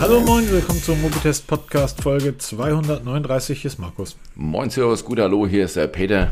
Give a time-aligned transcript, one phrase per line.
[0.00, 3.60] Hallo moin, willkommen zum Mobitest Podcast Folge 239.
[3.60, 4.16] Hier ist Markus.
[4.36, 6.30] Moin, Servus, gut, hallo, hier ist der Peter.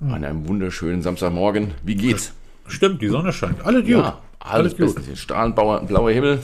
[0.00, 1.74] An einem wunderschönen Samstagmorgen.
[1.84, 2.32] Wie geht's?
[2.66, 3.64] Stimmt, die Sonne scheint.
[3.64, 3.90] Alles gut.
[3.90, 5.18] Ja, alles bestens.
[5.18, 6.40] Strahlenblauer blauer Himmel.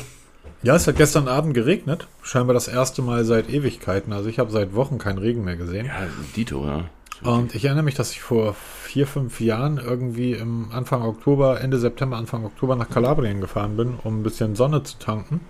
[0.62, 2.06] Ja, es hat gestern Abend geregnet.
[2.22, 4.12] Scheinbar das erste Mal seit Ewigkeiten.
[4.12, 5.86] Also ich habe seit Wochen keinen Regen mehr gesehen.
[5.86, 6.84] Ja, Dito, ja.
[7.22, 11.79] Und ich erinnere mich, dass ich vor vier, fünf Jahren irgendwie im Anfang Oktober, Ende
[11.79, 15.40] September, Anfang Oktober nach Kalabrien gefahren bin, um ein bisschen Sonne zu tanken.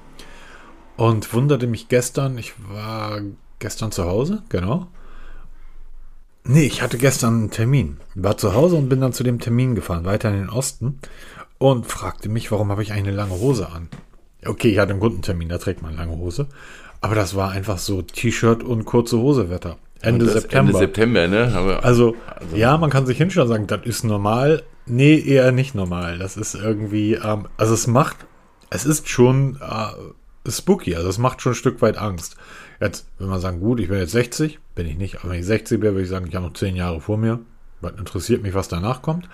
[0.96, 3.20] Und wunderte mich gestern, ich war
[3.58, 4.88] gestern zu Hause, genau.
[6.44, 7.98] Nee, ich hatte gestern einen Termin.
[8.14, 10.98] War zu Hause und bin dann zu dem Termin gefahren, weiter in den Osten.
[11.58, 13.88] Und fragte mich, warum habe ich eine lange Hose an?
[14.44, 16.48] Okay, ich hatte einen Kundentermin, da trägt man lange Hose.
[17.00, 19.78] Aber das war einfach so T-Shirt und kurze Hose Wetter.
[20.00, 20.70] Ende September.
[20.70, 21.52] Ende September, ne?
[21.54, 24.64] Aber Also, Also- ja, man kann sich hinstellen und sagen, das ist normal.
[24.84, 26.18] Nee, eher nicht normal.
[26.18, 28.16] Das ist irgendwie, ähm, also es macht,
[28.70, 29.86] es ist schon äh,
[30.48, 32.36] spooky, also es macht schon ein Stück weit Angst.
[32.80, 35.46] Jetzt, wenn man sagen, gut, ich bin jetzt 60, bin ich nicht, aber wenn ich
[35.46, 37.40] 60 wäre, würde ich sagen, ich habe noch 10 Jahre vor mir.
[37.80, 39.28] Was interessiert mich, was danach kommt.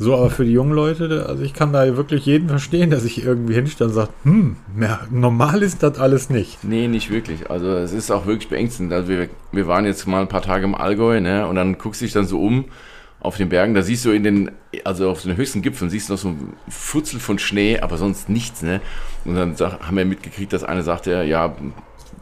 [0.00, 3.24] So, aber für die jungen Leute, also ich kann da wirklich jeden verstehen, der sich
[3.24, 6.62] irgendwie hinstellt und sagt, hm, mehr, normal ist das alles nicht.
[6.62, 7.50] Nee, nicht wirklich.
[7.50, 8.92] Also es ist auch wirklich beängstigend.
[8.92, 11.48] Also wir, wir waren jetzt mal ein paar Tage im Allgäu, ne?
[11.48, 12.66] Und dann guckst du dich dann so um
[13.20, 13.74] auf den Bergen.
[13.74, 14.50] Da siehst du in den,
[14.84, 18.28] also auf den höchsten Gipfeln, siehst du noch so ein Futzel von Schnee, aber sonst
[18.28, 18.80] nichts, ne?
[19.24, 21.54] Und dann sag, haben wir mitgekriegt, dass einer sagte, ja,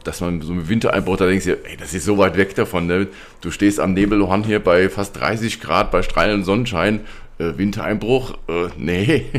[0.03, 2.87] dass man so mit Wintereinbruch, da denkst du, ey, das ist so weit weg davon,
[2.87, 3.07] ne?
[3.41, 7.01] Du stehst am Nebelhorn hier bei fast 30 Grad, bei strahlendem Sonnenschein.
[7.39, 8.33] Äh, Wintereinbruch?
[8.47, 9.25] Äh, nee.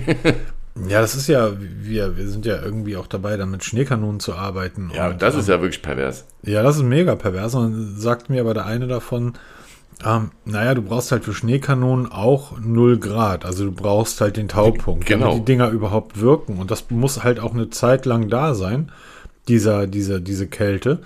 [0.87, 4.35] Ja, das ist ja, wir, wir sind ja irgendwie auch dabei, dann mit Schneekanonen zu
[4.35, 4.93] arbeiten.
[4.95, 6.25] ja, Und, das ähm, ist ja wirklich pervers.
[6.43, 7.55] Ja, das ist mega pervers.
[7.55, 9.33] Und dann sagt mir aber der eine davon,
[10.05, 13.45] ähm, naja, du brauchst halt für Schneekanonen auch 0 Grad.
[13.45, 15.27] Also du brauchst halt den Taupunkt, Genau.
[15.27, 16.59] damit die Dinger überhaupt wirken.
[16.59, 18.93] Und das muss halt auch eine Zeit lang da sein,
[19.49, 21.01] dieser, dieser, diese Kälte.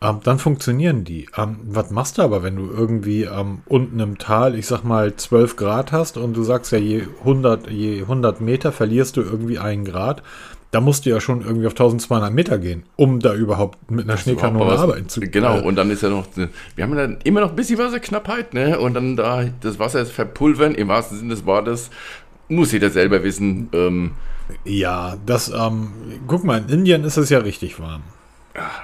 [0.00, 1.28] Ähm, dann funktionieren die.
[1.36, 5.16] Ähm, was machst du aber, wenn du irgendwie ähm, unten im Tal, ich sag mal,
[5.16, 9.58] 12 Grad hast und du sagst ja, je 100, je 100 Meter verlierst du irgendwie
[9.58, 10.22] einen Grad.
[10.70, 14.18] Da musst du ja schon irgendwie auf 1200 Meter gehen, um da überhaupt mit einer
[14.18, 17.02] Schneekanone Aber was- arbeiten zu Genau, äh, und dann ist ja noch, wir haben ja
[17.06, 18.78] dann immer noch ein bisschen Wasserknappheit, ne?
[18.78, 21.88] Und dann da das Wasser verpulvern, im wahrsten Sinne des Wortes,
[22.48, 23.68] muss jeder selber wissen.
[23.72, 24.10] Ähm,
[24.64, 25.88] Ja, das, ähm,
[26.26, 28.02] guck mal, in Indien ist es ja richtig warm.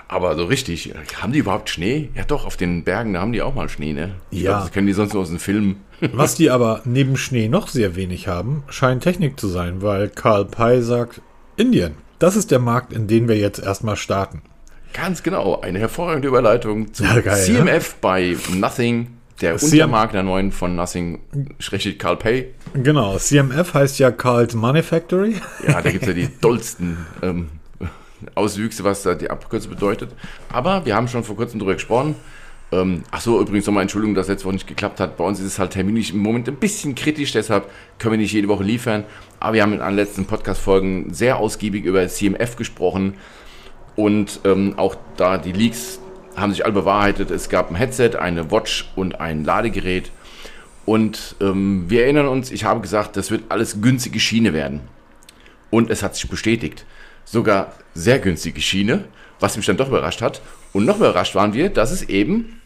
[0.09, 2.09] aber so richtig, haben die überhaupt Schnee?
[2.15, 4.15] Ja doch, auf den Bergen, da haben die auch mal Schnee, ne?
[4.31, 4.53] Ich Ja.
[4.53, 5.77] glaub, das kennen die sonst nur aus den Filmen.
[6.12, 10.45] Was die aber neben Schnee noch sehr wenig haben, scheint Technik zu sein, weil Karl
[10.45, 11.21] Pei sagt,
[11.56, 14.42] Indien, das ist der Markt, in den wir jetzt erstmal starten.
[14.92, 19.09] Ganz genau, eine hervorragende Überleitung zu Ja, geil, CMF bei Nothing,
[19.41, 21.20] der CM Untermarkt der neuen von Nothing,
[21.59, 22.54] schrägstrich Carl Pay.
[22.75, 25.37] Genau, CMF heißt ja Carl's Money Factory.
[25.66, 27.48] Ja, da gibt es ja die dollsten ähm,
[28.34, 30.10] Auswüchse, was da die Abkürzung bedeutet.
[30.53, 32.16] Aber wir haben schon vor kurzem darüber gesprochen.
[32.72, 35.16] Ähm, ach so, übrigens nochmal Entschuldigung, dass letzte Woche nicht geklappt hat.
[35.16, 38.32] Bei uns ist es halt terminlich im Moment ein bisschen kritisch, deshalb können wir nicht
[38.32, 39.04] jede Woche liefern.
[39.44, 43.12] Aber wir haben in den letzten Podcast-Folgen sehr ausgiebig über CMF gesprochen.
[43.94, 46.00] Und ähm, auch da die Leaks
[46.34, 47.31] haben sich alle bewahrheitet.
[47.31, 50.10] Es gab ein Headset, eine Watch und ein Ladegerät.
[50.87, 54.81] Und ähm, wir erinnern uns, ich habe gesagt, das wird alles günstige Schiene werden.
[55.69, 56.87] Und es hat sich bestätigt.
[57.27, 59.04] Sogar sehr günstige Schiene,
[59.41, 60.41] was mich dann doch überrascht hat.
[60.72, 62.62] Und noch überrascht waren wir, dass es eben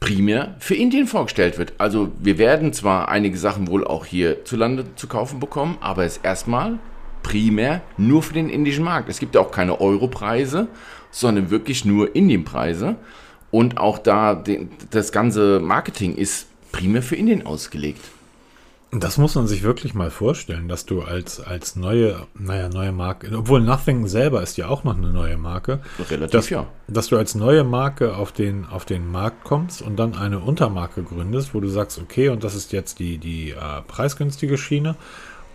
[0.00, 1.72] primär für Indien vorgestellt wird.
[1.78, 6.78] Also wir werden zwar einige Sachen wohl auch hierzulande zu kaufen bekommen, aber es erstmal
[7.22, 9.08] primär nur für den indischen Markt.
[9.08, 10.68] Es gibt ja auch keine Europreise,
[11.10, 12.96] sondern wirklich nur Indienpreise.
[13.50, 14.42] Und auch da
[14.90, 18.00] das ganze Marketing ist primär für Indien ausgelegt.
[18.90, 23.36] Das muss man sich wirklich mal vorstellen, dass du als, als neue, naja, neue Marke,
[23.36, 26.66] obwohl Nothing selber ist ja auch noch eine neue Marke, Relativ dass, ja.
[26.86, 31.02] dass du als neue Marke auf den, auf den Markt kommst und dann eine Untermarke
[31.02, 34.96] gründest, wo du sagst, okay, und das ist jetzt die, die äh, preisgünstige Schiene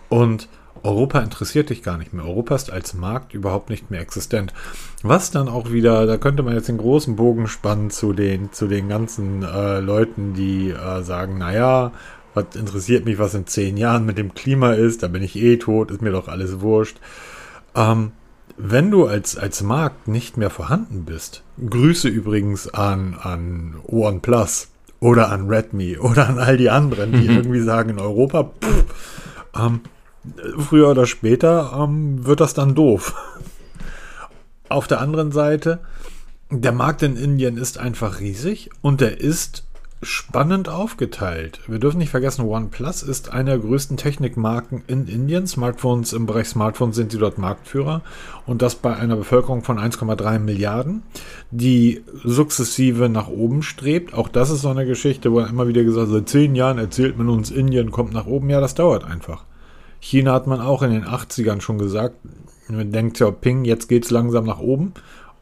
[0.10, 0.48] und
[0.84, 2.26] Europa interessiert dich gar nicht mehr.
[2.26, 4.54] Europa ist als Markt überhaupt nicht mehr existent.
[5.02, 8.68] Was dann auch wieder, da könnte man jetzt den großen Bogen spannen zu den, zu
[8.68, 11.92] den ganzen äh, Leuten, die äh, sagen, naja,
[12.34, 15.58] was interessiert mich, was in zehn Jahren mit dem Klima ist, da bin ich eh
[15.58, 16.98] tot, ist mir doch alles wurscht.
[17.76, 18.12] Ähm,
[18.58, 24.70] wenn du als, als Markt nicht mehr vorhanden bist, Grüße übrigens an, an OnePlus
[25.00, 28.86] oder an Redmi oder an all die anderen, die irgendwie sagen, in Europa, pff,
[29.56, 29.82] ähm,
[30.58, 33.16] früher oder später ähm, wird das dann doof.
[34.70, 35.80] Auf der anderen Seite,
[36.50, 39.66] der Markt in Indien ist einfach riesig und der ist
[40.04, 41.60] spannend aufgeteilt.
[41.68, 45.48] Wir dürfen nicht vergessen, OnePlus ist eine der größten Technikmarken in Indien.
[45.48, 48.02] Smartphones im Bereich Smartphones sind sie dort Marktführer
[48.46, 51.04] und das bei einer Bevölkerung von 1,3 Milliarden,
[51.52, 54.14] die sukzessive nach oben strebt.
[54.14, 57.30] Auch das ist so eine Geschichte, wo immer wieder gesagt, seit zehn Jahren erzählt man
[57.30, 58.50] uns, Indien kommt nach oben.
[58.50, 59.46] Ja, das dauert einfach.
[60.00, 62.18] China hat man auch in den 80ern schon gesagt,
[62.70, 64.94] man denkt ja, Ping, jetzt geht es langsam nach oben.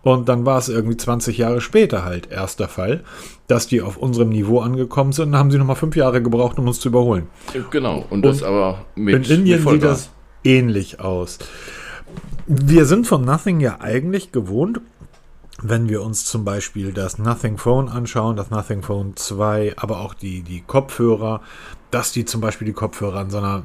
[0.03, 3.03] Und dann war es irgendwie 20 Jahre später halt erst der Fall,
[3.48, 5.31] dass die auf unserem Niveau angekommen sind.
[5.31, 7.27] Dann haben sie nochmal fünf Jahre gebraucht, um uns zu überholen.
[7.69, 9.30] Genau, und das und aber mit.
[9.30, 10.09] In Indien mit sieht das
[10.44, 11.39] ähnlich aus.
[12.48, 14.81] Wir sind von Nothing ja eigentlich gewohnt,
[15.61, 20.13] wenn wir uns zum Beispiel das Nothing Phone anschauen, das Nothing Phone 2, aber auch
[20.13, 21.41] die, die Kopfhörer,
[21.91, 23.63] dass die zum Beispiel die Kopfhörer in so einer,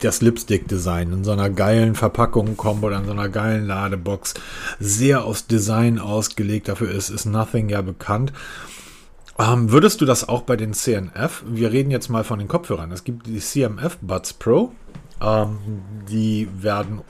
[0.00, 4.34] das Lipstick-Design, in so einer geilen Verpackung kommen oder in so einer geilen Ladebox,
[4.78, 6.68] sehr aufs Design ausgelegt.
[6.68, 8.32] Dafür ist, ist Nothing ja bekannt.
[9.38, 11.44] Ähm, würdest du das auch bei den CNF?
[11.46, 12.92] Wir reden jetzt mal von den Kopfhörern.
[12.92, 14.72] Es gibt die CMF Buds Pro.
[15.20, 15.58] Ähm,
[16.10, 17.02] die werden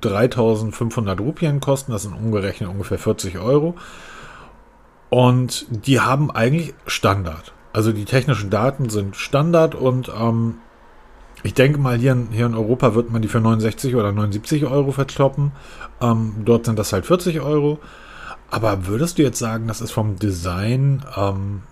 [0.00, 1.92] 3500 Rupien kosten.
[1.92, 3.74] Das sind umgerechnet ungefähr 40 Euro.
[5.08, 7.52] Und die haben eigentlich Standard.
[7.72, 10.56] Also die technischen Daten sind Standard und ähm,
[11.42, 14.64] ich denke mal, hier in, hier in Europa wird man die für 69 oder 79
[14.64, 15.52] Euro verkloppen.
[16.00, 17.78] Ähm, dort sind das halt 40 Euro.
[18.50, 21.62] Aber würdest du jetzt sagen, das ist vom Design ähm,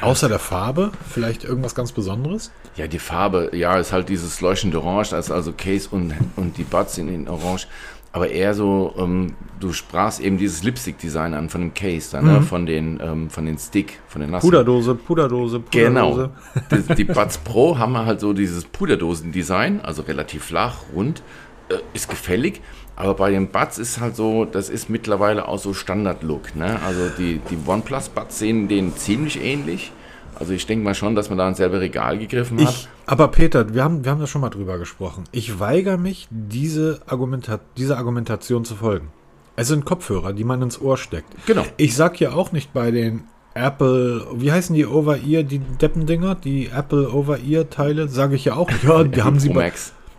[0.00, 2.50] außer der Farbe vielleicht irgendwas ganz Besonderes?
[2.76, 6.64] Ja, die Farbe, ja, ist halt dieses leuchtende Orange, ist also Case und, und die
[6.64, 7.66] Buds in, in Orange
[8.12, 12.32] aber eher so, ähm, du sprachst eben dieses Lipstick-Design an von dem Case, dann, ne?
[12.32, 12.38] mhm.
[12.38, 12.42] ne?
[12.42, 14.46] von, den, ähm, von den Stick, von den Nassen.
[14.46, 15.70] Puderdose, Puderdose, Puderdose.
[15.70, 16.30] Genau.
[16.88, 21.22] die, die Buds Pro haben halt so dieses Puderdosen-Design, also relativ flach, rund,
[21.68, 22.62] äh, ist gefällig.
[22.98, 26.56] Aber bei den Buds ist halt so, das ist mittlerweile auch so Standard-Look.
[26.56, 26.80] Ne?
[26.84, 29.92] Also die, die OnePlus-Buds sehen denen ziemlich ähnlich.
[30.34, 32.74] Also ich denke mal schon, dass man da ins selbe Regal gegriffen hat.
[32.74, 35.24] Ich, aber Peter, wir haben, wir haben da schon mal drüber gesprochen.
[35.30, 39.10] Ich weigere mich, diese, Argumenta dieser Argumentation zu folgen.
[39.54, 41.28] Es sind Kopfhörer, die man ins Ohr steckt.
[41.46, 41.64] Genau.
[41.76, 43.22] Ich sag ja auch nicht bei den
[43.54, 48.82] Apple, wie heißen die Over-Ear, die Deppendinger, die Apple Over-Ear-Teile, sage ich ja auch nicht.
[48.88, 49.72] Ja, die haben sie, bei,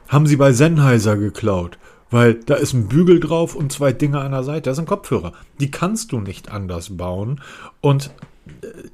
[0.07, 1.77] haben sie bei Sennheiser geklaut.
[2.11, 4.69] Weil da ist ein Bügel drauf und zwei Dinge an der Seite.
[4.69, 5.33] Das sind Kopfhörer.
[5.59, 7.41] Die kannst du nicht anders bauen.
[7.81, 8.11] Und
[8.61, 8.89] äh,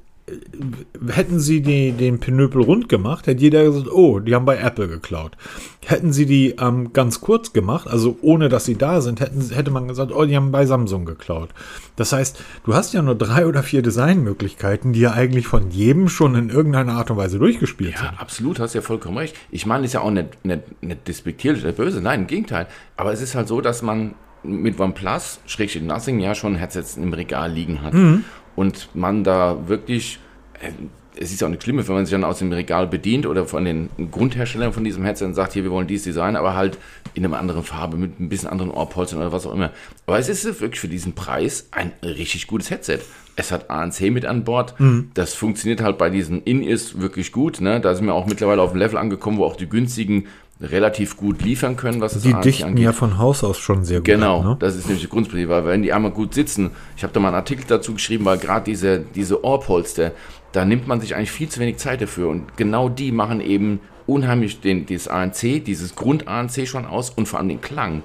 [1.08, 4.88] hätten sie die, den Pinöpel rund gemacht, hätte jeder gesagt, oh, die haben bei Apple
[4.88, 5.36] geklaut.
[5.84, 9.70] Hätten sie die ähm, ganz kurz gemacht, also ohne dass sie da sind, hätten, hätte
[9.70, 11.50] man gesagt, oh, die haben bei Samsung geklaut.
[11.94, 16.08] Das heißt, du hast ja nur drei oder vier Designmöglichkeiten, die ja eigentlich von jedem
[16.08, 18.12] schon in irgendeiner Art und Weise durchgespielt ja, sind.
[18.14, 19.36] Ja, absolut, hast ja vollkommen recht.
[19.52, 22.66] Ich meine, ist ja auch nicht, nicht, nicht despektierlich oder böse, nein, im Gegenteil.
[22.96, 27.12] Aber es ist halt so, dass man mit OnePlus, Schrägstrich Nothing, ja schon Headsets im
[27.12, 27.94] Regal liegen hat.
[27.94, 28.24] Mhm
[28.56, 30.18] und man da wirklich,
[30.60, 30.70] äh,
[31.18, 33.46] es ist ja auch nicht schlimm, wenn man sich dann aus dem Regal bedient oder
[33.46, 36.78] von den Grundherstellern von diesem Headset und sagt, hier, wir wollen dieses Design, aber halt
[37.14, 39.70] in einer anderen Farbe, mit ein bisschen anderen Ohrpolstern oder was auch immer.
[40.06, 42.98] Aber es ist wirklich für diesen Preis ein richtig gutes Headset.
[43.36, 44.78] Es hat ANC mit an Bord.
[44.80, 45.10] Mhm.
[45.14, 47.60] Das funktioniert halt bei diesen In-Ears wirklich gut.
[47.60, 47.80] Ne?
[47.80, 50.26] Da sind wir auch mittlerweile auf ein Level angekommen, wo auch die günstigen
[50.60, 52.84] relativ gut liefern können, was es Die dichten angeht.
[52.84, 54.06] ja von Haus aus schon sehr gut.
[54.06, 54.56] Genau, ne?
[54.58, 57.28] das ist nämlich die Grundprinzip, weil wenn die einmal gut sitzen, ich habe da mal
[57.28, 60.12] einen Artikel dazu geschrieben, weil gerade diese, diese Ohrpolster,
[60.52, 63.80] da nimmt man sich eigentlich viel zu wenig Zeit dafür und genau die machen eben
[64.06, 68.02] unheimlich den, dieses ANC, dieses Grund-ANC schon aus und vor allem den Klang.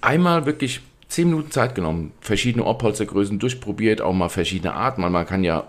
[0.00, 5.26] Einmal wirklich 10 Minuten Zeit genommen, verschiedene Ohrpolstergrößen durchprobiert, auch mal verschiedene Arten, weil man
[5.26, 5.64] kann ja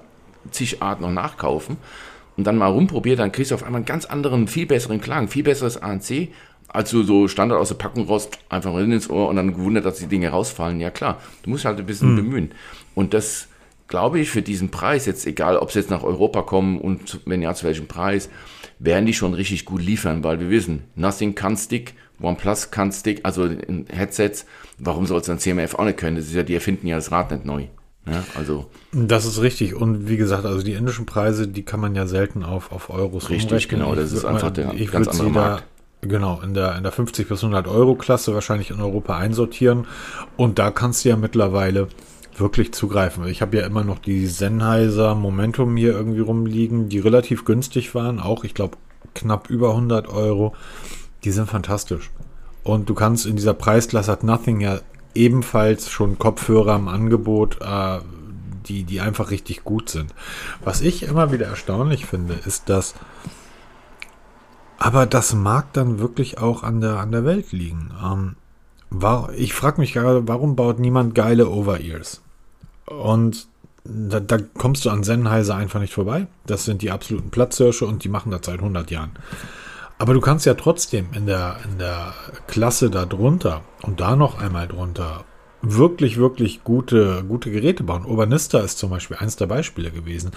[0.50, 1.78] zig Arten noch nachkaufen
[2.38, 5.28] und dann mal rumprobiert, dann kriegst du auf einmal einen ganz anderen, viel besseren Klang,
[5.28, 6.30] viel besseres ANC,
[6.68, 9.86] als du so Standard aus der Packung raus, einfach mal ins Ohr und dann gewundert,
[9.86, 10.80] dass die Dinge rausfallen.
[10.80, 12.16] Ja klar, du musst halt ein bisschen mhm.
[12.18, 12.52] bemühen.
[12.94, 13.48] Und das
[13.88, 17.42] glaube ich für diesen Preis, jetzt egal, ob sie jetzt nach Europa kommen und wenn
[17.42, 18.30] ja, zu welchem Preis,
[18.80, 23.22] werden die schon richtig gut liefern, weil wir wissen, Nothing kann Stick, OnePlus kann Stick,
[23.24, 23.50] also
[23.90, 24.46] Headsets,
[24.78, 26.18] warum soll es dann CMF auch nicht können?
[26.18, 27.68] Das ist ja, die erfinden ja das Rad nicht neu.
[28.08, 28.68] Ja, also.
[28.92, 29.76] Das ist richtig.
[29.76, 33.30] Und wie gesagt, also die indischen Preise, die kann man ja selten auf, auf Euros
[33.30, 33.96] Richtig, genau.
[33.96, 35.64] Das ich ist einfach der ich ganz andere Markt.
[36.02, 39.88] Da, genau, in der, in der 50 bis 100 Euro Klasse wahrscheinlich in Europa einsortieren.
[40.38, 41.88] Und da kannst du ja mittlerweile
[42.38, 43.26] wirklich zugreifen.
[43.28, 48.20] Ich habe ja immer noch die Sennheiser Momentum hier irgendwie rumliegen, die relativ günstig waren.
[48.20, 48.78] Auch, ich glaube,
[49.14, 50.54] knapp über 100 Euro.
[51.24, 52.12] Die sind fantastisch.
[52.64, 54.80] Und du kannst in dieser Preisklasse hat Nothing ja
[55.16, 58.00] ebenfalls schon Kopfhörer im Angebot, äh,
[58.68, 60.14] die, die einfach richtig gut sind.
[60.64, 62.96] Was ich immer wieder erstaunlich finde, ist, dass
[64.78, 67.92] aber das mag dann wirklich auch an der, an der Welt liegen.
[68.04, 68.36] Ähm,
[68.90, 72.22] war, ich frage mich gerade, warum baut niemand geile Over-Ears?
[72.86, 73.48] Und
[73.84, 76.28] da, da kommst du an Sennheiser einfach nicht vorbei.
[76.46, 79.12] Das sind die absoluten Platzhirsche und die machen das seit 100 Jahren.
[79.98, 82.14] Aber du kannst ja trotzdem in der, in der
[82.48, 85.24] Klasse da drunter und da noch einmal drunter
[85.68, 88.06] wirklich, wirklich gute, gute Geräte bauen.
[88.06, 90.32] Urbanista ist zum Beispiel eins der Beispiele gewesen.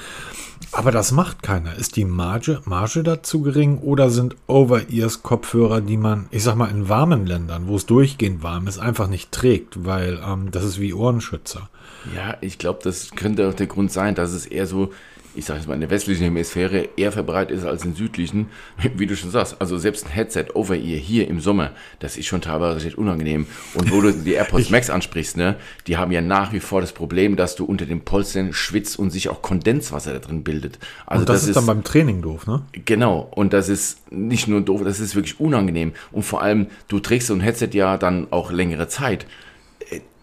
[0.72, 1.74] Aber das macht keiner.
[1.76, 6.88] Ist die Marge, Marge dazu gering oder sind Over-Ears-Kopfhörer, die man, ich sag mal, in
[6.88, 10.94] warmen Ländern, wo es durchgehend warm ist, einfach nicht trägt, weil ähm, das ist wie
[10.94, 11.68] Ohrenschützer.
[12.14, 14.92] Ja, ich glaube, das könnte auch der Grund sein, dass es eher so
[15.38, 18.48] ich sage jetzt mal, in der westlichen Hemisphäre eher verbreitet ist als in südlichen,
[18.96, 19.56] wie du schon sagst.
[19.60, 23.46] Also selbst ein Headset over ear hier im Sommer, das ist schon teilweise recht unangenehm.
[23.74, 26.92] Und wo du die AirPods Max ansprichst, ne, die haben ja nach wie vor das
[26.92, 30.78] Problem, dass du unter den Polstern schwitzt und sich auch Kondenswasser da drin bildet.
[31.06, 32.62] Also und das, das ist dann beim Training doof, ne?
[32.84, 33.28] Genau.
[33.30, 35.92] Und das ist nicht nur doof, das ist wirklich unangenehm.
[36.10, 39.26] Und vor allem, du trägst so ein Headset ja dann auch längere Zeit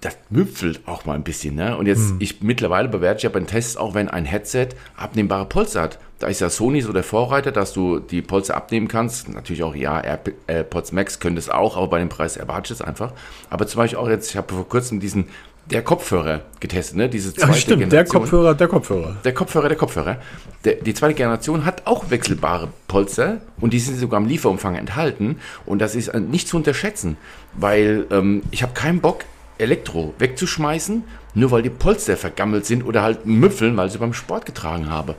[0.05, 1.55] das müpfelt auch mal ein bisschen.
[1.55, 1.75] Ne?
[1.75, 2.17] Und jetzt, hm.
[2.19, 5.99] ich mittlerweile bewerte ich ja bei den Tests auch, wenn ein Headset abnehmbare Polster hat.
[6.19, 9.29] Da ist ja Sony so der Vorreiter, dass du die Polster abnehmen kannst.
[9.29, 10.01] Natürlich auch, ja,
[10.47, 13.13] AirPods Max können das auch, aber bei dem Preis erwarte ich es einfach.
[13.49, 15.25] Aber zum Beispiel auch jetzt, ich habe vor kurzem diesen,
[15.71, 17.09] der Kopfhörer getestet, ne?
[17.09, 17.89] Diese zweite ja, stimmt, Generation.
[17.89, 19.17] der Kopfhörer, der Kopfhörer.
[19.25, 20.17] Der Kopfhörer, der Kopfhörer.
[20.63, 25.37] Der, die zweite Generation hat auch wechselbare Polster und die sind sogar im Lieferumfang enthalten.
[25.65, 27.17] Und das ist nicht zu unterschätzen,
[27.53, 29.25] weil ähm, ich habe keinen Bock,
[29.57, 34.45] Elektro wegzuschmeißen, nur weil die Polster vergammelt sind oder halt müffeln, weil sie beim Sport
[34.45, 35.15] getragen habe.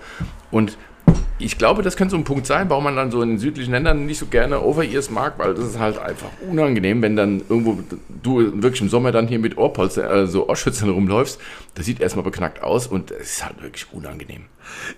[0.51, 0.77] Und
[1.39, 4.07] ich glaube, das könnte so ein Punkt sein, warum man dann so in südlichen Ländern
[4.07, 7.79] nicht so gerne Over-Ears mag, weil das ist halt einfach unangenehm, wenn dann irgendwo
[8.23, 11.39] du wirklich im Sommer dann hier mit Ohrpolster, also Ohrschützern rumläufst.
[11.75, 14.45] Das sieht erstmal beknackt aus und es ist halt wirklich unangenehm.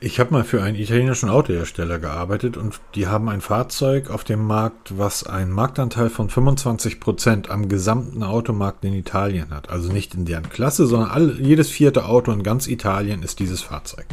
[0.00, 4.46] Ich habe mal für einen italienischen Autohersteller gearbeitet und die haben ein Fahrzeug auf dem
[4.46, 9.70] Markt, was einen Marktanteil von 25 Prozent am gesamten Automarkt in Italien hat.
[9.70, 13.60] Also nicht in deren Klasse, sondern all, jedes vierte Auto in ganz Italien ist dieses
[13.60, 14.06] Fahrzeug.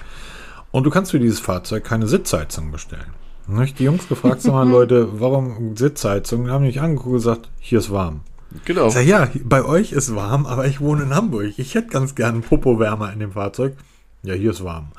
[0.76, 3.14] Und du kannst für dieses Fahrzeug keine Sitzheizung bestellen.
[3.48, 6.44] Dann habe ich die Jungs gefragt, sag mal Leute, warum Sitzheizung?
[6.44, 8.24] Die haben mich angeguckt und gesagt, hier ist warm.
[8.66, 8.88] Genau.
[8.88, 11.54] Ich sag, ja, bei euch ist warm, aber ich wohne in Hamburg.
[11.56, 13.78] Ich hätte ganz gern Popo-Wärmer in dem Fahrzeug.
[14.24, 14.90] Ja, hier ist warm.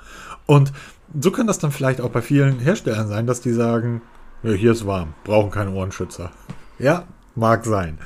[0.46, 0.72] Und
[1.20, 4.00] so kann das dann vielleicht auch bei vielen Herstellern sein, dass die sagen,
[4.44, 6.32] ja, hier ist warm, brauchen keine Ohrenschützer.
[6.78, 7.04] Ja,
[7.34, 7.98] mag sein.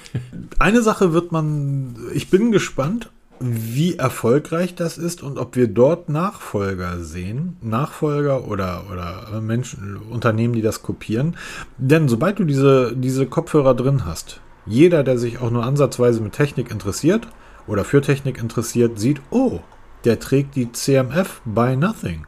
[0.60, 3.10] Eine Sache wird man, ich bin gespannt,
[3.40, 10.54] wie erfolgreich das ist und ob wir dort Nachfolger sehen, Nachfolger oder, oder Menschen, Unternehmen,
[10.54, 11.36] die das kopieren.
[11.76, 16.32] Denn sobald du diese, diese Kopfhörer drin hast, jeder, der sich auch nur ansatzweise mit
[16.32, 17.28] Technik interessiert
[17.66, 19.60] oder für Technik interessiert, sieht, oh,
[20.04, 22.26] der trägt die CMF by Nothing.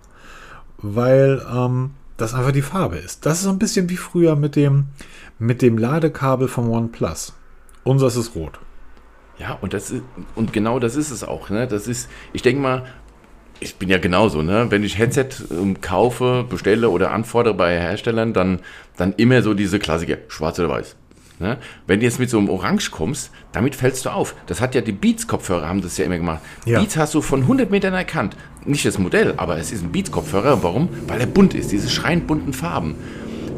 [0.79, 3.27] Weil ähm, das einfach die Farbe ist.
[3.27, 4.87] Das ist so ein bisschen wie früher mit dem,
[5.39, 7.35] mit dem Ladekabel vom OnePlus.
[7.85, 8.61] Unseres ist rot.
[9.41, 10.03] Ja, und das ist,
[10.35, 11.49] und genau das ist es auch.
[11.49, 11.67] Ne?
[11.67, 12.85] Das ist, ich denke mal,
[13.59, 14.67] ich bin ja genauso, ne?
[14.71, 18.61] Wenn ich Headset ähm, kaufe, bestelle oder anfordere bei Herstellern, dann,
[18.97, 20.97] dann immer so diese Klassiker, schwarz oder weiß.
[21.39, 21.57] Ne?
[21.87, 24.35] Wenn du jetzt mit so einem Orange kommst, damit fällst du auf.
[24.47, 26.41] Das hat ja die Beats-Kopfhörer, haben das ja immer gemacht.
[26.67, 26.81] Ja.
[26.81, 28.37] Beats hast du von 100 Metern erkannt.
[28.67, 30.63] Nicht das Modell, aber es ist ein Beats-Kopfhörer.
[30.63, 30.91] Warum?
[31.07, 32.97] Weil er bunt ist, diese schreiend bunten Farben.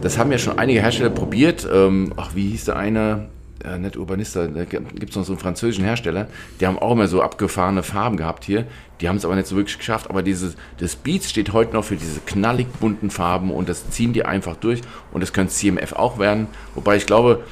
[0.00, 1.68] Das haben ja schon einige Hersteller probiert.
[1.72, 3.28] Ähm, ach, wie hieß der eine?
[3.64, 6.28] Äh, nicht Urbanista, da gibt es noch so einen französischen Hersteller,
[6.60, 8.66] die haben auch immer so abgefahrene Farben gehabt hier.
[9.00, 10.08] Die haben es aber nicht so wirklich geschafft.
[10.10, 14.12] Aber dieses, das Beats steht heute noch für diese knallig bunten Farben und das ziehen
[14.12, 14.80] die einfach durch.
[15.12, 16.46] Und das könnte CMF auch werden.
[16.74, 17.42] Wobei ich glaube,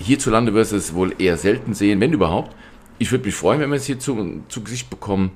[0.00, 2.54] hierzulande wirst du es wohl eher selten sehen, wenn überhaupt.
[2.98, 5.32] Ich würde mich freuen, wenn wir es hier zu, zu Gesicht bekommen,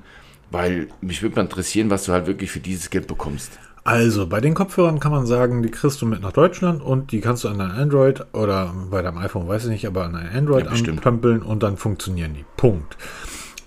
[0.49, 3.57] weil mich würde mal interessieren, was du halt wirklich für dieses Geld bekommst.
[3.83, 7.19] Also, bei den Kopfhörern kann man sagen, die kriegst du mit nach Deutschland und die
[7.19, 10.29] kannst du an dein Android oder bei deinem iPhone, weiß ich nicht, aber an dein
[10.29, 12.45] Android ja, anpömpeln und dann funktionieren die.
[12.57, 12.95] Punkt.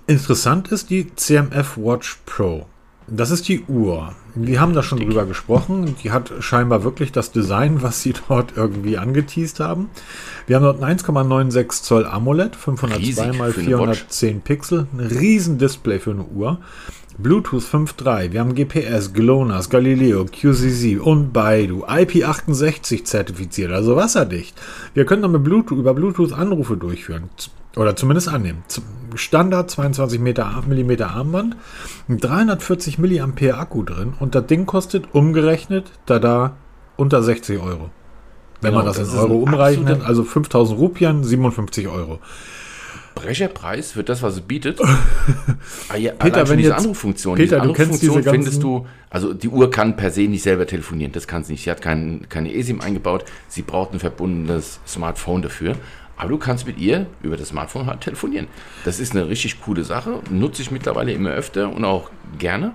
[0.07, 2.67] Interessant ist die CMF Watch Pro.
[3.07, 4.15] Das ist die Uhr.
[4.35, 5.95] Wir haben da schon drüber gesprochen.
[6.03, 9.91] Die hat scheinbar wirklich das Design, was sie dort irgendwie angeteased haben.
[10.47, 16.13] Wir haben dort ein 1,96 Zoll AMOLED, 502 x 410 Pixel, ein riesen Display für
[16.13, 16.59] eine Uhr.
[17.17, 24.61] Bluetooth 5.3, wir haben GPS, GLONASS, Galileo, QCZ und Baidu, IP68 zertifiziert, also wasserdicht.
[24.95, 27.31] Wir können damit Bluetooth, über Bluetooth Anrufe durchführen
[27.77, 28.63] oder zumindest annehmen.
[29.15, 31.57] Standard 22 mm Armband,
[32.09, 36.57] 340 mAh Akku drin und das Ding kostet umgerechnet, da da
[36.97, 37.91] unter 60 Euro.
[38.61, 42.19] Wenn genau, man das, das in Euro umrechnet, also 5000 Rupien, 57 Euro.
[43.15, 44.81] Brecherpreis für das, was es bietet.
[45.89, 49.97] ah, ja, Peter, wenn diese Anruffunktion, Peter, diese Anruffunktion findest du, also die Uhr kann
[49.97, 51.65] per se nicht selber telefonieren, das kann sie nicht.
[51.65, 55.77] Sie hat kein, keine eSIM eingebaut, sie braucht ein verbundenes Smartphone dafür.
[56.17, 58.47] Aber du kannst mit ihr über das Smartphone halt telefonieren.
[58.85, 62.73] Das ist eine richtig coole Sache, nutze ich mittlerweile immer öfter und auch gerne.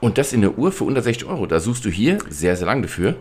[0.00, 1.46] Und das in der Uhr für unter 60 Euro.
[1.46, 3.16] Da suchst du hier sehr, sehr lang dafür.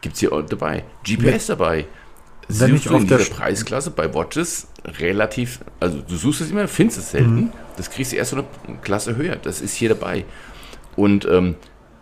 [0.00, 0.84] Gibt es hier dabei.
[1.04, 1.86] GPS dabei.
[2.48, 4.68] Wenn ich Suchst du auf in dieser Preisklasse bei Watches
[4.98, 7.34] relativ, also du suchst es immer, findest es selten.
[7.34, 7.52] Mhm.
[7.76, 9.36] Das kriegst du erst so eine Klasse höher.
[9.36, 10.24] Das ist hier dabei.
[10.96, 11.56] Und ähm,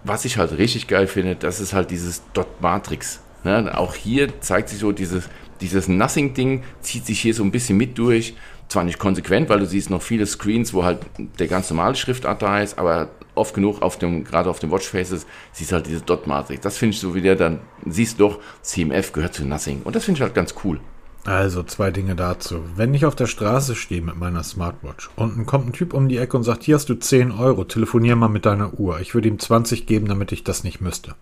[0.05, 3.21] was ich halt richtig geil finde, das ist halt dieses Dot Matrix.
[3.43, 3.77] Ne?
[3.77, 5.29] Auch hier zeigt sich so dieses,
[5.61, 8.35] dieses Nothing-Ding, zieht sich hier so ein bisschen mit durch.
[8.69, 10.99] Zwar nicht konsequent, weil du siehst noch viele Screens, wo halt
[11.39, 15.27] der ganz normale Schriftart da ist, aber oft genug auf dem, gerade auf den Watchfaces,
[15.53, 16.63] siehst du halt diese Dot Matrix.
[16.63, 19.83] Das finde ich so wieder, dann siehst du doch, CMF gehört zu Nothing.
[19.85, 20.81] Und das finde ich halt ganz cool.
[21.27, 22.61] Also zwei Dinge dazu.
[22.77, 26.09] Wenn ich auf der Straße stehe mit meiner Smartwatch und dann kommt ein Typ um
[26.09, 29.01] die Ecke und sagt, hier hast du 10 Euro, telefonier mal mit deiner Uhr.
[29.01, 31.17] Ich würde ihm 20 geben, damit ich das nicht müsste.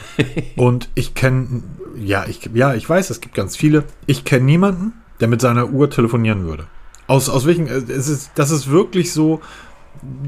[0.56, 1.62] und ich kenne,
[1.98, 3.84] ja ich, ja, ich weiß, es gibt ganz viele.
[4.06, 6.66] Ich kenne niemanden, der mit seiner Uhr telefonieren würde.
[7.06, 9.40] Aus, aus welchen, äh, es ist, das ist wirklich so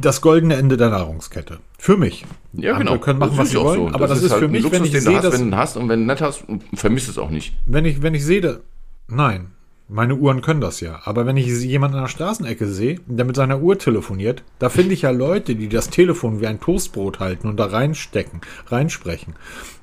[0.01, 1.59] das goldene Ende der Nahrungskette.
[1.79, 2.25] Für mich.
[2.53, 3.05] Ja, Andere genau.
[3.05, 3.95] können machen, Das was sie auch wollen, so.
[3.95, 5.51] aber das, ist, halt für mich, wenn Luxus, ich den du sehe, hast, dass, wenn
[5.51, 6.45] du hast und wenn du nicht hast,
[6.75, 7.55] vermisst es auch nicht.
[7.67, 8.61] wenn ich, wenn ich sehe,
[9.09, 9.49] nein,
[9.89, 11.01] meine Uhren können das ja.
[11.05, 14.93] Aber wenn ich jemanden an der Straßenecke sehe, der mit seiner Uhr telefoniert, da finde
[14.93, 19.35] ich ja Leute, die das Telefon wie ein Toastbrot halten und da reinstecken, reinsprechen.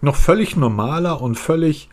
[0.01, 1.89] Noch völlig normaler und völlig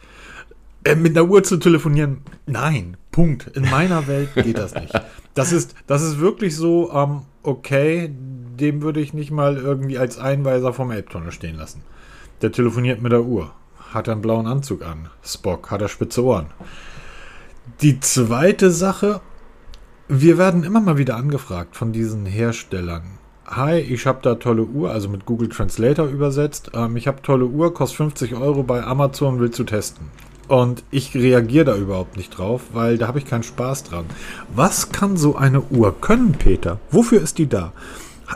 [0.85, 2.19] äh, mit einer Uhr zu telefonieren.
[2.47, 3.47] Nein, Punkt.
[3.57, 4.93] In meiner Welt geht das nicht.
[5.35, 8.11] Das ist, das ist wirklich so, ähm, okay,
[8.61, 11.83] dem würde ich nicht mal irgendwie als Einweiser vom Elbtonne stehen lassen.
[12.43, 13.51] Der telefoniert mit der Uhr.
[13.95, 15.09] Hat einen blauen Anzug an.
[15.25, 16.47] Spock hat er spitze Ohren.
[17.81, 19.21] Die zweite Sache,
[20.09, 23.05] wir werden immer mal wieder angefragt von diesen Herstellern.
[23.47, 26.73] Hi, ich habe da tolle Uhr, also mit Google Translator übersetzt.
[26.75, 30.07] Ähm, ich habe tolle Uhr, kostet 50 Euro bei Amazon, willst du testen?
[30.49, 34.07] Und ich reagiere da überhaupt nicht drauf, weil da habe ich keinen Spaß dran.
[34.53, 36.81] Was kann so eine Uhr können, Peter?
[36.91, 37.73] Wofür ist die da?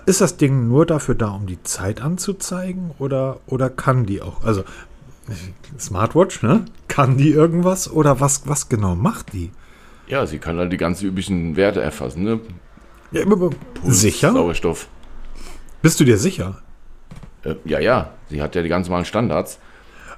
[0.07, 2.93] Ist das Ding nur dafür da, um die Zeit anzuzeigen?
[3.01, 4.45] Oder, oder kann die auch?
[4.45, 4.63] Also,
[5.79, 6.65] Smartwatch, ne?
[6.89, 7.91] Kann die irgendwas?
[7.91, 9.51] Oder was, was genau macht die?
[10.07, 12.23] Ja, sie kann halt die ganzen üblichen Werte erfassen.
[12.23, 12.41] Ne?
[13.13, 14.33] Ja, Puls, sicher?
[14.33, 14.89] Sauerstoff.
[15.83, 16.63] Bist du dir sicher?
[17.43, 19.59] Äh, ja, ja, sie hat ja die ganz normalen Standards.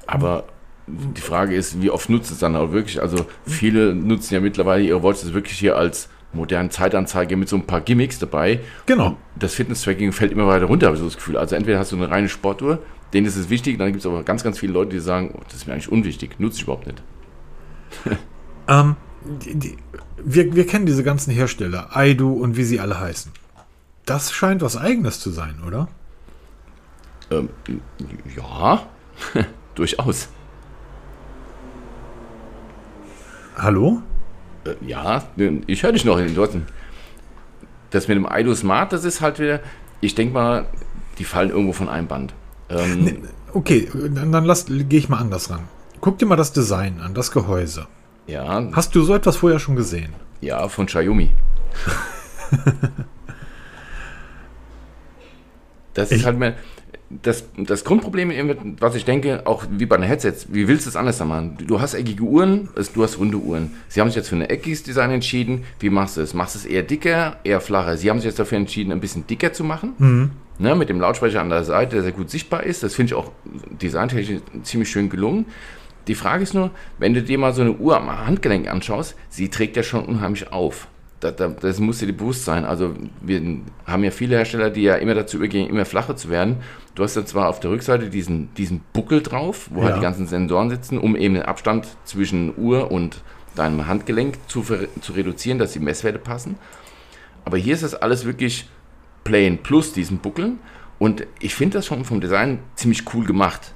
[0.07, 0.45] Aber
[0.87, 3.01] die Frage ist, wie oft nutzt es dann auch wirklich?
[3.01, 7.67] Also viele nutzen ja mittlerweile ihre Watches wirklich hier als moderne Zeitanzeige mit so ein
[7.67, 8.61] paar Gimmicks dabei.
[8.87, 9.09] Genau.
[9.09, 11.37] Und das Fitness-Tracking fällt immer weiter runter, habe ich so das Gefühl.
[11.37, 14.23] Also entweder hast du eine reine Sportuhr, denen ist es wichtig, dann gibt es aber
[14.23, 16.87] ganz, ganz viele Leute, die sagen, oh, das ist mir eigentlich unwichtig, nutze ich überhaupt
[16.87, 17.03] nicht.
[18.71, 19.77] Ähm, die, die,
[20.23, 23.33] wir, wir kennen diese ganzen Hersteller, Aidu und wie sie alle heißen.
[24.05, 25.89] Das scheint was Eigenes zu sein, oder?
[27.31, 27.49] Ähm,
[28.37, 28.87] ja,
[29.75, 30.29] durchaus.
[33.57, 34.03] Hallo?
[34.65, 35.25] Äh, Ja,
[35.67, 36.67] ich höre dich noch in den Leuten.
[37.91, 39.61] Das mit dem Aido Smart, das ist halt wieder,
[40.01, 40.67] ich denke mal,
[41.19, 42.35] die fallen irgendwo von einem Band.
[42.71, 43.19] Ähm,
[43.55, 45.61] Okay, dann, dann lass, gehe ich mal anders ran.
[46.03, 47.87] Guck dir mal das Design an, das Gehäuse.
[48.27, 50.13] ja, Hast du so etwas vorher schon gesehen?
[50.41, 51.31] ja, von Xiaomi.
[55.95, 56.55] das ist halt mehr,
[57.11, 60.97] das, das Grundproblem, was ich denke, auch wie bei den Headsets, wie willst du es
[60.97, 61.57] anders machen?
[61.67, 63.73] Du hast eckige Uhren, du hast runde Uhren.
[63.89, 65.65] Sie haben sich jetzt für ein eckiges Design entschieden.
[65.81, 66.35] Wie machst du es?
[66.35, 67.97] Machst du es eher dicker, eher flacher?
[67.97, 70.33] Sie haben sich jetzt dafür entschieden, ein bisschen dicker zu machen.
[70.61, 72.83] Ne, mit dem Lautsprecher an der Seite, der sehr gut sichtbar ist.
[72.83, 73.31] Das finde ich auch
[73.81, 75.47] designtechnisch ziemlich schön gelungen.
[76.09, 79.51] Die Frage ist nur, wenn du dir mal so eine Uhr am Handgelenk anschaust, sie
[79.51, 80.89] trägt ja schon unheimlich auf.
[81.21, 82.65] Das, das, das muss dir bewusst sein.
[82.65, 83.41] Also wir
[83.87, 86.57] haben ja viele Hersteller, die ja immer dazu übergehen, immer flacher zu werden.
[86.95, 89.87] Du hast ja zwar auf der Rückseite diesen, diesen Buckel drauf, wo Ja.
[89.87, 93.23] halt die ganzen Sensoren sitzen, um eben den Abstand zwischen Uhr und
[93.55, 96.57] deinem Handgelenk zu, zu reduzieren, dass die Messwerte passen.
[97.45, 98.69] Aber hier ist das alles wirklich
[99.29, 100.53] plain plus diesen Buckel.
[100.99, 103.75] Und ich finde das schon vom Design ziemlich cool gemacht.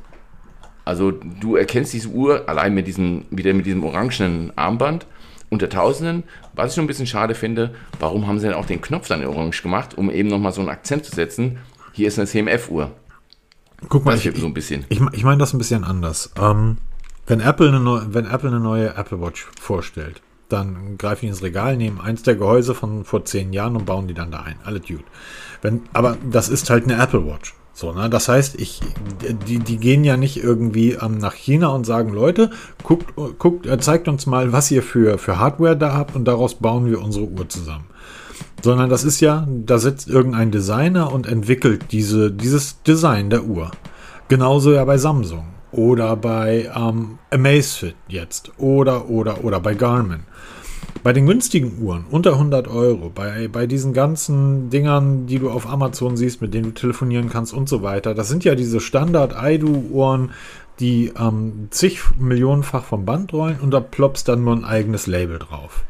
[0.85, 5.07] Also du erkennst diese Uhr allein mit diesem, wieder mit diesem orangenen Armband
[5.51, 6.25] unter Tausenden.
[6.55, 9.25] Was ich schon ein bisschen schade finde, warum haben sie denn auch den Knopf dann
[9.25, 11.59] orange gemacht, um eben nochmal so einen Akzent zu setzen?
[11.93, 12.91] Hier ist eine CMF-Uhr.
[13.88, 14.87] Guck mal, Das ich, so ein bisschen.
[14.88, 16.33] ich, ich meine das ein bisschen anders.
[16.41, 16.79] Ähm,
[17.27, 21.43] wenn, Apple eine neu, wenn Apple eine neue Apple Watch vorstellt, dann greifen die ins
[21.43, 24.57] Regal, nehmen eins der Gehäuse von vor zehn Jahren und bauen die dann da ein.
[24.65, 25.05] Alle Dude.
[25.62, 27.55] Wenn, aber das ist halt eine Apple Watch.
[27.75, 28.11] So, ne?
[28.11, 28.81] Das heißt, ich,
[29.49, 32.51] die, die gehen ja nicht irgendwie ähm, nach China und sagen, Leute,
[32.83, 36.57] guckt, guckt, äh, zeigt uns mal, was ihr für, für Hardware da habt und daraus
[36.57, 37.87] bauen wir unsere Uhr zusammen.
[38.61, 43.71] Sondern das ist ja, da sitzt irgendein Designer und entwickelt diese, dieses Design der Uhr.
[44.29, 50.25] Genauso ja bei Samsung oder bei ähm, Amazfit jetzt oder oder oder bei Garmin.
[51.03, 55.69] Bei den günstigen Uhren unter 100 Euro, bei, bei diesen ganzen Dingern, die du auf
[55.69, 60.31] Amazon siehst, mit denen du telefonieren kannst und so weiter, das sind ja diese Standard-IDU-Uhren,
[60.79, 65.41] die ähm, zig Millionenfach vom Band rollen und da ploppst dann nur ein eigenes Label
[65.41, 65.85] drauf.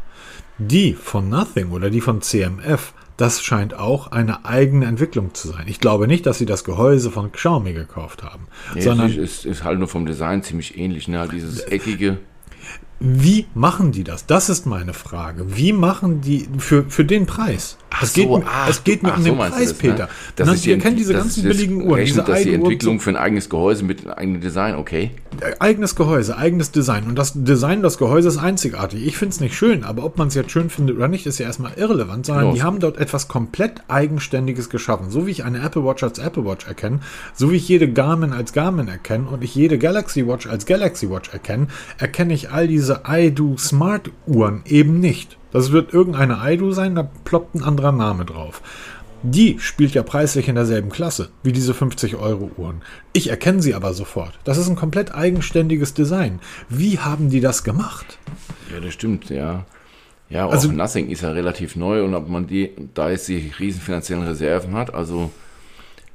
[0.56, 5.64] Die von Nothing oder die von CMF, das scheint auch eine eigene Entwicklung zu sein.
[5.66, 8.46] Ich glaube nicht, dass sie das Gehäuse von Xiaomi gekauft haben.
[8.74, 11.28] Nee, sondern es ist, ist halt nur vom Design ziemlich ähnlich, ne?
[11.30, 12.18] Dieses eckige.
[13.04, 14.26] Wie machen die das?
[14.26, 15.56] Das ist meine Frage.
[15.56, 17.76] Wie machen die für, für den Preis?
[17.94, 19.74] Ach es, geht, so, ach, es geht mir um so den Preis, das, ne?
[19.74, 20.08] Peter.
[20.36, 21.94] Das Na, ist wir die- kennen diese das ganzen ist das billigen Uhren.
[21.94, 25.10] Rechnet, Diese dass die Entwicklung für ein eigenes Gehäuse mit einem eigenen Design, okay.
[25.40, 27.04] Äh, eigenes Gehäuse, eigenes Design.
[27.04, 29.06] Und das Design des Gehäuses ist einzigartig.
[29.06, 31.38] Ich finde es nicht schön, aber ob man es jetzt schön findet oder nicht, ist
[31.38, 32.54] ja erstmal irrelevant, sondern Genau.
[32.54, 35.10] die haben dort etwas komplett Eigenständiges geschaffen.
[35.10, 37.00] So wie ich eine Apple Watch als Apple Watch erkenne,
[37.34, 41.10] so wie ich jede Garmin als Garmin erkenne und ich jede Galaxy Watch als Galaxy
[41.10, 41.66] Watch erkenne,
[41.98, 45.38] erkenne ich all diese iDo Smart Uhren eben nicht.
[45.52, 48.62] Das wird irgendeine iDo sein, da ploppt ein anderer Name drauf.
[49.24, 52.82] Die spielt ja preislich in derselben Klasse wie diese 50 Euro Uhren.
[53.12, 54.36] Ich erkenne sie aber sofort.
[54.44, 56.40] Das ist ein komplett eigenständiges Design.
[56.68, 58.18] Wie haben die das gemacht?
[58.72, 59.64] Ja, das stimmt, ja.
[60.28, 63.80] Ja, Also- Nothing ist ja relativ neu und ob man die, da jetzt die riesen
[63.80, 65.30] finanziellen Reserven hat, also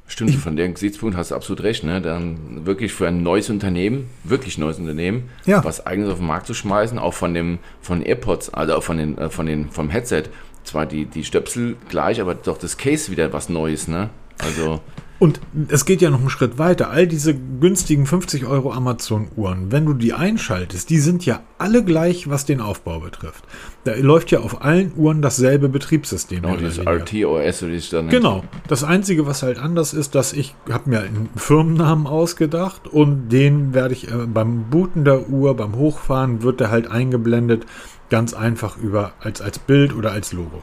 [0.07, 2.01] stimmt, von dem Gesichtspunkt hast du absolut recht, ne?
[2.01, 5.63] Dann wirklich für ein neues Unternehmen, wirklich neues Unternehmen, Ja.
[5.63, 8.97] was eigenes auf den Markt zu schmeißen, auch von dem, von AirPods, also auch von
[8.97, 10.23] den, äh, von den, vom Headset.
[10.63, 14.09] Zwar die, die Stöpsel gleich, aber doch das Case wieder was Neues, ne?
[14.39, 14.81] Also,
[15.19, 16.91] Und es geht ja noch einen Schritt weiter.
[16.91, 22.29] All diese günstigen 50 Euro Amazon-Uhren, wenn du die einschaltest, die sind ja alle gleich,
[22.29, 23.43] was den Aufbau betrifft.
[23.83, 26.43] Da läuft ja auf allen Uhren dasselbe Betriebssystem.
[26.43, 26.85] genau, weniger.
[26.85, 28.43] RTOS, oder das dann Genau.
[28.67, 33.73] Das Einzige, was halt anders ist, dass ich habe mir einen Firmennamen ausgedacht und den
[33.73, 37.65] werde ich äh, beim Booten der Uhr, beim Hochfahren, wird der halt eingeblendet,
[38.09, 40.61] ganz einfach über als, als Bild oder als Logo.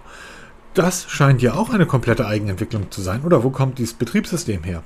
[0.74, 3.22] Das scheint ja auch eine komplette Eigenentwicklung zu sein.
[3.22, 4.82] Oder wo kommt dieses Betriebssystem her?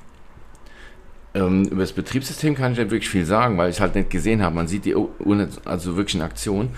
[1.33, 4.11] Ähm, über das Betriebssystem kann ich nicht wirklich viel sagen, weil ich es halt nicht
[4.11, 4.55] gesehen habe.
[4.55, 6.69] Man sieht die nicht also wirklich in Aktion.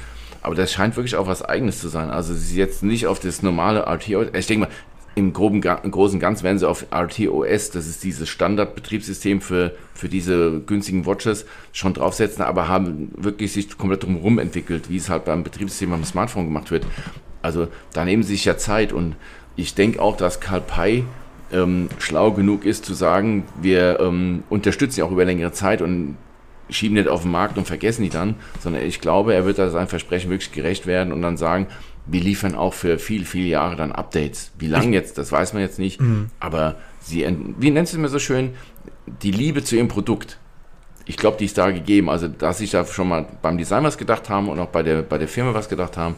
[0.42, 2.10] Aber das scheint wirklich auch was Eigenes zu sein.
[2.10, 4.28] Also sie jetzt nicht auf das normale RTOS.
[4.34, 4.74] Ich denke mal,
[5.14, 10.08] im, groben, im großen Ganzen werden sie auf RTOS, das ist dieses Standardbetriebssystem für, für
[10.08, 15.26] diese günstigen Watches, schon draufsetzen, aber haben wirklich sich komplett drumherum entwickelt, wie es halt
[15.26, 16.86] beim Betriebssystem am Smartphone gemacht wird.
[17.42, 19.16] Also da nehmen sie sich ja Zeit und
[19.56, 21.04] ich denke auch, dass Karl Pei
[21.52, 26.18] ähm, schlau genug ist zu sagen, wir ähm, unterstützen sie auch über längere Zeit und
[26.70, 29.70] schieben nicht auf den Markt und vergessen die dann, sondern ich glaube, er wird da
[29.70, 31.68] seinem Versprechen wirklich gerecht werden und dann sagen,
[32.06, 34.52] wir liefern auch für viel, viele Jahre dann Updates.
[34.58, 36.00] Wie lange jetzt, das weiß man jetzt nicht,
[36.40, 37.28] aber sie,
[37.60, 38.52] wie nennt es immer so schön,
[39.22, 40.38] die Liebe zu ihrem Produkt.
[41.06, 42.10] Ich glaube, die ist da gegeben.
[42.10, 45.02] Also, dass sich da schon mal beim Design was gedacht haben und auch bei der,
[45.02, 46.16] bei der Firma was gedacht haben,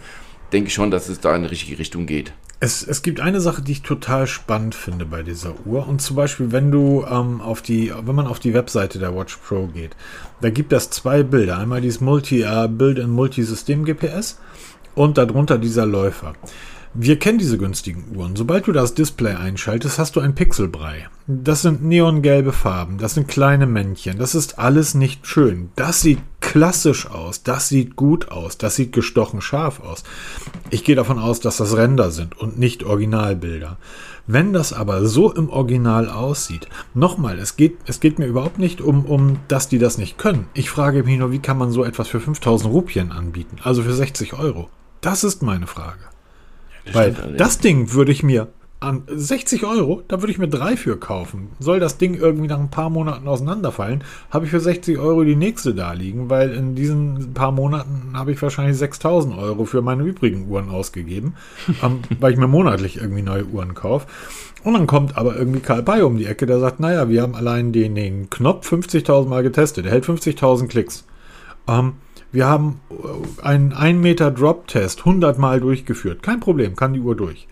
[0.54, 2.34] denke ich schon, dass es da in die richtige Richtung geht.
[2.60, 5.86] Es, es gibt eine Sache, die ich total spannend finde bei dieser Uhr.
[5.86, 9.38] Und zum Beispiel, wenn du ähm, auf die, wenn man auf die Webseite der Watch
[9.38, 9.96] Pro geht,
[10.39, 11.58] da gibt es zwei Bilder.
[11.58, 14.39] Einmal dieses Multi, äh, Bild in Multisystem GPS
[14.96, 16.36] und darunter dieser Läufer.
[16.96, 18.36] Wir kennen diese günstigen Uhren.
[18.36, 21.08] Sobald du das Display einschaltest, hast du ein Pixelbrei.
[21.26, 25.72] Das sind neongelbe Farben, das sind kleine Männchen, das ist alles nicht schön.
[25.76, 30.04] Das sieht klassisch aus, das sieht gut aus, das sieht gestochen scharf aus.
[30.70, 33.78] Ich gehe davon aus, dass das Render sind und nicht Originalbilder.
[34.28, 38.82] Wenn das aber so im Original aussieht, nochmal, es geht, es geht mir überhaupt nicht
[38.82, 40.46] um, um, dass die das nicht können.
[40.54, 43.58] Ich frage mich nur, wie kann man so etwas für 5000 Rupien anbieten?
[43.64, 44.70] Also für 60 Euro.
[45.02, 46.14] Das ist meine Frage.
[46.91, 48.50] Weil das Ding würde ich mir
[48.84, 51.50] an 60 Euro, da würde ich mir drei für kaufen.
[51.60, 55.38] Soll das Ding irgendwie nach ein paar Monaten auseinanderfallen, habe ich für 60 Euro die
[55.38, 60.04] nächste da liegen, weil in diesen paar Monaten habe ich wahrscheinlich 6000 Euro für meine
[60.04, 61.36] übrigen Uhren ausgegeben,
[61.84, 64.08] ähm, weil ich mir monatlich irgendwie neue Uhren kaufe.
[64.63, 67.36] Und dann kommt aber irgendwie Karl Bay um die Ecke, der sagt, naja, wir haben
[67.36, 71.06] allein den, den Knopf 50.000 Mal getestet, der hält 50.000 Klicks.
[71.67, 71.93] Ähm,
[72.34, 76.22] wir haben äh, einen 1 Meter Drop-Test 100 Mal durchgeführt.
[76.24, 77.48] Kein Problem, kann die Uhr durch.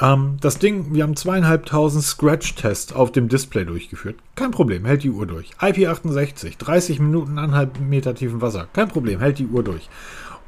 [0.00, 4.16] Ähm, das Ding, wir haben zweieinhalbtausend Scratch-Tests auf dem Display durchgeführt.
[4.34, 5.52] Kein Problem, hält die Uhr durch.
[5.60, 8.68] IP68, 30 Minuten, eineinhalb Meter tiefen Wasser.
[8.72, 9.88] Kein Problem, hält die Uhr durch.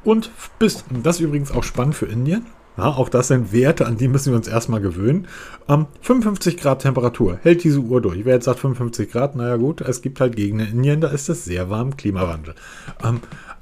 [0.03, 2.45] Und bis, das ist übrigens auch spannend für Indien.
[2.77, 5.27] Ja, auch das sind Werte, an die müssen wir uns erstmal gewöhnen.
[5.67, 8.23] Ähm, 55 Grad Temperatur, hält diese Uhr durch.
[8.23, 11.27] Wer jetzt sagt 55 Grad, naja gut, es gibt halt Gegenden in Indien, da ist
[11.27, 12.55] es sehr warm, Klimawandel.
[13.03, 13.19] Ähm,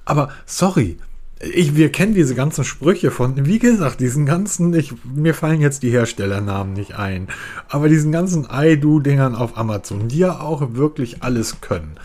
[0.09, 0.97] aber sorry,
[1.39, 5.83] ich, wir kennen diese ganzen Sprüche von, wie gesagt, diesen ganzen, ich, mir fallen jetzt
[5.83, 7.27] die Herstellernamen nicht ein,
[7.69, 11.95] aber diesen ganzen I-Do-Dingern auf Amazon, die ja auch wirklich alles können.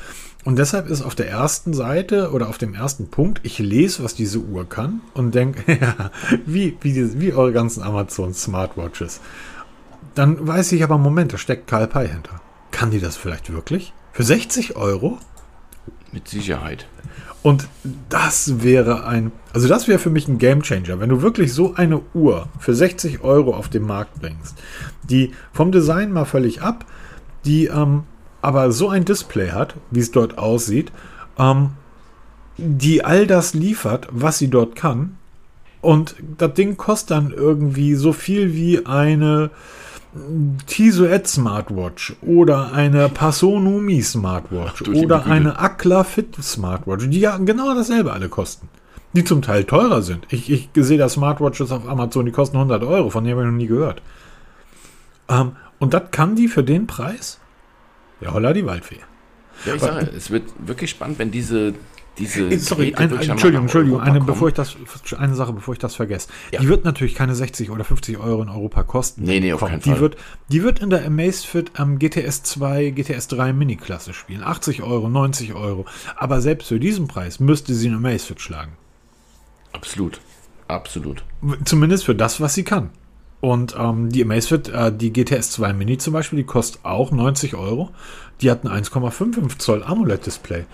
[0.44, 4.14] Und deshalb ist auf der ersten Seite oder auf dem ersten Punkt, ich lese, was
[4.14, 6.10] diese Uhr kann und denke, ja,
[6.44, 9.20] wie, wie, wie eure ganzen Amazon Smartwatches.
[10.14, 12.40] Dann weiß ich aber, Moment, da steckt Karl Pei hinter.
[12.70, 13.92] Kann die das vielleicht wirklich?
[14.12, 15.18] Für 60 Euro?
[16.12, 16.86] Mit Sicherheit.
[17.44, 17.68] Und
[18.08, 22.00] das wäre ein, also das wäre für mich ein Gamechanger, wenn du wirklich so eine
[22.14, 24.56] Uhr für 60 Euro auf den Markt bringst,
[25.02, 26.86] die vom Design mal völlig ab,
[27.44, 28.04] die ähm,
[28.40, 30.90] aber so ein Display hat, wie es dort aussieht,
[31.38, 31.72] ähm,
[32.56, 35.18] die all das liefert, was sie dort kann.
[35.82, 39.50] Und das Ding kostet dann irgendwie so viel wie eine
[40.66, 47.36] Tiso Ed Smartwatch oder eine Pasonumi Smartwatch Ach, oder eine Akla Fit Smartwatch, die ja
[47.38, 48.68] genau dasselbe alle kosten.
[49.12, 50.26] Die zum Teil teurer sind.
[50.30, 53.52] Ich, ich sehe da Smartwatches auf Amazon, die kosten 100 Euro, von denen habe ich
[53.52, 54.02] noch nie gehört.
[55.28, 57.40] Ähm, und das kann die für den Preis?
[58.20, 59.00] Ja, holla die Waldfee.
[59.64, 61.74] Ja, ich sage, es wird wirklich spannend, wenn diese,
[62.18, 64.26] diese Äh, Sorry, ein, Entschuldigung, Entschuldigung, eine, kommen.
[64.26, 64.76] bevor ich das,
[65.18, 66.28] eine Sache, bevor ich das vergesse.
[66.52, 66.60] Ja.
[66.60, 69.22] Die wird natürlich keine 60 oder 50 Euro in Europa kosten.
[69.24, 70.00] Nee, nee, auf Komm, keinen die Fall.
[70.00, 70.16] Wird,
[70.48, 74.42] die wird in der Amazfit am GTS 2, GTS 3 Mini-Klasse spielen.
[74.42, 75.86] 80 Euro, 90 Euro.
[76.16, 78.72] Aber selbst für diesen Preis müsste sie eine Amazfit schlagen.
[79.72, 80.20] Absolut.
[80.68, 81.24] Absolut.
[81.64, 82.90] Zumindest für das, was sie kann.
[83.40, 87.54] Und ähm, die Amazfit, äh, die GTS 2 Mini zum Beispiel, die kostet auch 90
[87.54, 87.90] Euro.
[88.40, 90.64] Die hat ein 1,55 Zoll AMOLED-Display.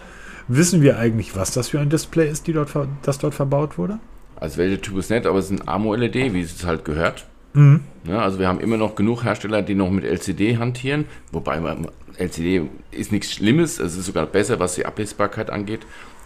[0.53, 4.01] Wissen wir eigentlich, was das für ein Display ist, die dort, das dort verbaut wurde?
[4.35, 7.25] Also welcher Typ ist nett, aber es ist ein AMO-LED, wie es halt gehört.
[7.53, 7.85] Mhm.
[8.03, 11.87] Ja, also wir haben immer noch genug Hersteller, die noch mit LCD hantieren, wobei man,
[12.17, 15.83] LCD ist nichts Schlimmes, es ist sogar besser, was die Ablesbarkeit angeht,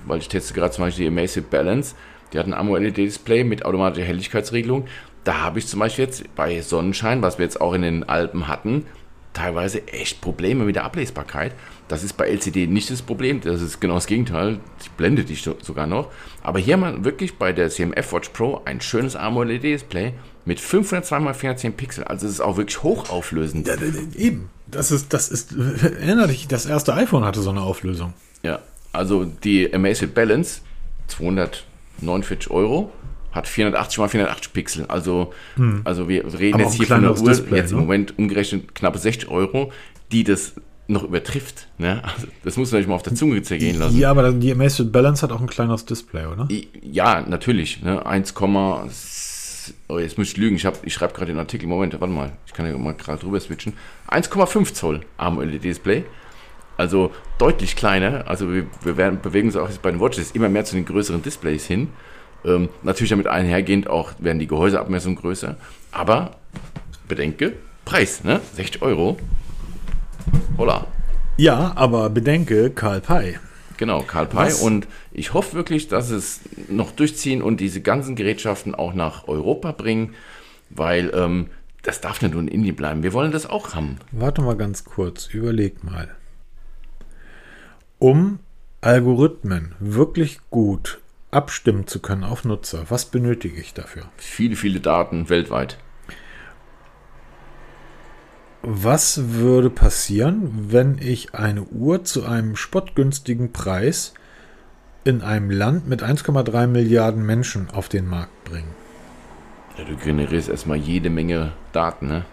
[0.07, 1.95] weil ich teste gerade zum Beispiel die Amazfit Balance,
[2.33, 4.87] die hat ein AMO-LED-Display mit automatischer Helligkeitsregelung.
[5.25, 8.49] Da habe ich zum Beispiel jetzt bei Sonnenschein, was wir jetzt auch in den Alpen
[8.49, 8.87] hatten,
[9.35, 11.53] teilweise echt Probleme mit der Ablesbarkeit.
[11.89, 15.43] Das ist bei LCD nicht das Problem, das ist genau das Gegenteil, die blendet dich
[15.43, 16.11] so- sogar noch.
[16.43, 20.15] Aber hier wir wirklich bei der CMF Watch Pro ein schönes AMOLED-Display
[20.47, 23.67] mit 502 x 410 Pixel, also es ist auch wirklich hochauflösend.
[23.69, 23.75] Ja,
[24.17, 24.49] eben.
[24.67, 25.53] Das ist, das ist,
[26.01, 28.15] erinnere dich, das erste iPhone hatte so eine Auflösung.
[28.43, 28.61] Ja,
[28.93, 30.61] also die Amazfit Balance,
[31.09, 32.93] 249 Euro,
[33.35, 34.87] hat 480 x 480 Pixel.
[34.87, 35.33] Also,
[35.85, 37.83] also wir reden Aber jetzt hier von einer Uhr, Display, jetzt im ne?
[37.83, 39.73] Moment umgerechnet knappe 60 Euro,
[40.13, 40.55] die das
[40.87, 41.67] noch übertrifft.
[41.79, 42.03] Ne?
[42.05, 43.99] Also, das muss man sich mal auf der Zunge zergehen lassen.
[43.99, 46.47] Ja, aber die Amazfit Balance hat auch ein kleineres Display, oder?
[46.83, 47.83] Ja, natürlich.
[47.83, 48.05] Ne?
[48.05, 48.35] 1,
[49.89, 50.57] oh, jetzt muss ich lügen.
[50.57, 51.67] Ich, hab- ich schreibe gerade den Artikel.
[51.67, 52.33] Moment, warte mal.
[52.47, 53.73] Ich kann ja mal gerade drüber switchen.
[54.09, 56.05] 1,5 Zoll AMOLED-Display.
[56.77, 58.29] Also deutlich kleiner.
[58.29, 60.85] Also wir, wir werden, bewegen uns auch jetzt bei den Watches immer mehr zu den
[60.85, 61.89] größeren Displays hin.
[62.45, 65.57] Ähm, natürlich damit einhergehend auch werden die Gehäuseabmessungen größer.
[65.93, 66.37] Aber
[67.09, 67.55] bedenke,
[67.85, 68.41] Preis, ne?
[68.55, 69.17] 60 Euro.
[70.57, 70.87] Holla.
[71.37, 73.39] Ja, aber bedenke, Karl Pei.
[73.77, 74.47] Genau, Karl Pei.
[74.47, 74.63] Was?
[74.63, 79.73] Und ich hoffe wirklich, dass es noch durchziehen und diese ganzen Gerätschaften auch nach Europa
[79.73, 80.15] bringen,
[80.71, 81.49] weil ähm,
[81.83, 83.03] das darf nicht nur in Indien bleiben.
[83.03, 83.99] Wir wollen das auch haben.
[84.13, 86.09] Warte mal ganz kurz, überleg mal.
[87.99, 88.39] Um
[88.81, 91.01] Algorithmen wirklich gut
[91.35, 94.05] abstimmen zu können auf Nutzer, was benötige ich dafür?
[94.17, 95.79] Viele, viele Daten weltweit.
[98.63, 104.15] Was würde passieren, wenn ich eine Uhr zu einem spottgünstigen Preis
[105.05, 108.69] in einem Land mit 1,3 Milliarden Menschen auf den Markt bringe?
[109.77, 112.25] Ja, du generierst erstmal jede Menge Daten, ne?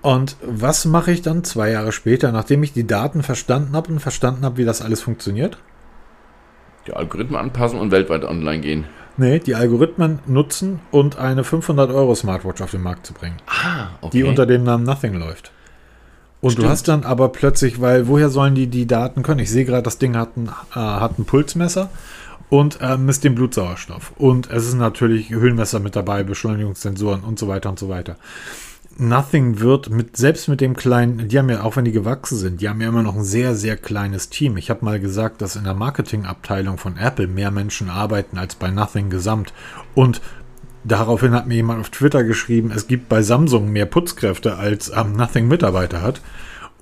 [0.00, 4.00] Und was mache ich dann zwei Jahre später, nachdem ich die Daten verstanden habe und
[4.00, 5.58] verstanden habe, wie das alles funktioniert?
[6.86, 8.84] Die Algorithmen anpassen und weltweit online gehen.
[9.16, 13.88] Nee, die Algorithmen nutzen und eine 500 Euro Smartwatch auf den Markt zu bringen, Ah,
[14.00, 14.10] okay.
[14.18, 15.52] die unter dem Namen Nothing läuft.
[16.40, 16.66] Und Stimmt.
[16.66, 19.40] du hast dann aber plötzlich, weil woher sollen die die Daten können?
[19.40, 21.88] Ich sehe gerade, das Ding hat ein, äh, hat ein Pulsmesser
[22.48, 24.12] und äh, misst den Blutsauerstoff.
[24.16, 28.16] Und es ist natürlich Höhenmesser mit dabei, Beschleunigungssensoren und so weiter und so weiter.
[28.98, 32.60] Nothing wird mit, selbst mit dem kleinen, die haben ja, auch wenn die gewachsen sind,
[32.60, 34.56] die haben ja immer noch ein sehr, sehr kleines Team.
[34.56, 38.70] Ich habe mal gesagt, dass in der Marketingabteilung von Apple mehr Menschen arbeiten als bei
[38.70, 39.52] Nothing gesamt.
[39.94, 40.20] Und
[40.84, 45.16] daraufhin hat mir jemand auf Twitter geschrieben, es gibt bei Samsung mehr Putzkräfte als ähm,
[45.16, 46.20] Nothing Mitarbeiter hat.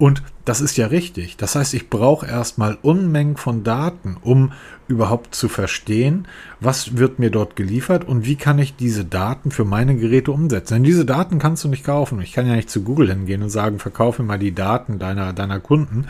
[0.00, 1.36] Und das ist ja richtig.
[1.36, 4.52] Das heißt, ich brauche erstmal Unmengen von Daten, um
[4.88, 6.26] überhaupt zu verstehen,
[6.58, 10.72] was wird mir dort geliefert und wie kann ich diese Daten für meine Geräte umsetzen.
[10.72, 12.22] Denn diese Daten kannst du nicht kaufen.
[12.22, 15.60] Ich kann ja nicht zu Google hingehen und sagen, verkaufe mal die Daten deiner, deiner
[15.60, 16.06] Kunden.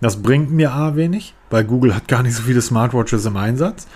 [0.00, 3.88] Das bringt mir A wenig, weil Google hat gar nicht so viele Smartwatches im Einsatz.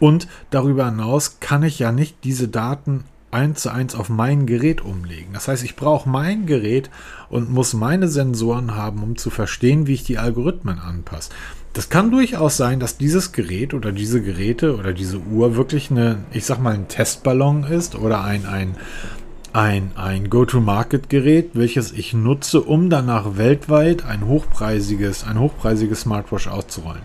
[0.00, 4.80] Und darüber hinaus kann ich ja nicht diese Daten eins zu eins auf mein Gerät
[4.80, 5.32] umlegen.
[5.32, 6.90] Das heißt, ich brauche mein Gerät
[7.28, 11.30] und muss meine Sensoren haben, um zu verstehen, wie ich die Algorithmen anpasse.
[11.72, 16.18] Das kann durchaus sein, dass dieses Gerät oder diese Geräte oder diese Uhr wirklich eine,
[16.32, 18.74] ich sag mal, ein Testballon ist oder ein, ein,
[19.52, 27.02] ein, ein Go-to-Market-Gerät, welches ich nutze, um danach weltweit ein hochpreisiges, ein hochpreisiges Smartwatch auszurollen.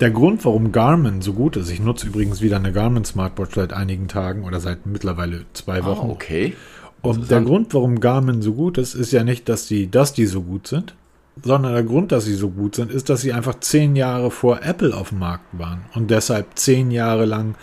[0.00, 3.72] Der Grund, warum Garmin so gut ist, ich nutze übrigens wieder eine Garmin Smartwatch seit
[3.72, 6.08] einigen Tagen oder seit mittlerweile zwei Wochen.
[6.08, 6.54] Ah, okay.
[7.02, 10.26] Und der Grund, warum Garmin so gut ist, ist ja nicht, dass die, dass die
[10.26, 10.94] so gut sind,
[11.42, 14.62] sondern der Grund, dass sie so gut sind, ist, dass sie einfach zehn Jahre vor
[14.62, 17.54] Apple auf dem Markt waren und deshalb zehn Jahre lang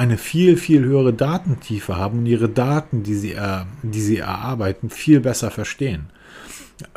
[0.00, 4.88] eine viel, viel höhere Datentiefe haben und ihre Daten, die sie, äh, die sie erarbeiten,
[4.88, 6.06] viel besser verstehen.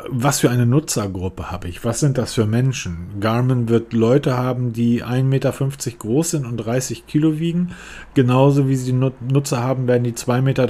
[0.08, 1.84] Was für eine Nutzergruppe habe ich?
[1.84, 3.20] Was sind das für Menschen?
[3.20, 5.52] Garmin wird Leute haben, die 1,50 Meter
[5.98, 7.72] groß sind und 30 Kilo wiegen.
[8.14, 10.66] Genauso wie sie Nutzer haben werden, die 2,30 Meter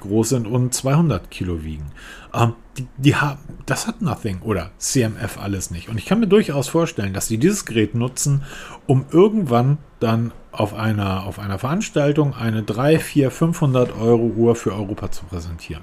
[0.00, 1.86] groß sind und 200 Kilo wiegen.
[2.34, 5.88] Ähm, die, die haben, das hat Nothing oder CMF alles nicht.
[5.88, 8.42] Und ich kann mir durchaus vorstellen, dass sie dieses Gerät nutzen,
[8.86, 14.72] um irgendwann dann auf einer, auf einer Veranstaltung eine 3, 4, 500 Euro Uhr für
[14.72, 15.82] Europa zu präsentieren.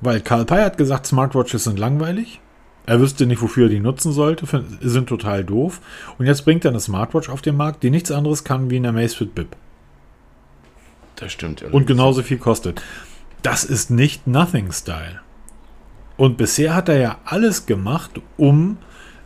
[0.00, 2.40] Weil Karl Pei hat gesagt, Smartwatches sind langweilig.
[2.86, 4.46] Er wüsste nicht, wofür er die nutzen sollte,
[4.80, 5.80] sind total doof.
[6.18, 8.88] Und jetzt bringt er eine Smartwatch auf den Markt, die nichts anderes kann wie eine
[8.88, 9.56] Amazfit Bip.
[11.16, 11.62] Das stimmt.
[11.62, 12.82] Und genauso viel kostet.
[13.42, 15.20] Das ist nicht Nothing Style.
[16.16, 18.78] Und bisher hat er ja alles gemacht, um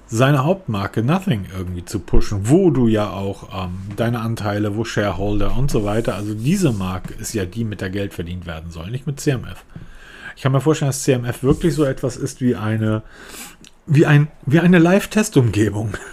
[0.07, 5.57] seine Hauptmarke Nothing irgendwie zu pushen, wo du ja auch ähm, deine Anteile, wo Shareholder
[5.57, 8.91] und so weiter, also diese Marke ist ja die, mit der Geld verdient werden soll,
[8.91, 9.65] nicht mit CMF.
[10.37, 13.03] Ich kann mir vorstellen, dass CMF wirklich so etwas ist wie eine,
[13.87, 15.95] wie ein, wie eine Live-Test-Umgebung.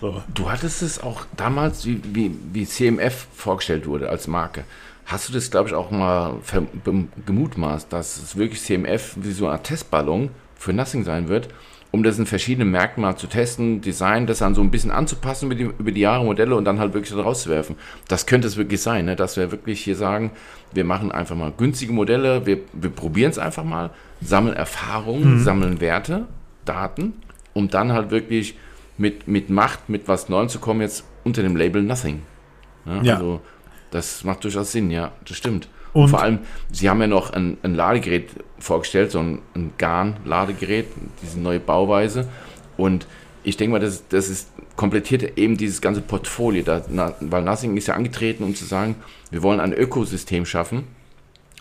[0.00, 0.22] So.
[0.34, 4.64] Du hattest es auch damals, wie, wie, wie CMF vorgestellt wurde als Marke.
[5.06, 6.40] Hast du das, glaube ich, auch mal
[7.24, 11.48] gemutmaßt, dass es wirklich CMF wie so eine Testballon für Nothing sein wird?
[11.94, 15.46] Um das in verschiedenen Märkten mal zu testen, Design, das dann so ein bisschen anzupassen
[15.46, 17.76] über die, über die Jahre Modelle und dann halt wirklich rauszuwerfen.
[18.08, 19.14] Das könnte es wirklich sein, ne?
[19.14, 20.32] dass wir wirklich hier sagen,
[20.72, 25.44] wir machen einfach mal günstige Modelle, wir, wir probieren es einfach mal, sammeln Erfahrungen, mhm.
[25.44, 26.26] sammeln Werte,
[26.64, 27.12] Daten,
[27.52, 28.56] um dann halt wirklich
[28.98, 32.22] mit, mit Macht, mit was Neuem zu kommen, jetzt unter dem Label Nothing.
[32.86, 33.02] Ne?
[33.04, 33.14] Ja.
[33.14, 33.40] Also
[33.92, 35.68] das macht durchaus Sinn, ja, das stimmt.
[35.94, 36.40] Und vor allem,
[36.72, 40.86] sie haben ja noch ein, ein Ladegerät vorgestellt, so ein, ein GAN-Ladegerät,
[41.22, 42.28] diese neue Bauweise.
[42.76, 43.06] Und
[43.44, 47.76] ich denke mal, das, das ist, komplettiert eben dieses ganze Portfolio, da, na, weil Nothing
[47.76, 48.96] ist ja angetreten, um zu sagen,
[49.30, 50.84] wir wollen ein Ökosystem schaffen.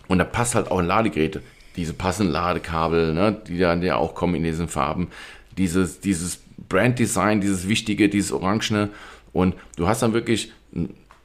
[0.08, 1.40] Und da passt halt auch ein Ladegerät,
[1.76, 5.10] diese passenden Ladekabel, ne, die dann ja auch kommen in diesen Farben,
[5.58, 8.90] dieses, dieses Brand-Design, dieses Wichtige, dieses Orangene.
[9.32, 10.52] Und du hast dann wirklich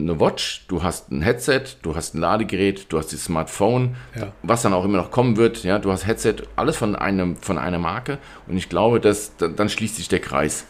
[0.00, 4.32] eine Watch, du hast ein Headset, du hast ein Ladegerät, du hast das Smartphone, ja.
[4.42, 5.64] was dann auch immer noch kommen wird.
[5.64, 8.18] Ja, du hast Headset, alles von einem von einer Marke.
[8.46, 10.64] Und ich glaube, dass dann schließt sich der Kreis.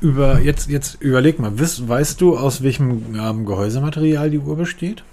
[0.00, 5.04] Über jetzt jetzt überleg mal, weißt, weißt du, aus welchem ähm, Gehäusematerial die Uhr besteht?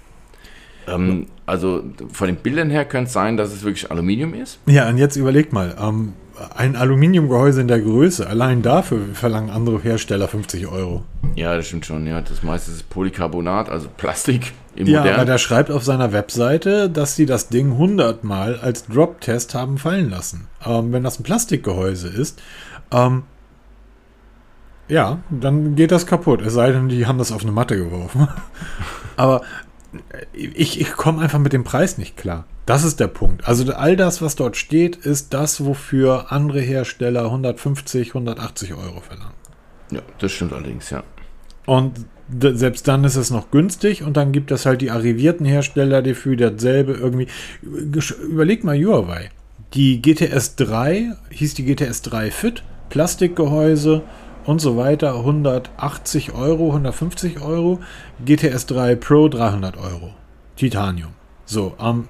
[0.86, 4.58] Ähm, also von den Bildern her könnte es sein, dass es wirklich Aluminium ist.
[4.66, 6.14] Ja, und jetzt überleg mal, ähm,
[6.56, 11.04] ein Aluminiumgehäuse in der Größe, allein dafür verlangen andere Hersteller 50 Euro.
[11.34, 12.06] Ja, das stimmt schon.
[12.06, 15.14] Ja, das meiste ist Polycarbonat, also Plastik im Ja, modern.
[15.16, 19.78] aber der schreibt auf seiner Webseite, dass sie das Ding 100 Mal als Drop-Test haben
[19.78, 20.48] fallen lassen.
[20.64, 22.40] Ähm, wenn das ein Plastikgehäuse ist,
[22.90, 23.24] ähm,
[24.88, 26.42] ja, dann geht das kaputt.
[26.42, 28.28] Es sei denn, die haben das auf eine Matte geworfen.
[29.16, 29.42] aber
[30.32, 32.44] ich, ich komme einfach mit dem Preis nicht klar.
[32.66, 33.46] Das ist der Punkt.
[33.46, 39.34] Also all das, was dort steht, ist das, wofür andere Hersteller 150, 180 Euro verlangen.
[39.90, 41.02] Ja, das stimmt allerdings, ja.
[41.66, 42.06] Und
[42.40, 46.14] selbst dann ist es noch günstig und dann gibt es halt die arrivierten Hersteller, die
[46.14, 47.28] für dasselbe irgendwie.
[47.62, 49.30] Überleg mal Huawei.
[49.74, 54.02] Die GTS 3 hieß die GTS 3 Fit, Plastikgehäuse,
[54.46, 57.80] und so weiter 180 Euro, 150 Euro.
[58.24, 60.14] GTS 3 Pro 300 Euro.
[60.56, 61.12] Titanium.
[61.46, 62.08] So, ähm,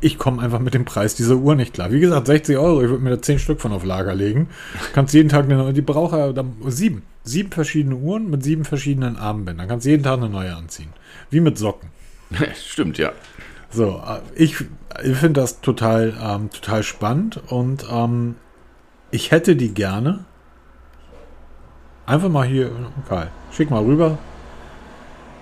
[0.00, 1.90] ich komme einfach mit dem Preis dieser Uhr nicht klar.
[1.90, 4.48] Wie gesagt, 60 Euro, ich würde mir da 10 Stück von auf Lager legen.
[4.92, 7.02] Kannst jeden Tag eine neue, die braucht ja dann sieben.
[7.24, 9.68] Sieben verschiedene Uhren mit sieben verschiedenen Armbändern.
[9.68, 10.90] Kannst jeden Tag eine neue anziehen.
[11.30, 11.90] Wie mit Socken.
[12.54, 13.12] Stimmt, ja.
[13.70, 14.56] So, äh, ich,
[15.02, 18.36] ich finde das total, ähm, total spannend und ähm,
[19.10, 20.24] ich hätte die gerne.
[22.06, 22.70] Einfach mal hier,
[23.08, 24.16] Karl, schick mal rüber.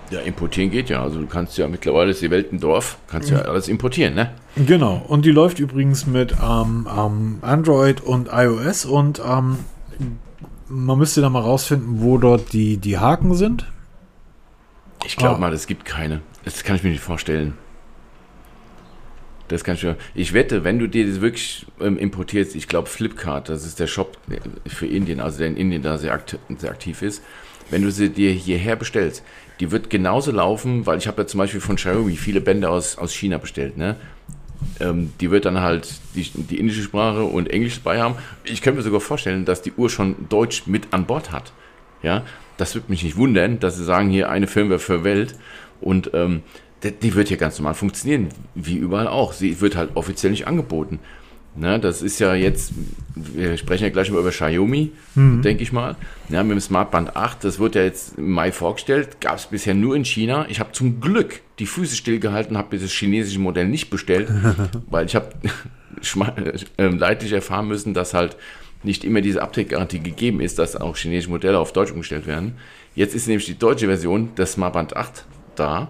[0.09, 1.03] Ja, importieren geht ja.
[1.03, 3.49] Also du kannst ja mittlerweile ist die Welt ein Dorf, kannst ja mhm.
[3.49, 4.31] alles importieren, ne?
[4.55, 5.03] Genau.
[5.07, 9.59] Und die läuft übrigens mit ähm, ähm, Android und iOS und ähm,
[10.69, 13.65] man müsste da mal rausfinden, wo dort die, die Haken sind.
[15.05, 15.39] Ich glaube ah.
[15.39, 16.21] mal, es gibt keine.
[16.45, 17.53] Das kann ich mir nicht vorstellen.
[19.47, 19.95] Das kann ich schon.
[20.13, 23.87] Ich wette, wenn du dir das wirklich ähm, importierst, ich glaube Flipkart, das ist der
[23.87, 24.39] Shop äh,
[24.69, 27.23] für Indien, also der in Indien da sehr, akt sehr aktiv ist,
[27.69, 29.23] wenn du sie dir hierher bestellst,
[29.59, 32.97] die wird genauso laufen, weil ich habe ja zum Beispiel von Xiaomi viele Bänder aus,
[32.97, 33.95] aus China bestellt, ne?
[34.79, 38.15] Ähm, die wird dann halt die, die indische Sprache und Englisch dabei haben.
[38.43, 41.53] Ich könnte mir sogar vorstellen, dass die Uhr schon Deutsch mit an Bord hat.
[42.01, 42.23] Ja,
[42.57, 45.35] das würde mich nicht wundern, dass sie sagen, hier eine Firmware für Welt
[45.81, 46.41] und ähm,
[46.83, 49.33] die, die wird hier ganz normal funktionieren, wie überall auch.
[49.33, 50.99] Sie wird halt offiziell nicht angeboten.
[51.59, 52.71] Ne, das ist ja jetzt,
[53.15, 55.41] wir sprechen ja gleich mal über Xiaomi, mhm.
[55.41, 55.95] denke ich mal.
[56.29, 59.73] Ja, mit dem Smartband 8, das wird ja jetzt im Mai vorgestellt, gab es bisher
[59.73, 60.45] nur in China.
[60.49, 64.29] Ich habe zum Glück die Füße stillgehalten, habe das chinesische Modell nicht bestellt,
[64.91, 65.29] weil ich habe
[66.77, 68.37] äh, leidlich erfahren müssen, dass halt
[68.83, 72.53] nicht immer diese Update-Garantie gegeben ist, dass auch chinesische Modelle auf Deutsch umgestellt werden.
[72.93, 75.89] Jetzt ist nämlich die deutsche Version des Smartband 8 da,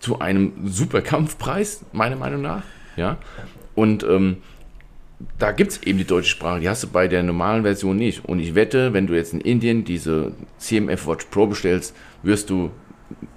[0.00, 2.62] zu einem super Kampfpreis, meiner Meinung nach.
[2.96, 3.18] Ja,
[3.76, 4.38] und ähm,
[5.38, 8.24] da gibt es eben die deutsche Sprache, die hast du bei der normalen Version nicht.
[8.24, 12.70] Und ich wette, wenn du jetzt in Indien diese CMF Watch Pro bestellst, wirst du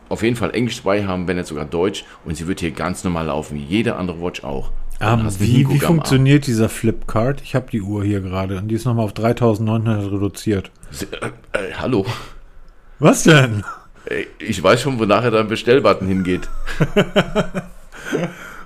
[0.10, 2.06] auf jeden Fall Englisch dabei haben, wenn nicht sogar Deutsch.
[2.26, 4.72] Und sie wird hier ganz normal laufen, wie jede andere Watch auch.
[5.00, 7.42] Um, ähm, wie, wie funktioniert dieser Flipkart?
[7.42, 10.70] Ich habe die Uhr hier gerade und die ist nochmal auf 3900 reduziert.
[11.00, 11.28] Äh,
[11.58, 12.06] äh, hallo.
[13.00, 13.64] Was denn?
[14.38, 16.48] Ich weiß schon, wo nachher dein Bestellbutton hingeht.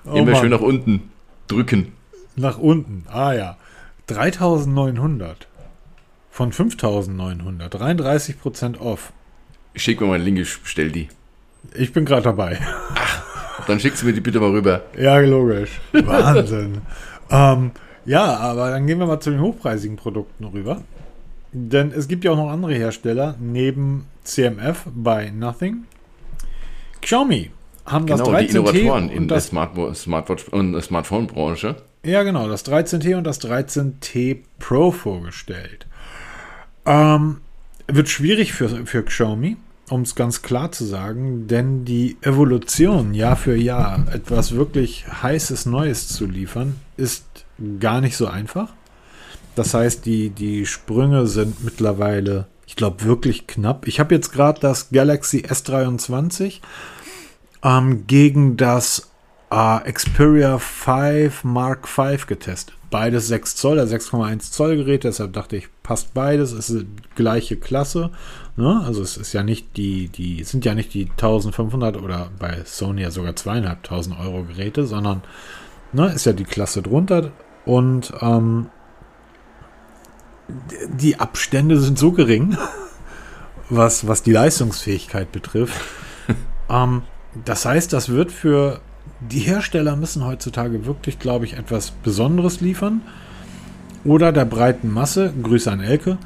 [0.05, 0.41] oh Immer Mann.
[0.41, 1.11] schön nach unten
[1.47, 1.93] drücken.
[2.35, 3.05] Nach unten.
[3.09, 3.57] Ah ja.
[4.07, 5.47] 3900
[6.29, 7.73] von 5900.
[7.73, 9.13] 33% off.
[9.75, 11.09] Schick mir mal einen Link, ich bestell die.
[11.73, 12.59] Ich bin gerade dabei.
[12.95, 14.83] Ach, dann schickst du mir die bitte mal rüber.
[14.97, 15.79] Ja, logisch.
[15.91, 16.81] Wahnsinn.
[17.31, 17.71] ähm,
[18.05, 20.81] ja, aber dann gehen wir mal zu den hochpreisigen Produkten rüber.
[21.51, 25.85] Denn es gibt ja auch noch andere Hersteller neben CMF bei Nothing.
[27.01, 27.49] Xiaomi
[27.85, 31.75] haben genau, das 13T die Innovatoren in der Smartwatch und der Smartphone-Branche.
[32.05, 35.87] Ja, genau, das 13T und das 13T Pro vorgestellt.
[36.85, 37.41] Ähm,
[37.87, 39.57] wird schwierig für, für Xiaomi,
[39.89, 45.65] um es ganz klar zu sagen, denn die Evolution Jahr für Jahr, etwas wirklich heißes
[45.65, 47.25] Neues zu liefern, ist
[47.79, 48.73] gar nicht so einfach.
[49.55, 53.87] Das heißt, die, die Sprünge sind mittlerweile, ich glaube, wirklich knapp.
[53.87, 56.59] Ich habe jetzt gerade das Galaxy S23
[57.63, 59.09] ähm, gegen das
[59.55, 62.75] äh, Xperia 5 Mark V getestet.
[62.89, 67.15] Beides 6 Zoll, der 6,1 Zoll Gerät, deshalb dachte ich, passt beides, es ist die
[67.15, 68.11] gleiche Klasse.
[68.57, 68.81] Ne?
[68.85, 73.01] Also es ist ja nicht die, die sind ja nicht die 1500 oder bei Sony
[73.01, 75.23] ja sogar zweieinhalbtausend Euro Geräte, sondern
[75.93, 77.31] ne, ist ja die Klasse drunter
[77.65, 78.69] und ähm,
[80.89, 82.55] die Abstände sind so gering,
[83.69, 85.81] was, was die Leistungsfähigkeit betrifft.
[86.69, 87.01] ähm,
[87.43, 88.79] das heißt, das wird für
[89.19, 93.01] die Hersteller müssen heutzutage wirklich, glaube ich, etwas Besonderes liefern.
[94.03, 96.17] Oder der breiten Masse, Grüße an Elke,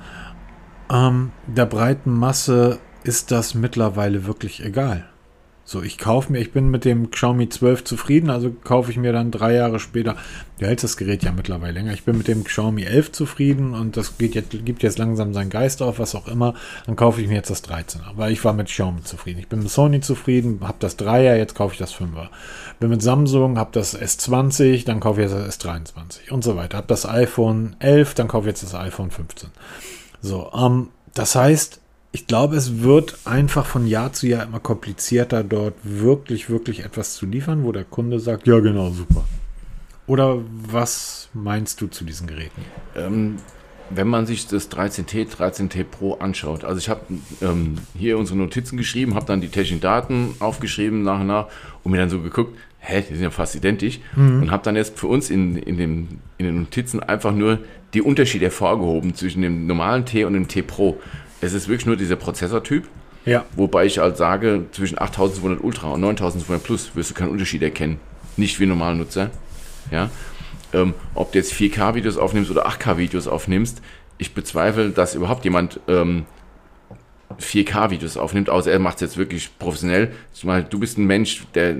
[0.91, 5.07] ähm, der breiten Masse ist das mittlerweile wirklich egal.
[5.69, 9.13] So, ich kaufe mir, ich bin mit dem Xiaomi 12 zufrieden, also kaufe ich mir
[9.13, 10.15] dann drei Jahre später,
[10.57, 13.95] du hältst das Gerät ja mittlerweile länger, ich bin mit dem Xiaomi 11 zufrieden und
[13.95, 16.55] das geht jetzt, gibt jetzt langsam seinen Geist auf, was auch immer,
[16.87, 19.37] dann kaufe ich mir jetzt das 13er, weil ich war mit Xiaomi zufrieden.
[19.37, 22.29] Ich bin mit Sony zufrieden, habe das 3er, jetzt kaufe ich das 5er.
[22.79, 26.77] Bin mit Samsung, habe das S20, dann kaufe ich jetzt das S23 und so weiter.
[26.77, 29.51] Habe das iPhone 11, dann kaufe ich jetzt das iPhone 15.
[30.19, 31.79] So, ähm, das heißt,
[32.11, 37.13] ich glaube, es wird einfach von Jahr zu Jahr immer komplizierter, dort wirklich, wirklich etwas
[37.13, 39.25] zu liefern, wo der Kunde sagt, ja genau, super.
[40.07, 42.63] Oder was meinst du zu diesen Geräten?
[42.95, 43.35] Ähm,
[43.91, 47.01] wenn man sich das 13T, 13T Pro anschaut, also ich habe
[47.41, 51.47] ähm, hier unsere Notizen geschrieben, habe dann die technischen Daten aufgeschrieben nach und nach
[51.83, 54.43] und mir dann so geguckt, hä, die sind ja fast identisch mhm.
[54.43, 57.59] und habe dann jetzt für uns in, in, den, in den Notizen einfach nur
[57.93, 60.99] die Unterschiede hervorgehoben zwischen dem normalen T und dem T Pro.
[61.41, 62.87] Es ist wirklich nur dieser Prozessortyp.
[63.25, 63.45] Ja.
[63.55, 67.99] Wobei ich halt sage, zwischen 8200 Ultra und 9200 Plus wirst du keinen Unterschied erkennen.
[68.37, 69.29] Nicht wie normaler Nutzer.
[69.91, 70.09] Ja.
[70.73, 73.81] Ähm, ob du jetzt 4K-Videos aufnimmst oder 8K-Videos aufnimmst,
[74.17, 76.25] ich bezweifle, dass überhaupt jemand ähm,
[77.39, 80.11] 4K-Videos aufnimmt, außer er macht es jetzt wirklich professionell.
[80.33, 81.75] Zumal du bist ein Mensch, der,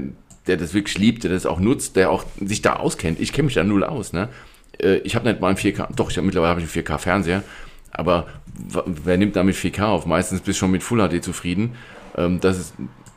[0.48, 3.20] der das wirklich liebt, der das auch nutzt, der auch sich da auskennt.
[3.20, 4.14] Ich kenne mich da null aus.
[4.14, 4.30] Ne?
[4.82, 7.44] Äh, ich habe nicht mal einen 4K, doch, ich hab, mittlerweile habe ich einen 4K-Fernseher
[7.92, 8.28] aber
[8.86, 10.06] wer nimmt damit 4K auf?
[10.06, 11.76] Meistens bist du schon mit Full HD zufrieden.
[12.18, 12.74] Ähm, das ist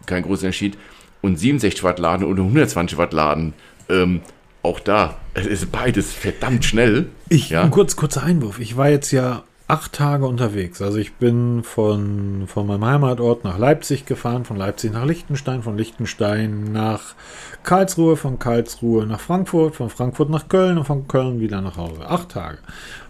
[0.07, 0.79] kein großer Unterschied.
[1.21, 3.55] Und 67 Watt laden oder 120 Watt laden,
[3.89, 4.21] ähm,
[4.63, 7.09] auch da, es ist beides verdammt schnell.
[7.29, 7.63] Ich, ja.
[7.63, 8.61] ein kurz, kurzer Einwurf.
[8.61, 10.83] Ich war jetzt ja acht Tage unterwegs.
[10.83, 15.79] Also ich bin von, von meinem Heimatort nach Leipzig gefahren, von Leipzig nach Liechtenstein, von
[15.79, 17.15] Liechtenstein nach
[17.63, 22.07] Karlsruhe, von Karlsruhe nach Frankfurt, von Frankfurt nach Köln und von Köln wieder nach Hause.
[22.07, 22.59] Acht Tage.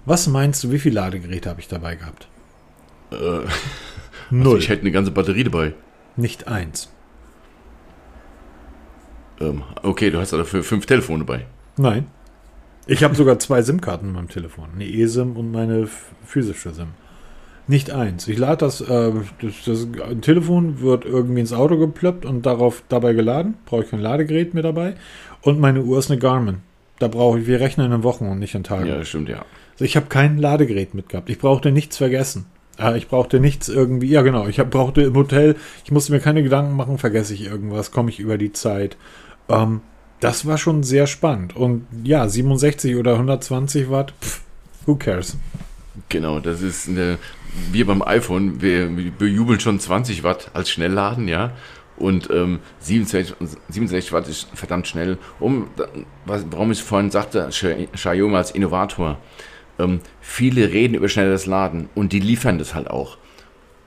[0.05, 2.28] Was meinst du, wie viele Ladegeräte habe ich dabei gehabt?
[3.12, 3.46] Äh,
[4.30, 4.55] Null.
[4.55, 5.74] Also ich hätte eine ganze Batterie dabei.
[6.16, 6.90] Nicht eins.
[9.40, 11.46] Ähm, okay, du hast dafür fünf Telefone dabei.
[11.76, 12.07] Nein.
[12.86, 14.70] Ich habe sogar zwei SIM-Karten in meinem Telefon.
[14.74, 15.86] Eine eSIM und meine
[16.24, 16.88] physische SIM.
[17.68, 18.26] Nicht eins.
[18.26, 19.86] Ich lade das, äh, das, das
[20.20, 23.55] Telefon wird irgendwie ins Auto geplöppt und darauf dabei geladen.
[23.66, 24.94] Brauche ich kein Ladegerät mehr dabei.
[25.42, 26.59] Und meine Uhr ist eine Garmin.
[27.03, 28.86] Da brauche ich, wir rechnen in Wochen und nicht in Tagen.
[28.86, 29.44] Ja, stimmt, ja.
[29.72, 31.28] Also ich habe kein Ladegerät mitgehabt.
[31.30, 32.46] Ich brauchte nichts vergessen.
[32.78, 36.20] Äh, ich brauchte nichts irgendwie, ja genau, ich hab, brauchte im Hotel, ich musste mir
[36.20, 38.96] keine Gedanken machen, vergesse ich irgendwas, komme ich über die Zeit.
[39.48, 39.80] Ähm,
[40.20, 41.57] das war schon sehr spannend.
[41.57, 44.42] Und ja, 67 oder 120 Watt, pff,
[44.86, 45.36] who cares?
[46.09, 47.18] Genau, das ist eine,
[47.72, 48.88] wir beim iPhone, wir
[49.18, 51.50] bejubeln schon 20 Watt als Schnellladen, ja.
[52.03, 53.36] Und ähm, 67,
[53.68, 55.18] 67 Watt ist verdammt schnell.
[55.38, 55.68] Um,
[56.26, 59.18] was, warum ich vorhin sagte, Xiaomi als Innovator.
[59.78, 63.18] Ähm, viele reden über schnelles Laden und die liefern das halt auch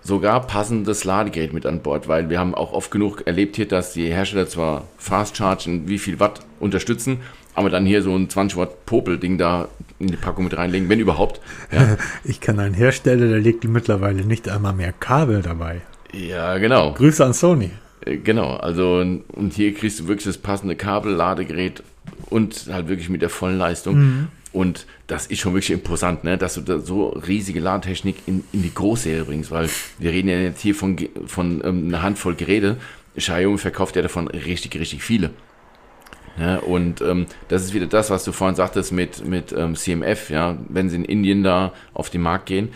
[0.02, 3.92] sogar passendes Ladegerät mit an Bord, weil wir haben auch oft genug erlebt hier, dass
[3.92, 7.20] die Hersteller zwar Fast Charge wie viel Watt unterstützen,
[7.54, 9.68] aber dann hier so ein 20 Watt Popel-Ding da
[10.00, 11.42] in die Packung mit reinlegen, wenn überhaupt.
[11.72, 11.98] Ja.
[12.24, 15.82] Ich kann einen Hersteller, der legt mittlerweile nicht einmal mehr Kabel dabei.
[16.14, 16.94] Ja, genau.
[16.94, 17.72] Grüße an Sony.
[18.06, 21.84] Äh, genau, also und hier kriegst du wirklich das passende Kabel, Ladegerät
[22.30, 23.98] und halt wirklich mit der vollen Leistung.
[23.98, 24.28] Mhm.
[24.54, 26.38] Und das ist schon wirklich imposant, ne?
[26.38, 30.40] dass du da so riesige Ladentechnik in, in die Großserie bringst, weil wir reden ja
[30.40, 32.78] jetzt hier von, von ähm, einer Handvoll Geräte.
[33.18, 35.32] Xiaomi verkauft ja davon richtig, richtig viele.
[36.40, 40.30] Ja, und ähm, das ist wieder das, was du vorhin sagtest mit, mit ähm, CMF,
[40.30, 42.70] ja, wenn sie in Indien da auf den Markt gehen,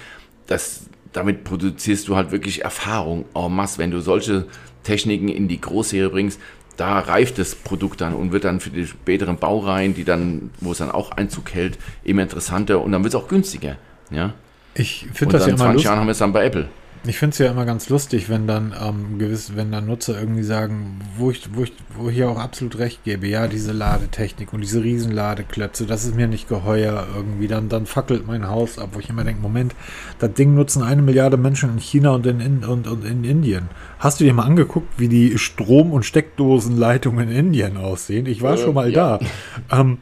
[0.48, 4.48] das, damit produzierst du halt wirklich Erfahrung en masse, wenn du solche
[4.90, 6.40] Techniken in die Großserie bringst,
[6.78, 10.72] da reift das Produkt dann und wird dann für die späteren Baureihen, die dann, wo
[10.72, 13.76] es dann auch Einzug hält, immer interessanter und dann wird es auch günstiger.
[14.10, 14.34] Ja?
[14.74, 16.70] Ich finde das ja immer 20 Jahren haben wir es dann bei Apple.
[17.06, 20.44] Ich finde es ja immer ganz lustig, wenn dann ähm, gewiss, wenn dann Nutzer irgendwie
[20.44, 24.52] sagen, wo ich, wo ich, wo ich ja auch absolut recht gebe, ja, diese Ladetechnik
[24.52, 28.90] und diese Riesenladeklötze, das ist mir nicht geheuer irgendwie, dann, dann fackelt mein Haus ab,
[28.94, 29.76] wo ich immer denke, Moment,
[30.20, 33.70] das Ding nutzen eine Milliarde Menschen in China und in, in, und, und in Indien.
[34.00, 38.28] Hast du dir mal angeguckt, wie die Strom- und Steckdosenleitungen in Indien aussehen?
[38.28, 39.20] Ich war äh, schon mal ja.
[39.70, 39.78] da.
[39.78, 39.98] Ähm,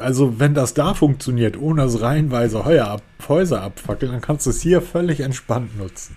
[0.00, 4.50] also wenn das da funktioniert, ohne das reihenweise Heuer ab, Häuser abfackeln, dann kannst du
[4.50, 6.14] es hier völlig entspannt nutzen.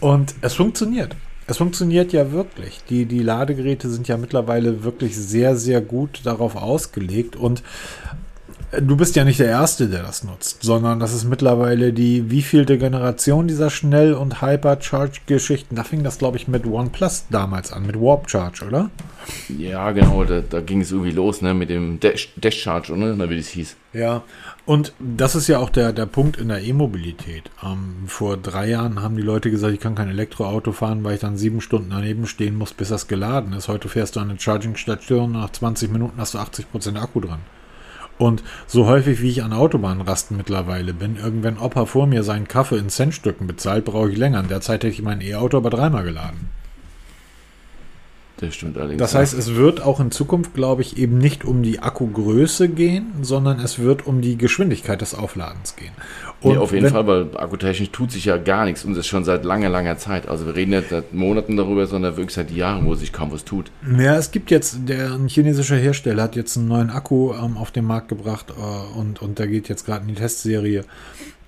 [0.00, 1.16] Und es funktioniert.
[1.46, 2.80] Es funktioniert ja wirklich.
[2.88, 7.36] Die, die Ladegeräte sind ja mittlerweile wirklich sehr, sehr gut darauf ausgelegt.
[7.36, 7.62] Und
[8.80, 12.78] du bist ja nicht der Erste, der das nutzt, sondern das ist mittlerweile die wievielte
[12.78, 15.76] Generation dieser Schnell- und Hypercharge-Geschichten.
[15.76, 18.90] Da fing das, glaube ich, mit OnePlus damals an, mit Warp Charge, oder?
[19.56, 23.28] Ja, genau, da, da ging es irgendwie los, ne, mit dem Dash, Dash Charge, oder
[23.28, 23.76] wie das hieß.
[23.92, 24.22] Ja,
[24.64, 27.50] und das ist ja auch der, der Punkt in der E-Mobilität.
[27.62, 31.20] Ähm, vor drei Jahren haben die Leute gesagt, ich kann kein Elektroauto fahren, weil ich
[31.20, 33.68] dann sieben Stunden daneben stehen muss, bis das geladen ist.
[33.68, 37.40] Heute fährst du an eine Charging-Station, nach 20 Minuten hast du 80% Akku dran.
[38.18, 42.76] Und so häufig wie ich an Autobahnrasten mittlerweile bin, irgendwann Opa vor mir seinen Kaffee
[42.76, 44.40] in Centstücken bezahlt, brauche ich länger.
[44.40, 46.61] In der Zeit hätte ich mein E-Auto aber dreimal geladen.
[48.42, 48.98] Das stimmt allerdings.
[48.98, 53.12] Das heißt, es wird auch in Zukunft, glaube ich, eben nicht um die Akkugröße gehen,
[53.22, 55.92] sondern es wird um die Geschwindigkeit des Aufladens gehen.
[56.40, 59.06] Und nee, auf jeden wenn, Fall, weil akkutechnisch tut sich ja gar nichts und das
[59.06, 60.26] schon seit langer, langer Zeit.
[60.26, 63.44] Also wir reden nicht seit Monaten darüber, sondern wirklich seit Jahren, wo sich kaum was
[63.44, 63.70] tut.
[63.96, 67.70] Ja, es gibt jetzt, der ein chinesischer Hersteller hat jetzt einen neuen Akku ähm, auf
[67.70, 70.84] den Markt gebracht äh, und, und der geht jetzt gerade in die Testserie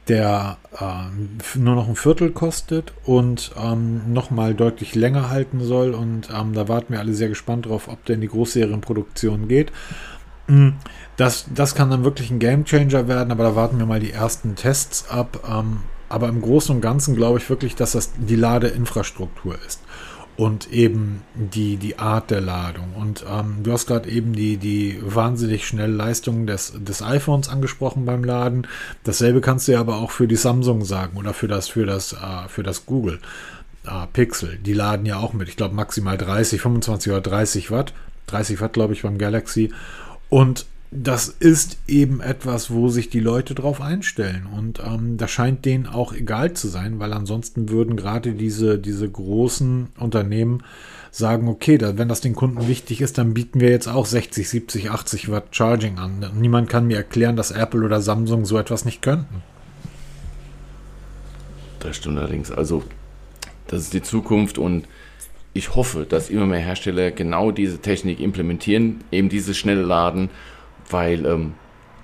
[0.09, 5.95] der äh, nur noch ein Viertel kostet und ähm, nochmal deutlich länger halten soll.
[5.95, 9.73] Und ähm, da warten wir alle sehr gespannt drauf, ob der in die Großserienproduktion geht.
[10.47, 10.75] Hm,
[11.17, 14.57] das, das kann dann wirklich ein Gamechanger werden, aber da warten wir mal die ersten
[14.57, 15.41] Tests ab.
[15.49, 19.84] Ähm, aber im Großen und Ganzen glaube ich wirklich, dass das die Ladeinfrastruktur ist
[20.37, 22.95] und eben die, die Art der Ladung.
[22.95, 28.05] Und ähm, du hast gerade eben die, die wahnsinnig schnelle Leistung des, des iPhones angesprochen
[28.05, 28.66] beim Laden.
[29.05, 32.14] Dasselbe kannst du ja aber auch für die Samsung sagen oder für das, für das,
[32.14, 33.20] äh, für das Google
[33.87, 34.59] äh, Pixel.
[34.59, 37.93] Die laden ja auch mit, ich glaube, maximal 30, 25 oder 30 Watt.
[38.26, 39.72] 30 Watt, glaube ich, beim Galaxy.
[40.30, 40.66] Und
[40.97, 44.47] das ist eben etwas, wo sich die Leute drauf einstellen.
[44.47, 49.11] Und ähm, das scheint denen auch egal zu sein, weil ansonsten würden gerade diese, diese
[49.11, 50.62] großen Unternehmen
[51.11, 54.49] sagen, okay, da, wenn das den Kunden wichtig ist, dann bieten wir jetzt auch 60,
[54.49, 56.24] 70, 80 Watt Charging an.
[56.34, 59.42] Niemand kann mir erklären, dass Apple oder Samsung so etwas nicht könnten.
[61.80, 62.53] Das stimmt allerdings.
[62.53, 62.84] Also,
[63.66, 64.86] das ist die Zukunft und
[65.55, 70.30] ich hoffe, dass immer mehr Hersteller genau diese Technik implementieren, eben dieses schnelle Laden,
[70.91, 71.55] weil ähm,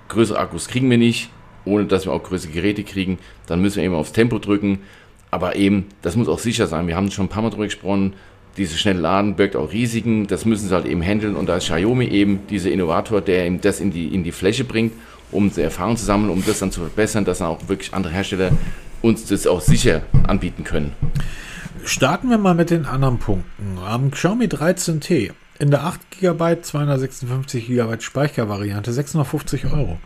[0.09, 1.29] größere Akkus kriegen wir nicht,
[1.65, 3.19] ohne dass wir auch größere Geräte kriegen.
[3.47, 4.79] Dann müssen wir eben aufs Tempo drücken.
[5.29, 6.87] Aber eben, das muss auch sicher sein.
[6.87, 8.13] Wir haben schon ein paar Mal drüber gesprochen,
[8.57, 10.27] dieses schnelle Laden birgt auch Risiken.
[10.27, 11.35] Das müssen sie halt eben handeln.
[11.35, 14.65] Und da ist Xiaomi eben dieser Innovator, der eben das in die, in die Fläche
[14.65, 14.93] bringt,
[15.31, 18.51] um Erfahrung zu sammeln, um das dann zu verbessern, dass dann auch wirklich andere Hersteller
[19.01, 20.93] uns das auch sicher anbieten können.
[21.85, 23.77] Starten wir mal mit den anderen Punkten.
[23.83, 25.31] Am Xiaomi 13T
[25.61, 29.99] in der 8 GB 256 GB Speichervariante 650 Euro.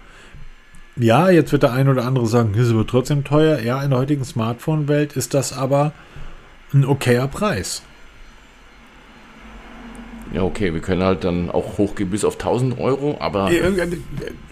[0.98, 3.60] Ja, jetzt wird der ein oder andere sagen, das wird trotzdem teuer.
[3.60, 5.94] Ja, in der heutigen Smartphone-Welt ist das aber
[6.74, 7.84] ein okayer Preis.
[10.34, 13.50] Ja, okay, wir können halt dann auch hochgehen bis auf 1000 Euro, aber.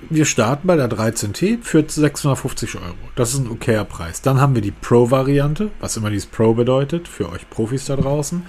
[0.09, 2.93] Wir starten bei der 13T für 650 Euro.
[3.15, 4.21] Das ist ein okayer Preis.
[4.21, 8.43] Dann haben wir die Pro-Variante, was immer dieses Pro bedeutet, für euch Profis da draußen.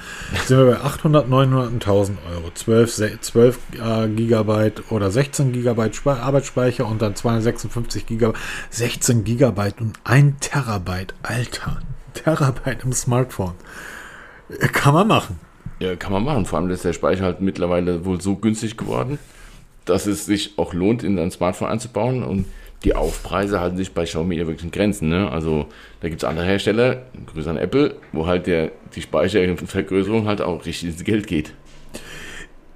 [0.46, 2.50] Sind wir bei 800, 900 und 1000 Euro.
[2.52, 9.80] 12, 12 äh, Gigabyte oder 16 Gigabyte Spe Arbeitsspeicher und dann 256 Gigabyte, 16 Gigabyte
[9.80, 11.14] und 1 Terabyte.
[11.22, 11.80] Alter,
[12.12, 13.54] Terabyte im Smartphone.
[14.72, 15.38] Kann man machen.
[15.84, 16.46] Ja, kann man machen.
[16.46, 19.18] Vor allem ist der Speicher halt mittlerweile wohl so günstig geworden,
[19.84, 22.22] dass es sich auch lohnt, in ein Smartphone einzubauen.
[22.22, 22.46] Und
[22.84, 25.08] die Aufpreise halten sich bei Xiaomi ja wirklich in Grenzen.
[25.08, 25.30] Ne?
[25.30, 25.66] Also
[26.00, 30.64] da gibt es andere Hersteller, grüße an Apple, wo halt der, die Speichervergrößerung halt auch
[30.64, 31.52] richtig ins Geld geht.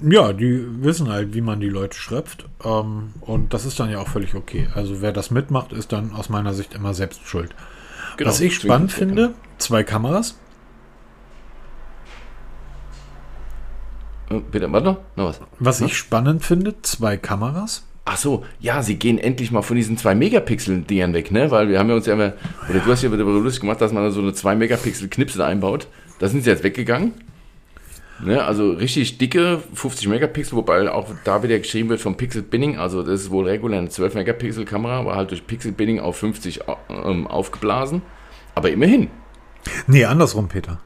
[0.00, 2.46] Ja, die wissen halt, wie man die Leute schröpft.
[2.64, 4.68] Ähm, und das ist dann ja auch völlig okay.
[4.74, 7.50] Also wer das mitmacht, ist dann aus meiner Sicht immer selbst schuld.
[8.16, 10.38] Genau, Was ich spannend finde, zwei Kameras.
[14.51, 14.99] Bitte, warte noch?
[15.16, 15.41] noch was?
[15.59, 17.85] Was ich spannend finde, zwei Kameras.
[18.11, 21.51] Ach so, ja, sie gehen endlich mal von diesen 2 Megapixel-Dingern weg, ne?
[21.51, 22.33] Weil wir haben ja uns ja immer,
[22.70, 25.89] oder du hast ja darüber lustig gemacht, dass man so eine 2 Megapixel-Knipsel einbaut.
[26.18, 27.12] Da sind sie jetzt weggegangen.
[28.20, 28.43] Ne?
[28.43, 32.79] Also richtig dicke 50 Megapixel, wobei auch da wieder geschrieben wird vom Pixel Binning.
[32.79, 36.62] Also das ist wohl regulär eine 12 Megapixel-Kamera, aber halt durch Pixel Binning auf 50
[36.89, 38.03] ähm, aufgeblasen.
[38.55, 39.09] Aber immerhin.
[39.87, 40.81] Nee, andersrum, Peter.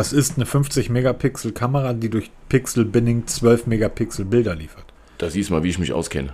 [0.00, 4.86] Das ist eine 50 Megapixel Kamera, die durch Pixel Binning 12 Megapixel Bilder liefert.
[5.18, 6.32] Da siehst du mal, wie ich mich auskenne.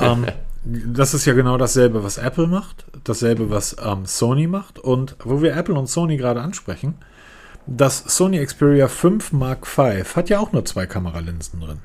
[0.00, 0.26] Ähm,
[0.64, 4.80] das ist ja genau dasselbe, was Apple macht, dasselbe, was ähm, Sony macht.
[4.80, 6.96] Und wo wir Apple und Sony gerade ansprechen,
[7.68, 9.84] das Sony Xperia 5 Mark V
[10.16, 11.78] hat ja auch nur zwei Kameralinsen drin.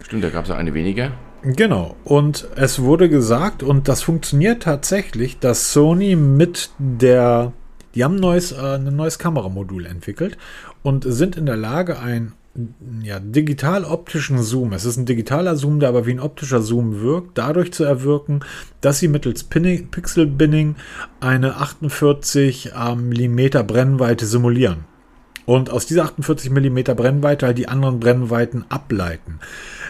[0.00, 1.12] Stimmt, da gab es eine weniger.
[1.42, 1.96] Genau.
[2.02, 7.52] Und es wurde gesagt, und das funktioniert tatsächlich, dass Sony mit der
[7.94, 10.38] die haben ein neues, äh, ein neues Kameramodul entwickelt
[10.82, 12.32] und sind in der Lage, ein
[13.02, 17.38] ja, digital-optischen Zoom, es ist ein digitaler Zoom, der aber wie ein optischer Zoom wirkt,
[17.38, 18.40] dadurch zu erwirken,
[18.80, 20.74] dass sie mittels Pixel-Binning
[21.20, 24.89] eine 48 ähm, mm Brennweite simulieren.
[25.46, 29.40] Und aus dieser 48 mm Brennweite halt die anderen Brennweiten ableiten.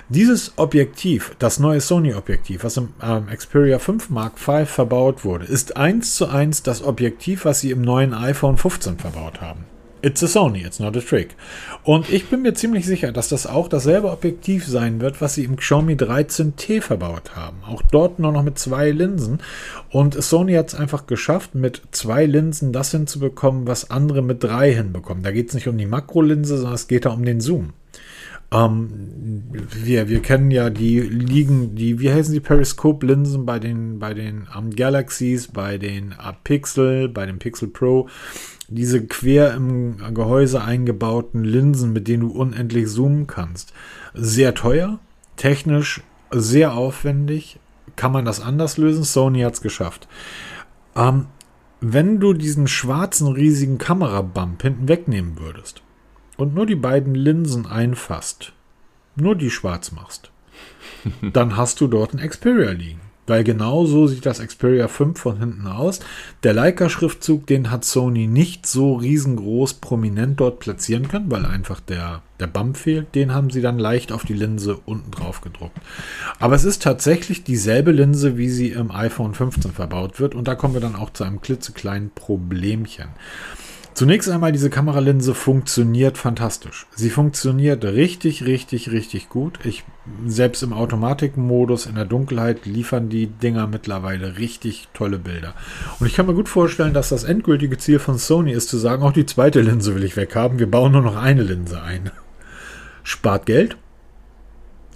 [0.09, 5.77] Dieses Objektiv, das neue Sony-Objektiv, was im ähm, Xperia 5 Mark V verbaut wurde, ist
[5.77, 9.65] eins zu eins das Objektiv, was sie im neuen iPhone 15 verbaut haben.
[10.03, 11.37] It's a Sony, it's not a trick.
[11.85, 15.45] Und ich bin mir ziemlich sicher, dass das auch dasselbe Objektiv sein wird, was sie
[15.45, 17.59] im Xiaomi 13T verbaut haben.
[17.67, 19.39] Auch dort nur noch mit zwei Linsen.
[19.91, 24.73] Und Sony hat es einfach geschafft, mit zwei Linsen das hinzubekommen, was andere mit drei
[24.73, 25.23] hinbekommen.
[25.23, 27.73] Da geht es nicht um die Makrolinse, sondern es geht da um den Zoom.
[28.53, 34.13] Ähm, wir, wir kennen ja die liegen, die, wie heißen die Periscope-Linsen bei den, bei
[34.13, 38.09] den um, Galaxies, bei den uh, Pixel, bei dem Pixel Pro.
[38.71, 43.73] Diese quer im Gehäuse eingebauten Linsen, mit denen du unendlich zoomen kannst.
[44.15, 45.01] Sehr teuer,
[45.37, 47.59] technisch sehr aufwendig.
[47.97, 49.05] Kann man das anders lösen?
[49.05, 50.09] Sony hat es geschafft.
[50.95, 51.27] Ähm,
[51.81, 55.83] wenn du diesen schwarzen riesigen Kamerabump hinten wegnehmen würdest,
[56.41, 58.55] und nur die beiden Linsen einfasst,
[59.15, 60.31] nur die schwarz machst,
[61.33, 63.01] dann hast du dort ein Xperia liegen.
[63.31, 66.01] Weil genau so sieht das Xperia 5 von hinten aus.
[66.43, 72.23] Der Leica-Schriftzug, den hat Sony nicht so riesengroß prominent dort platzieren können, weil einfach der,
[72.41, 73.15] der Bump fehlt.
[73.15, 75.79] Den haben sie dann leicht auf die Linse unten drauf gedruckt.
[76.41, 80.35] Aber es ist tatsächlich dieselbe Linse, wie sie im iPhone 15 verbaut wird.
[80.35, 83.11] Und da kommen wir dann auch zu einem klitzekleinen Problemchen.
[83.95, 86.87] Zunächst einmal, diese Kameralinse funktioniert fantastisch.
[86.95, 89.59] Sie funktioniert richtig, richtig, richtig gut.
[89.65, 89.85] Ich,
[90.27, 95.55] selbst im Automatikmodus in der Dunkelheit liefern die Dinger mittlerweile richtig tolle Bilder.
[95.99, 99.03] Und ich kann mir gut vorstellen, dass das endgültige Ziel von Sony ist zu sagen,
[99.03, 100.59] auch die zweite Linse will ich weghaben.
[100.59, 102.11] Wir bauen nur noch eine Linse ein.
[103.03, 103.77] Spart Geld,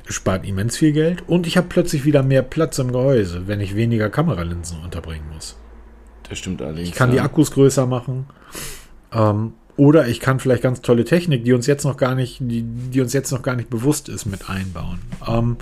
[0.06, 3.76] spart immens viel Geld und ich habe plötzlich wieder mehr Platz im Gehäuse, wenn ich
[3.76, 5.56] weniger Kameralinsen unterbringen muss.
[6.28, 6.88] Das stimmt allerdings.
[6.88, 7.24] Ich kann die ja.
[7.24, 8.26] Akkus größer machen.
[9.14, 12.62] Ähm, oder ich kann vielleicht ganz tolle Technik, die uns jetzt noch gar nicht, die,
[12.62, 15.00] die uns jetzt noch gar nicht bewusst ist, mit einbauen.
[15.26, 15.56] Ähm,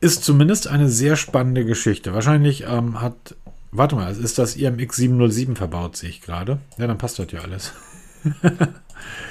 [0.00, 2.12] ist zumindest eine sehr spannende Geschichte.
[2.12, 3.36] Wahrscheinlich ähm, hat,
[3.70, 6.58] warte mal, ist das IMX 707 verbaut, sehe ich gerade.
[6.76, 7.72] Ja, dann passt das ja alles.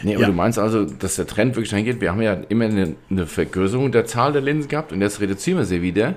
[0.04, 0.28] Nee, aber Ja.
[0.28, 3.26] du meinst also, dass der Trend wirklich dahin geht, wir haben ja immer eine, eine
[3.26, 6.16] Vergrößerung der Zahl der Linsen gehabt und jetzt reduzieren wir sie wieder.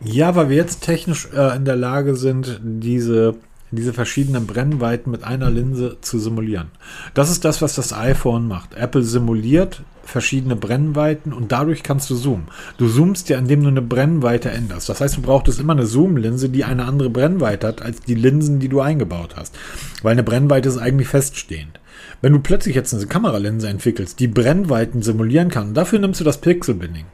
[0.00, 3.34] Ja, weil wir jetzt technisch äh, in der Lage sind, diese,
[3.76, 6.68] diese verschiedenen Brennweiten mit einer Linse zu simulieren.
[7.14, 8.74] Das ist das, was das iPhone macht.
[8.74, 12.46] Apple simuliert verschiedene Brennweiten und dadurch kannst du zoomen.
[12.78, 14.88] Du zoomst ja, indem du eine Brennweite änderst.
[14.88, 18.58] Das heißt, du brauchtest immer eine Zoomlinse, die eine andere Brennweite hat als die Linsen,
[18.58, 19.54] die du eingebaut hast.
[20.02, 21.78] Weil eine Brennweite ist eigentlich feststehend.
[22.22, 26.40] Wenn du plötzlich jetzt eine Kameralinse entwickelst, die Brennweiten simulieren kann, dafür nimmst du das
[26.40, 27.04] Pixel-Binning.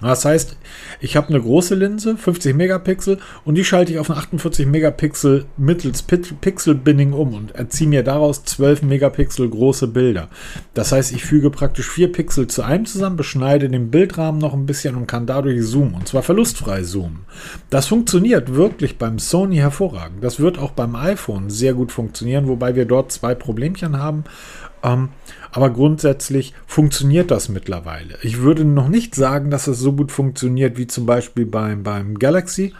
[0.00, 0.56] Das heißt,
[1.00, 5.46] ich habe eine große Linse, 50 Megapixel, und die schalte ich auf eine 48 Megapixel
[5.56, 10.28] mittels Pi- Pixel-Binning um und erziehe mir daraus 12 Megapixel große Bilder.
[10.74, 14.66] Das heißt, ich füge praktisch vier Pixel zu einem zusammen, beschneide den Bildrahmen noch ein
[14.66, 17.24] bisschen und kann dadurch zoomen, und zwar verlustfrei zoomen.
[17.70, 20.22] Das funktioniert wirklich beim Sony hervorragend.
[20.22, 24.24] Das wird auch beim iPhone sehr gut funktionieren, wobei wir dort zwei Problemchen haben.
[24.82, 25.08] Ähm,
[25.52, 28.18] aber grundsätzlich funktioniert das mittlerweile.
[28.22, 32.18] Ich würde noch nicht sagen, dass es so gut funktioniert wie zum Beispiel beim, beim
[32.18, 32.74] Galaxy.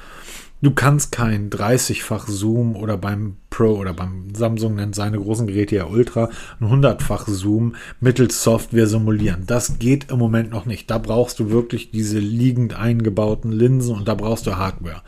[0.61, 5.77] Du kannst kein 30-fach Zoom oder beim Pro oder beim Samsung nennt seine großen Geräte
[5.77, 9.45] ja Ultra ein 100-fach Zoom mittels Software simulieren.
[9.47, 10.91] Das geht im Moment noch nicht.
[10.91, 15.03] Da brauchst du wirklich diese liegend eingebauten Linsen und da brauchst du Hardware.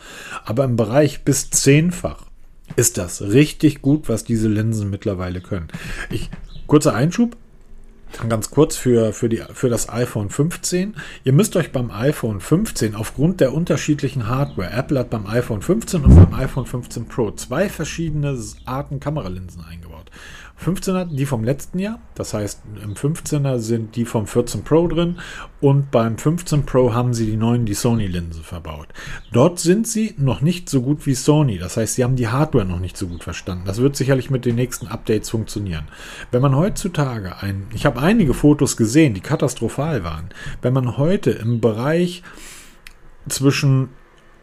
[0.44, 2.26] Aber im Bereich bis 10-fach
[2.76, 5.66] ist das richtig gut, was diese Linsen mittlerweile können.
[6.10, 6.30] Ich,
[6.68, 7.36] kurzer Einschub.
[8.28, 10.94] Ganz kurz für, für, die, für das iPhone 15.
[11.24, 16.04] Ihr müsst euch beim iPhone 15 aufgrund der unterschiedlichen Hardware, Apple hat beim iPhone 15
[16.04, 19.89] und beim iPhone 15 Pro zwei verschiedene Arten Kameralinsen eingebaut.
[20.60, 25.18] 15er, die vom letzten Jahr, das heißt im 15er sind die vom 14 Pro drin
[25.60, 28.88] und beim 15 Pro haben sie die neuen, die Sony-Linse verbaut.
[29.32, 32.66] Dort sind sie noch nicht so gut wie Sony, das heißt, sie haben die Hardware
[32.66, 33.64] noch nicht so gut verstanden.
[33.64, 35.88] Das wird sicherlich mit den nächsten Updates funktionieren.
[36.30, 40.28] Wenn man heutzutage ein, ich habe einige Fotos gesehen, die katastrophal waren,
[40.62, 42.22] wenn man heute im Bereich
[43.28, 43.90] zwischen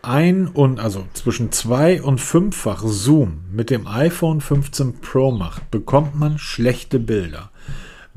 [0.02, 6.16] ein und also zwischen zwei und fünffach Zoom mit dem iPhone 15 Pro macht, bekommt
[6.16, 7.52] man schlechte Bilder.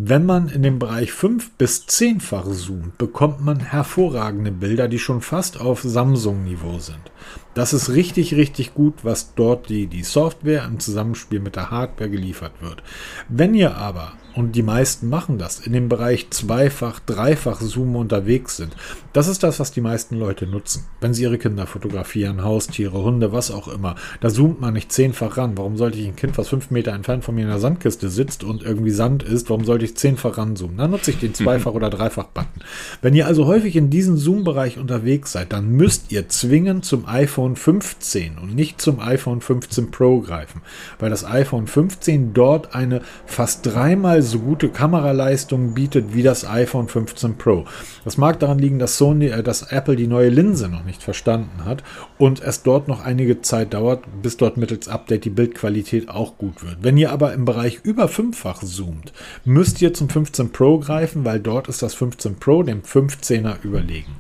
[0.03, 5.21] Wenn man in dem Bereich 5 bis 10-fach zoomt, bekommt man hervorragende Bilder, die schon
[5.21, 7.13] fast auf Samsung-Niveau sind.
[7.55, 12.09] Das ist richtig, richtig gut, was dort die, die Software im Zusammenspiel mit der Hardware
[12.09, 12.83] geliefert wird.
[13.29, 18.57] Wenn ihr aber, und die meisten machen das, in dem Bereich zweifach, dreifach Zoom unterwegs
[18.57, 18.77] sind,
[19.13, 20.85] das ist das, was die meisten Leute nutzen.
[21.01, 25.37] Wenn sie ihre Kinder fotografieren, Haustiere, Hunde, was auch immer, da zoomt man nicht zehnfach
[25.37, 25.59] ran.
[25.59, 28.45] Warum sollte ich ein Kind, was fünf Meter entfernt von mir in der Sandkiste sitzt
[28.45, 30.77] und irgendwie Sand ist, warum sollte ich zehnfach ranzoomen?
[30.77, 32.63] Dann nutze ich den zweifach oder dreifach Button.
[33.03, 37.40] Wenn ihr also häufig in diesem Zoom-Bereich unterwegs seid, dann müsst ihr zwingend zum iPhone
[37.57, 40.63] 15 und nicht zum iPhone 15 Pro greifen,
[40.99, 46.89] weil das iPhone 15 dort eine fast dreimal so gute Kameraleistung bietet wie das iPhone
[46.89, 47.65] 15 Pro.
[48.05, 51.65] Das mag daran liegen, dass Sony, äh, dass Apple die neue Linse noch nicht verstanden
[51.65, 51.83] hat
[52.19, 56.63] und es dort noch einige Zeit dauert, bis dort mittels Update die Bildqualität auch gut
[56.63, 56.79] wird.
[56.83, 59.13] Wenn ihr aber im Bereich über fünffach zoomt,
[59.45, 64.13] müsst ihr zum 15 Pro greifen, weil dort ist das 15 Pro dem 15er überlegen.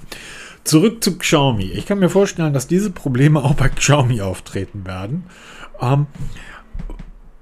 [0.64, 1.72] Zurück zu Xiaomi.
[1.72, 5.24] Ich kann mir vorstellen, dass diese Probleme auch bei Xiaomi auftreten werden.
[5.80, 6.06] Ähm,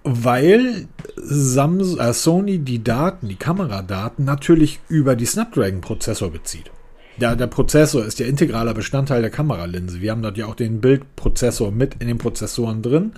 [0.04, 6.70] weil Samsung, äh, Sony die Daten, die Kameradaten natürlich über die Snapdragon-Prozessor bezieht.
[7.18, 10.00] Ja, der Prozessor ist ja integraler Bestandteil der Kameralinse.
[10.00, 13.12] Wir haben dort ja auch den Bildprozessor mit in den Prozessoren drin.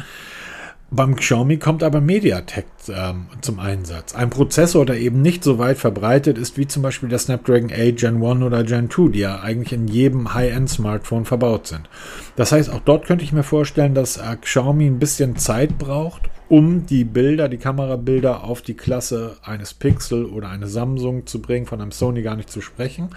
[0.93, 4.13] Beim Xiaomi kommt aber MediaTek ähm, zum Einsatz.
[4.13, 7.97] Ein Prozessor, der eben nicht so weit verbreitet ist wie zum Beispiel der Snapdragon 8
[7.97, 11.89] Gen 1 oder Gen 2, die ja eigentlich in jedem High-End-Smartphone verbaut sind.
[12.35, 16.23] Das heißt, auch dort könnte ich mir vorstellen, dass äh, Xiaomi ein bisschen Zeit braucht,
[16.49, 21.67] um die Bilder, die Kamerabilder auf die Klasse eines Pixel oder eines Samsung zu bringen,
[21.67, 23.11] von einem Sony gar nicht zu sprechen.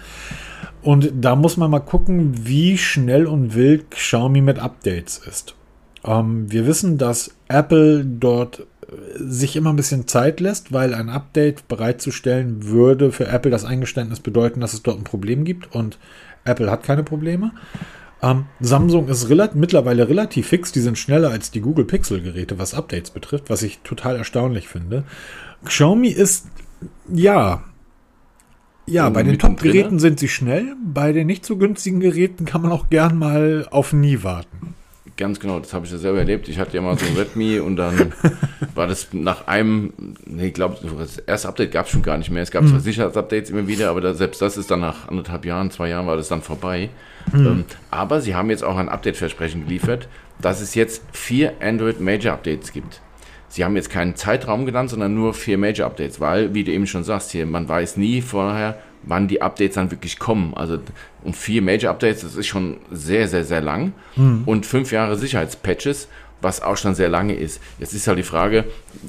[0.80, 5.56] Und da muss man mal gucken, wie schnell und wild Xiaomi mit Updates ist.
[6.04, 8.64] Ähm, wir wissen, dass Apple dort äh,
[9.18, 14.20] sich immer ein bisschen Zeit lässt, weil ein Update bereitzustellen würde für Apple das Eingeständnis
[14.20, 15.98] bedeuten, dass es dort ein Problem gibt und
[16.44, 17.52] Apple hat keine Probleme.
[18.22, 22.58] Ähm, Samsung ist relat mittlerweile relativ fix, die sind schneller als die Google Pixel Geräte,
[22.58, 25.04] was Updates betrifft, was ich total erstaunlich finde.
[25.64, 26.46] Xiaomi ist,
[27.12, 27.64] ja,
[28.86, 29.38] ja, bei den?
[29.38, 33.66] Top-Geräten sind sie schnell, bei den nicht so günstigen Geräten kann man auch gern mal
[33.70, 34.74] auf nie warten.
[35.16, 36.48] Ganz genau, das habe ich ja selber erlebt.
[36.48, 38.12] Ich hatte ja mal so ein Redmi und dann
[38.74, 39.92] war das nach einem,
[40.26, 42.42] nee, ich glaube, das erste Update gab es schon gar nicht mehr.
[42.42, 45.70] Es gab zwar Sicherheitsupdates immer wieder, aber da, selbst das ist dann nach anderthalb Jahren,
[45.70, 46.90] zwei Jahren war das dann vorbei.
[47.32, 50.08] Ähm, aber sie haben jetzt auch ein Update-Versprechen geliefert,
[50.40, 53.00] dass es jetzt vier Android Major Updates gibt.
[53.48, 56.88] Sie haben jetzt keinen Zeitraum genannt, sondern nur vier Major Updates, weil, wie du eben
[56.88, 60.54] schon sagst, hier, man weiß nie vorher, wann die Updates dann wirklich kommen.
[60.54, 60.78] Also
[61.24, 63.92] und vier Major Updates, das ist schon sehr, sehr, sehr lang.
[64.46, 66.08] Und fünf Jahre Sicherheitspatches,
[66.40, 67.60] was auch schon sehr lange ist.
[67.78, 68.64] Jetzt ist halt die Frage,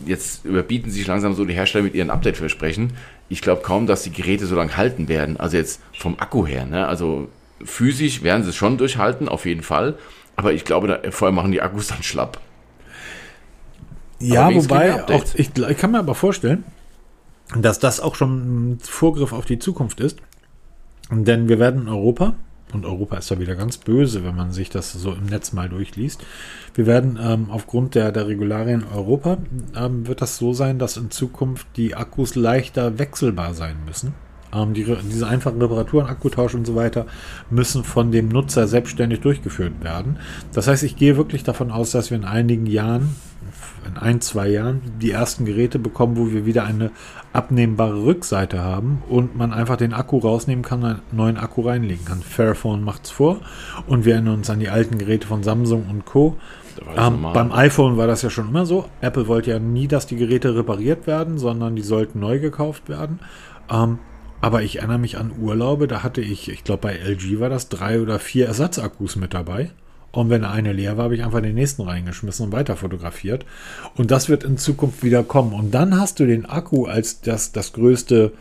[0.05, 2.93] jetzt überbieten sich langsam so die Hersteller mit ihren Update-Versprechen.
[3.27, 5.37] Ich glaube kaum, dass die Geräte so lange halten werden.
[5.37, 6.65] Also jetzt vom Akku her.
[6.65, 6.87] Ne?
[6.87, 7.27] Also
[7.63, 9.97] physisch werden sie es schon durchhalten, auf jeden Fall.
[10.35, 12.39] Aber ich glaube, da, vorher machen die Akkus dann schlapp.
[14.19, 16.63] Ja, wobei, auch, ich, ich kann mir aber vorstellen,
[17.55, 20.19] dass das auch schon ein Vorgriff auf die Zukunft ist.
[21.11, 22.33] Denn wir werden in Europa,
[22.73, 25.69] und Europa ist da wieder ganz böse, wenn man sich das so im Netz mal
[25.69, 26.23] durchliest,
[26.73, 29.37] wir werden ähm, aufgrund der, der Regularien Europa,
[29.75, 34.13] ähm, wird das so sein, dass in Zukunft die Akkus leichter wechselbar sein müssen.
[34.53, 37.05] Ähm, die, diese einfachen Reparaturen, Akkutausch und so weiter,
[37.49, 40.17] müssen von dem Nutzer selbstständig durchgeführt werden.
[40.53, 43.15] Das heißt, ich gehe wirklich davon aus, dass wir in einigen Jahren,
[43.85, 46.91] in ein, zwei Jahren, die ersten Geräte bekommen, wo wir wieder eine
[47.33, 52.21] abnehmbare Rückseite haben und man einfach den Akku rausnehmen kann einen neuen Akku reinlegen kann.
[52.21, 53.41] Fairphone macht's vor
[53.87, 56.37] und wir erinnern uns an die alten Geräte von Samsung und Co.
[56.97, 58.85] Ähm, beim iPhone war das ja schon immer so.
[59.01, 63.19] Apple wollte ja nie, dass die Geräte repariert werden, sondern die sollten neu gekauft werden.
[63.71, 63.99] Ähm,
[64.41, 67.69] aber ich erinnere mich an Urlaube, da hatte ich, ich glaube bei LG war das,
[67.69, 69.71] drei oder vier Ersatzakkus mit dabei.
[70.15, 73.45] Und wenn eine leer war, habe ich einfach den nächsten reingeschmissen und weiter fotografiert.
[73.95, 75.53] Und das wird in Zukunft wieder kommen.
[75.53, 78.31] Und dann hast du den Akku als das, das größte,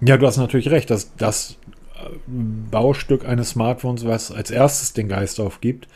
[0.00, 1.56] ja, du hast natürlich recht, dass das
[1.94, 5.86] äh, Baustück eines Smartphones, was als erstes den Geist aufgibt,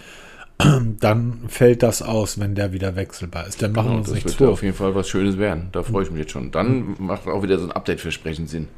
[1.00, 3.60] dann fällt das aus, wenn der wieder wechselbar ist.
[3.62, 4.52] Dann machen wir Genau, uns das nichts wird vor.
[4.52, 5.68] auf jeden Fall was Schönes werden.
[5.72, 6.50] Da freue ich mich jetzt schon.
[6.52, 8.68] Dann macht auch wieder so ein Update-Versprechen Sinn.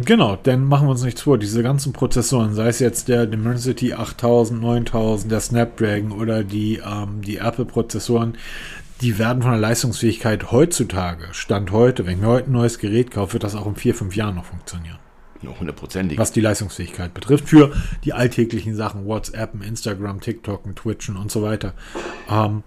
[0.00, 1.38] Genau, dann machen wir uns nichts vor.
[1.38, 7.20] Diese ganzen Prozessoren, sei es jetzt der Dimensity 8000, 9000, der Snapdragon oder die, ähm,
[7.22, 8.36] die Apple-Prozessoren,
[9.00, 13.10] die werden von der Leistungsfähigkeit heutzutage, Stand heute, wenn ich mir heute ein neues Gerät
[13.10, 14.98] kaufe, wird das auch in vier, fünf Jahren noch funktionieren.
[15.42, 16.18] Ja, Hundertprozentig.
[16.18, 17.72] was die Leistungsfähigkeit betrifft, für
[18.04, 21.74] die alltäglichen Sachen, WhatsApp, Instagram, TikTok, Twitchen und so weiter.
[22.28, 22.64] Ähm,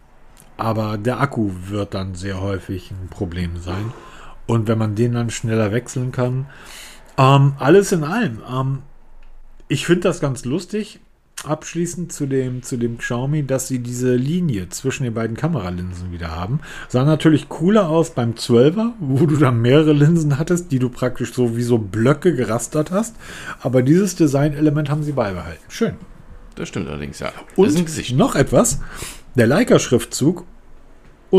[0.57, 3.93] aber der Akku wird dann sehr häufig ein Problem sein.
[4.47, 6.45] Und wenn man den dann schneller wechseln kann,
[7.17, 8.79] ähm, alles in allem, ähm,
[9.67, 10.99] ich finde das ganz lustig.
[11.43, 16.29] Abschließend zu dem, zu dem Xiaomi, dass sie diese Linie zwischen den beiden Kameralinsen wieder
[16.29, 16.59] haben.
[16.87, 21.33] Sah natürlich cooler aus beim 12er, wo du dann mehrere Linsen hattest, die du praktisch
[21.33, 23.15] so wie so Blöcke gerastert hast.
[23.59, 25.63] Aber dieses Designelement haben sie beibehalten.
[25.67, 25.95] Schön.
[26.53, 27.31] Das stimmt allerdings, ja.
[27.55, 28.79] Und noch etwas.
[29.35, 30.45] Der Leica-Schriftzug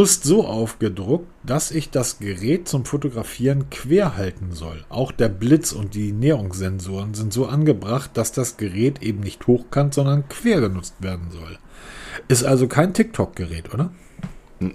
[0.00, 4.84] ist so aufgedruckt, dass ich das Gerät zum Fotografieren quer halten soll.
[4.88, 9.92] Auch der Blitz und die Näherungssensoren sind so angebracht, dass das Gerät eben nicht hochkant,
[9.92, 11.58] sondern quer genutzt werden soll.
[12.28, 13.90] Ist also kein TikTok-Gerät, oder?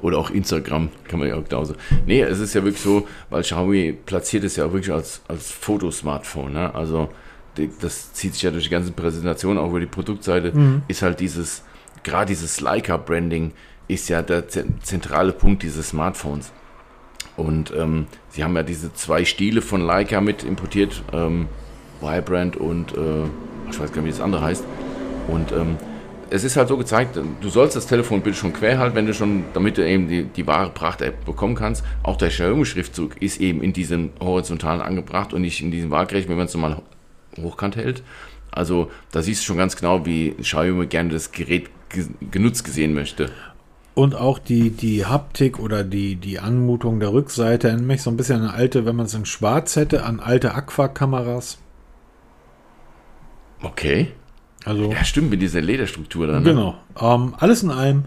[0.00, 1.74] Oder auch Instagram kann man ja auch genauso.
[2.06, 5.50] Nee, es ist ja wirklich so, weil Xiaomi platziert es ja auch wirklich als, als
[5.50, 6.54] Fotosmartphone.
[6.54, 6.74] Ne?
[6.74, 7.10] Also
[7.56, 10.52] die, das zieht sich ja durch die ganze Präsentation, auch über die Produktseite,
[10.88, 11.64] ist halt dieses,
[12.02, 13.52] gerade dieses Leica-Branding
[13.90, 16.52] ist ja der zen- zentrale Punkt dieses Smartphones.
[17.36, 21.46] Und ähm, sie haben ja diese zwei Stile von Leica mit importiert, ähm,
[22.00, 23.24] Vibrant und äh,
[23.70, 24.64] ich weiß gar nicht, wie das andere heißt.
[25.28, 25.76] Und ähm,
[26.28, 29.44] es ist halt so gezeigt, du sollst das Telefonbild schon quer halten, wenn du schon,
[29.52, 31.84] damit du eben die, die wahre Pracht-App bekommen kannst.
[32.02, 36.36] Auch der Xiaomi-Schriftzug ist eben in diesem horizontalen angebracht und nicht in diesem waagrecht, wenn
[36.36, 36.82] man es normal
[37.40, 38.02] hochkant hält.
[38.50, 42.94] Also da siehst du schon ganz genau, wie Xiaomi gerne das Gerät ge genutzt gesehen
[42.94, 43.30] möchte.
[43.94, 48.16] Und auch die, die Haptik oder die, die Anmutung der Rückseite erinnert mich so ein
[48.16, 51.58] bisschen an alte, wenn man es in schwarz hätte, an alte Aqua-Kameras.
[53.62, 54.12] Okay.
[54.64, 56.42] Also Ja, stimmt, mit dieser Lederstruktur dann.
[56.42, 56.50] Ne?
[56.50, 56.74] Genau.
[57.00, 58.04] Ähm, alles in allem.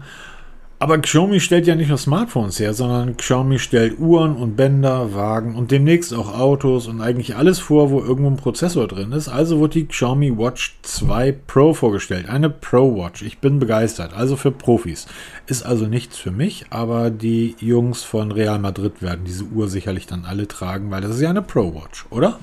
[0.84, 5.54] Aber Xiaomi stellt ja nicht nur Smartphones her, sondern Xiaomi stellt Uhren und Bänder, Wagen
[5.54, 9.28] und demnächst auch Autos und eigentlich alles vor, wo irgendwo ein Prozessor drin ist.
[9.28, 12.28] Also wurde die Xiaomi Watch 2 Pro vorgestellt.
[12.28, 13.22] Eine Pro Watch.
[13.22, 14.12] Ich bin begeistert.
[14.12, 15.06] Also für Profis.
[15.46, 20.06] Ist also nichts für mich, aber die Jungs von Real Madrid werden diese Uhr sicherlich
[20.06, 22.38] dann alle tragen, weil das ist ja eine Pro Watch, oder?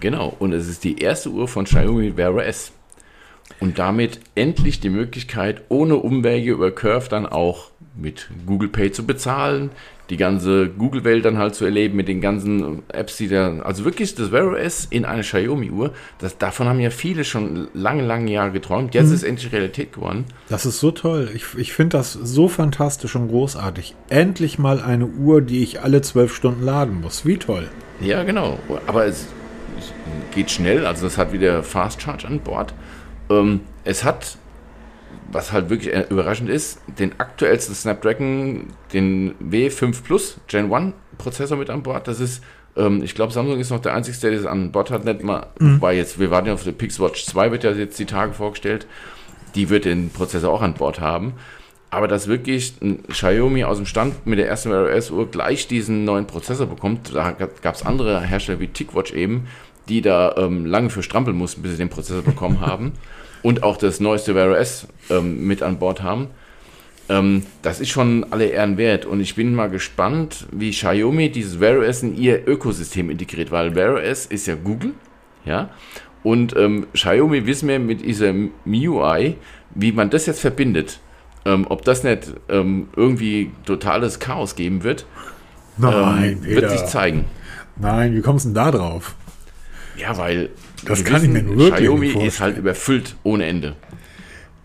[0.00, 2.72] Genau, und es ist die erste Uhr von Xiaomi Wear S.
[3.60, 9.06] Und damit endlich die Möglichkeit, ohne Umwege über Curve dann auch mit Google Pay zu
[9.06, 9.70] bezahlen,
[10.10, 14.14] die ganze Google-Welt dann halt zu erleben mit den ganzen Apps, die da, also wirklich
[14.14, 18.52] das Wear OS in eine Xiaomi-Uhr, das, davon haben ja viele schon lange, lange Jahre
[18.52, 18.94] geträumt.
[18.94, 19.14] Jetzt mhm.
[19.14, 20.24] ist endlich Realität geworden.
[20.48, 21.30] Das ist so toll.
[21.34, 23.94] Ich, ich finde das so fantastisch und großartig.
[24.08, 27.26] Endlich mal eine Uhr, die ich alle zwölf Stunden laden muss.
[27.26, 27.66] Wie toll.
[28.00, 28.58] Ja, genau.
[28.86, 29.26] Aber es
[30.34, 32.74] geht schnell, also es hat wieder Fast Charge an Bord.
[33.30, 34.38] Ähm, es hat
[35.30, 41.56] was halt wirklich äh, überraschend ist, den aktuellsten Snapdragon, den W5 Plus Gen 1 Prozessor
[41.56, 42.08] mit an Bord.
[42.08, 42.42] Das ist,
[42.76, 45.04] ähm, ich glaube, Samsung ist noch der einzige, der das an Bord hat.
[45.04, 45.80] Nicht mal, mhm.
[45.80, 48.86] weil jetzt, wir warten ja auf die Pixwatch 2, wird ja jetzt die Tage vorgestellt.
[49.54, 51.34] Die wird den Prozessor auch an Bord haben.
[51.88, 55.66] Aber dass wirklich ein Xiaomi aus dem Stand mit der ersten Wear OS Uhr gleich
[55.68, 59.46] diesen neuen Prozessor bekommt, da gab es andere Hersteller wie TicWatch eben,
[59.88, 62.92] die da ähm, lange für strampeln mussten, bis sie den Prozessor bekommen haben.
[63.46, 66.26] Und auch das neueste Wear OS ähm, mit an Bord haben.
[67.08, 71.60] Ähm, das ist schon alle Ehren wert und ich bin mal gespannt, wie Xiaomi dieses
[71.60, 74.94] Wear OS in ihr Ökosystem integriert, weil Wear OS ist ja Google,
[75.44, 75.70] ja,
[76.24, 78.32] und ähm, Xiaomi wissen wir mit dieser
[78.64, 79.36] MIUI,
[79.76, 80.98] wie man das jetzt verbindet.
[81.44, 85.06] Ähm, ob das nicht ähm, irgendwie totales Chaos geben wird,
[85.76, 87.26] Nein, ähm, wird sich zeigen.
[87.76, 89.14] Nein, wie kommst du denn da drauf?
[89.96, 90.50] Ja, weil
[90.84, 93.76] das kann wissen, ich mir nur Xiaomi ist halt überfüllt ohne Ende.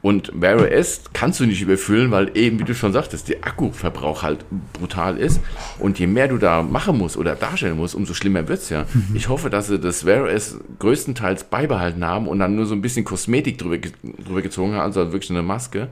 [0.01, 4.24] Und Wear OS kannst du nicht überfüllen, weil eben, wie du schon sagtest, der Akkuverbrauch
[4.24, 5.39] halt brutal ist.
[5.78, 8.86] Und je mehr du da machen musst oder darstellen musst, umso schlimmer wird es ja.
[8.91, 9.16] Mhm.
[9.16, 12.82] Ich hoffe, dass sie das Wear OS größtenteils beibehalten haben und dann nur so ein
[12.82, 15.89] bisschen Kosmetik drüber, drüber gezogen haben, also wirklich eine Maske.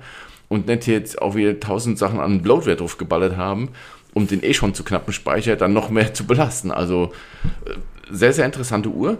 [0.47, 3.69] Und nicht jetzt auch wieder tausend Sachen an Bloatware drauf geballert haben,
[4.15, 6.71] um den eh schon zu knappen Speicher dann noch mehr zu belasten.
[6.71, 7.11] Also
[7.65, 7.73] äh,
[8.11, 9.19] sehr, sehr interessante Uhr.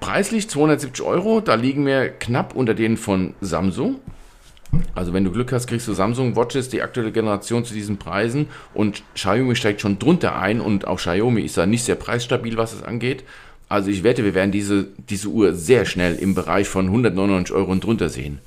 [0.00, 4.00] Preislich 270 Euro, da liegen wir knapp unter denen von Samsung.
[4.94, 8.48] Also wenn du Glück hast, kriegst du Samsung Watches, die aktuelle Generation zu diesen Preisen
[8.74, 12.72] und Xiaomi steigt schon drunter ein und auch Xiaomi ist da nicht sehr preisstabil, was
[12.72, 13.24] es angeht.
[13.68, 17.72] Also ich wette, wir werden diese, diese Uhr sehr schnell im Bereich von 199 Euro
[17.72, 18.40] und drunter sehen.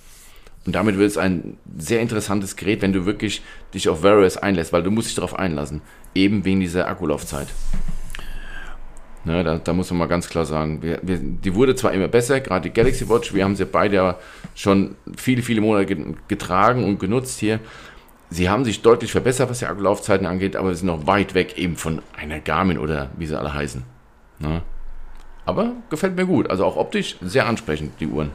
[0.65, 3.41] Und damit wird es ein sehr interessantes Gerät, wenn du wirklich
[3.73, 5.81] dich auf OS einlässt, weil du musst dich darauf einlassen.
[6.13, 7.47] Eben wegen dieser Akkulaufzeit.
[9.27, 12.07] Ne, da, da, muss man mal ganz klar sagen, wir, wir, die wurde zwar immer
[12.07, 14.15] besser, gerade die Galaxy Watch, wir haben sie beide
[14.55, 15.97] schon viele, viele Monate
[16.29, 17.59] getragen und genutzt hier.
[18.29, 21.57] Sie haben sich deutlich verbessert, was die Akkulaufzeiten angeht, aber wir sind noch weit weg
[21.57, 23.83] eben von einer Garmin oder wie sie alle heißen.
[24.39, 24.61] Ne?
[25.45, 28.31] Aber gefällt mir gut, also auch optisch sehr ansprechend, die Uhren.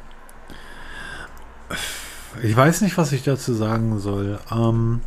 [2.42, 4.38] Ich weiß nicht, was ich dazu sagen soll.
[4.50, 5.00] Ähm,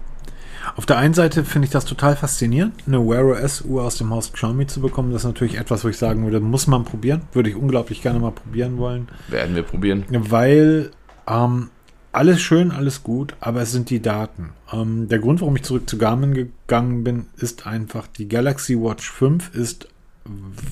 [0.75, 4.09] auf der einen Seite finde ich das total faszinierend, eine Wear OS Uhr aus dem
[4.09, 5.11] Haus Xiaomi zu bekommen.
[5.11, 7.21] Das ist natürlich etwas, wo ich sagen würde, muss man probieren.
[7.33, 9.07] Würde ich unglaublich gerne mal probieren wollen.
[9.27, 10.05] Werden wir probieren.
[10.09, 10.91] Weil
[11.27, 11.69] ähm,
[12.11, 14.51] alles schön, alles gut, aber es sind die Daten.
[14.71, 19.09] Ähm, der Grund, warum ich zurück zu Garmin gegangen bin, ist einfach, die Galaxy Watch
[19.11, 19.87] 5 ist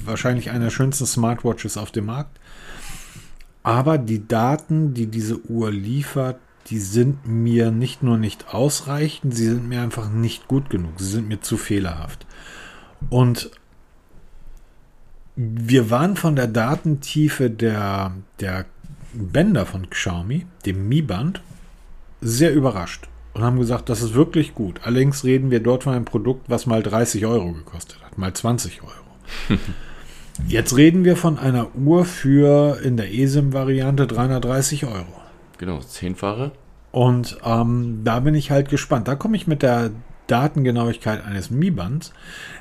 [0.06, 2.40] wahrscheinlich einer der schönsten Smartwatches auf dem Markt.
[3.62, 9.46] Aber die Daten, die diese Uhr liefert, die sind mir nicht nur nicht ausreichend, sie
[9.46, 10.94] sind mir einfach nicht gut genug.
[10.98, 12.26] Sie sind mir zu fehlerhaft.
[13.10, 13.52] Und
[15.36, 18.66] wir waren von der Datentiefe der, der
[19.14, 21.42] Bänder von Xiaomi, dem Mi-Band,
[22.22, 24.82] sehr überrascht und haben gesagt, das ist wirklich gut.
[24.84, 28.82] Allerdings reden wir dort von einem Produkt, was mal 30 Euro gekostet hat, mal 20
[28.84, 28.92] Euro.
[30.48, 35.23] Jetzt reden wir von einer Uhr für in der eSIM-Variante 330 Euro.
[35.58, 36.52] Genau, zehnfache.
[36.92, 39.08] Und ähm, da bin ich halt gespannt.
[39.08, 39.92] Da komme ich mit der
[40.28, 42.14] Datengenauigkeit eines Mi-Bands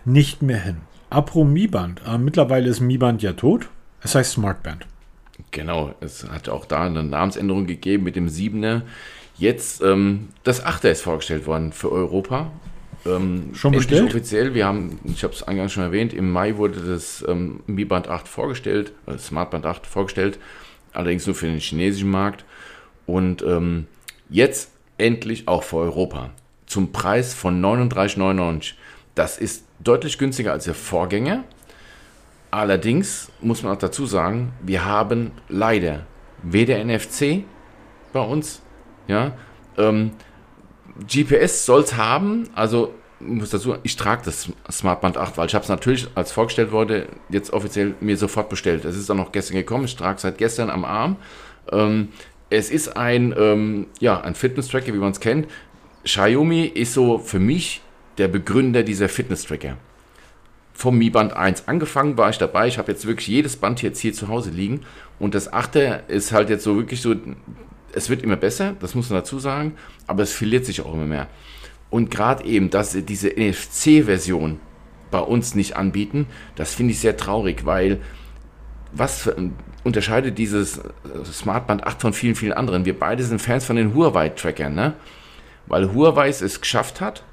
[0.04, 0.78] nicht mehr hin.
[1.10, 2.02] Apro Mi-Band.
[2.06, 3.68] Äh, mittlerweile ist Mi-Band ja tot.
[4.02, 4.86] Es heißt Smartband.
[5.50, 8.82] Genau, es hat auch da eine Namensänderung gegeben mit dem 7er.
[9.36, 12.50] Jetzt ähm, das 8er ist vorgestellt worden für Europa.
[13.04, 14.04] Ähm, schon bestellt?
[14.10, 17.84] Offiziell, wir haben, ich habe es eingangs schon erwähnt, im Mai wurde das ähm, Mi
[17.84, 20.38] Band 8 vorgestellt, äh, Smartband 8 vorgestellt,
[20.92, 22.44] allerdings nur für den chinesischen Markt.
[23.06, 23.86] Und ähm,
[24.28, 26.30] jetzt endlich auch für Europa
[26.66, 28.74] zum Preis von 39,99.
[29.14, 31.44] Das ist deutlich günstiger als der Vorgänger.
[32.50, 36.06] Allerdings muss man auch dazu sagen, wir haben leider
[36.42, 37.44] weder NFC
[38.12, 38.62] bei uns,
[39.06, 39.32] ja,
[39.78, 40.12] ähm,
[41.08, 45.62] GPS soll es haben, also muss dazu, ich trage das Smartband 8, weil ich habe
[45.62, 48.84] es natürlich, als vorgestellt wurde, jetzt offiziell mir sofort bestellt.
[48.84, 51.16] Es ist auch noch gestern gekommen, ich trage seit gestern am Arm.
[51.70, 52.08] Ähm,
[52.52, 55.48] es ist ein, ähm, ja, ein Fitness-Tracker, wie man es kennt.
[56.04, 57.80] Xiaomi ist so für mich
[58.18, 59.78] der Begründer dieser Fitness-Tracker.
[60.74, 62.68] Vom Mi Band 1 angefangen war ich dabei.
[62.68, 64.80] Ich habe jetzt wirklich jedes Band jetzt hier zu Hause liegen.
[65.18, 67.14] Und das 8er ist halt jetzt so wirklich so,
[67.94, 69.76] es wird immer besser, das muss man dazu sagen,
[70.06, 71.28] aber es verliert sich auch immer mehr.
[71.88, 74.60] Und gerade eben, dass sie diese NFC-Version
[75.10, 76.26] bei uns nicht anbieten,
[76.56, 78.00] das finde ich sehr traurig, weil
[78.92, 79.30] was
[79.84, 80.82] unterscheidet dieses äh,
[81.24, 82.84] Smartband 8 von vielen, vielen anderen?
[82.84, 84.94] Wir beide sind Fans von den Huawei-Trackern, ne?
[85.66, 87.24] Weil Huawei es geschafft hat,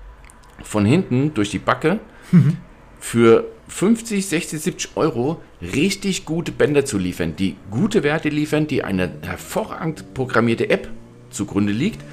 [0.64, 2.00] von hinten durch die Backe
[2.32, 2.58] mhm.
[3.00, 8.84] für 50, 60, 70 Euro richtig gute Bänder zu liefern, die gute Werte liefern, die
[8.84, 10.90] eine hervorragend programmierte App
[11.30, 12.04] zugrunde liegt.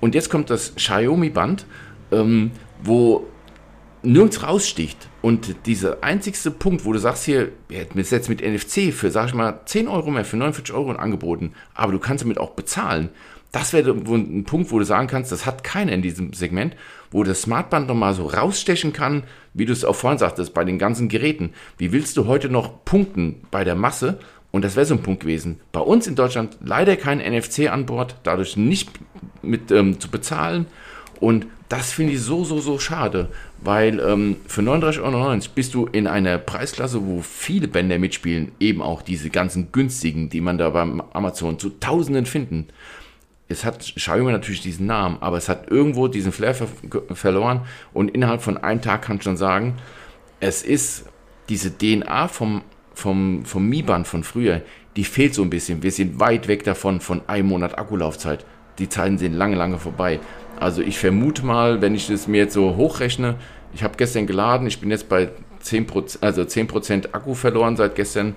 [0.00, 1.66] Und jetzt kommt das Xiaomi-Band,
[2.12, 2.50] ähm,
[2.82, 3.26] wo
[4.06, 5.08] nirgends raussticht.
[5.22, 9.10] Und dieser einzigste Punkt, wo du sagst hier, wir hätten es jetzt mit NFC für,
[9.10, 12.50] sag ich mal, 10 Euro mehr, für 49 Euro angeboten, aber du kannst damit auch
[12.50, 13.10] bezahlen.
[13.52, 16.76] Das wäre ein Punkt, wo du sagen kannst, das hat keiner in diesem Segment,
[17.10, 20.78] wo das Smartband nochmal so rausstechen kann, wie du es auch vorhin sagtest, bei den
[20.78, 21.52] ganzen Geräten.
[21.78, 24.18] Wie willst du heute noch punkten bei der Masse?
[24.50, 25.60] Und das wäre so ein Punkt gewesen.
[25.72, 28.90] Bei uns in Deutschland leider kein NFC an Bord, dadurch nicht
[29.42, 30.66] mit ähm, zu bezahlen.
[31.20, 33.28] Und das finde ich so, so, so schade,
[33.66, 38.80] weil ähm, für 39,99 Euro bist du in einer Preisklasse, wo viele Bänder mitspielen, eben
[38.80, 42.68] auch diese ganzen günstigen, die man da beim Amazon zu Tausenden finden.
[43.48, 46.68] Es hat Xiaomi natürlich diesen Namen, aber es hat irgendwo diesen Flair ver
[47.12, 47.62] verloren
[47.92, 49.74] und innerhalb von einem Tag kann ich schon sagen,
[50.38, 51.06] es ist
[51.48, 52.62] diese DNA vom,
[52.94, 54.62] vom, vom Mi-Band von früher,
[54.94, 55.82] die fehlt so ein bisschen.
[55.82, 58.44] Wir sind weit weg davon, von einem Monat Akkulaufzeit.
[58.78, 60.20] Die Zeiten sind lange, lange vorbei.
[60.58, 63.36] Also ich vermute mal, wenn ich das mir jetzt so hochrechne,
[63.74, 65.30] ich habe gestern geladen, ich bin jetzt bei
[65.62, 68.36] 10%, also 10% Akku verloren seit gestern.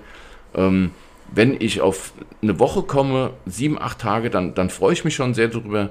[0.54, 0.90] Ähm,
[1.32, 2.12] wenn ich auf
[2.42, 5.90] eine Woche komme, sieben, acht Tage, dann, dann freue ich mich schon sehr darüber.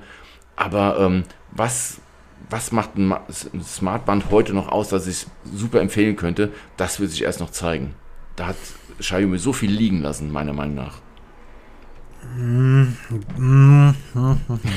[0.55, 2.01] Aber ähm, was,
[2.49, 3.15] was macht ein
[3.63, 7.51] Smartband heute noch aus, dass ich es super empfehlen könnte, das wird sich erst noch
[7.51, 7.95] zeigen.
[8.35, 8.57] Da hat
[8.99, 10.95] Xiaomi so viel liegen lassen, meiner Meinung nach.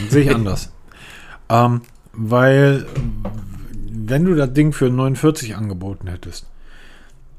[0.08, 0.72] Sehe ich anders.
[1.48, 1.82] Ähm,
[2.12, 2.86] weil,
[4.08, 6.46] wenn du das Ding für 49 angeboten hättest,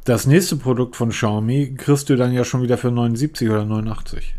[0.06, 4.36] das nächste Produkt von Xiaomi kriegst du dann ja schon wieder für 79 oder 89.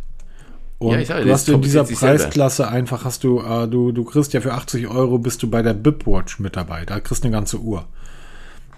[0.78, 4.32] Und ja, sage, du hast in dieser Preisklasse einfach, hast du, äh, du, du kriegst
[4.34, 6.84] ja für 80 Euro bist du bei der Bipwatch mit dabei.
[6.84, 7.86] Da kriegst du eine ganze Uhr.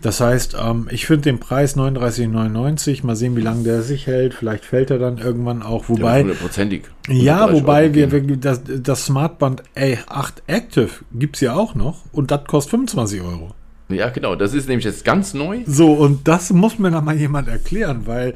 [0.03, 3.05] Das heißt, ähm, ich finde den Preis 39,99.
[3.05, 4.35] Mal sehen, wie lange der sich hält.
[4.35, 5.89] Vielleicht fällt er dann irgendwann auch.
[5.89, 6.21] Wobei.
[6.21, 6.85] Hundertprozentig.
[7.09, 12.05] Ja, wobei wir, wir, das, das Smartband A8 Active gibt es ja auch noch.
[12.13, 13.55] Und das kostet 25 Euro.
[13.89, 14.35] Ja, genau.
[14.35, 15.61] Das ist nämlich jetzt ganz neu.
[15.67, 18.35] So, und das muss mir dann mal jemand erklären, weil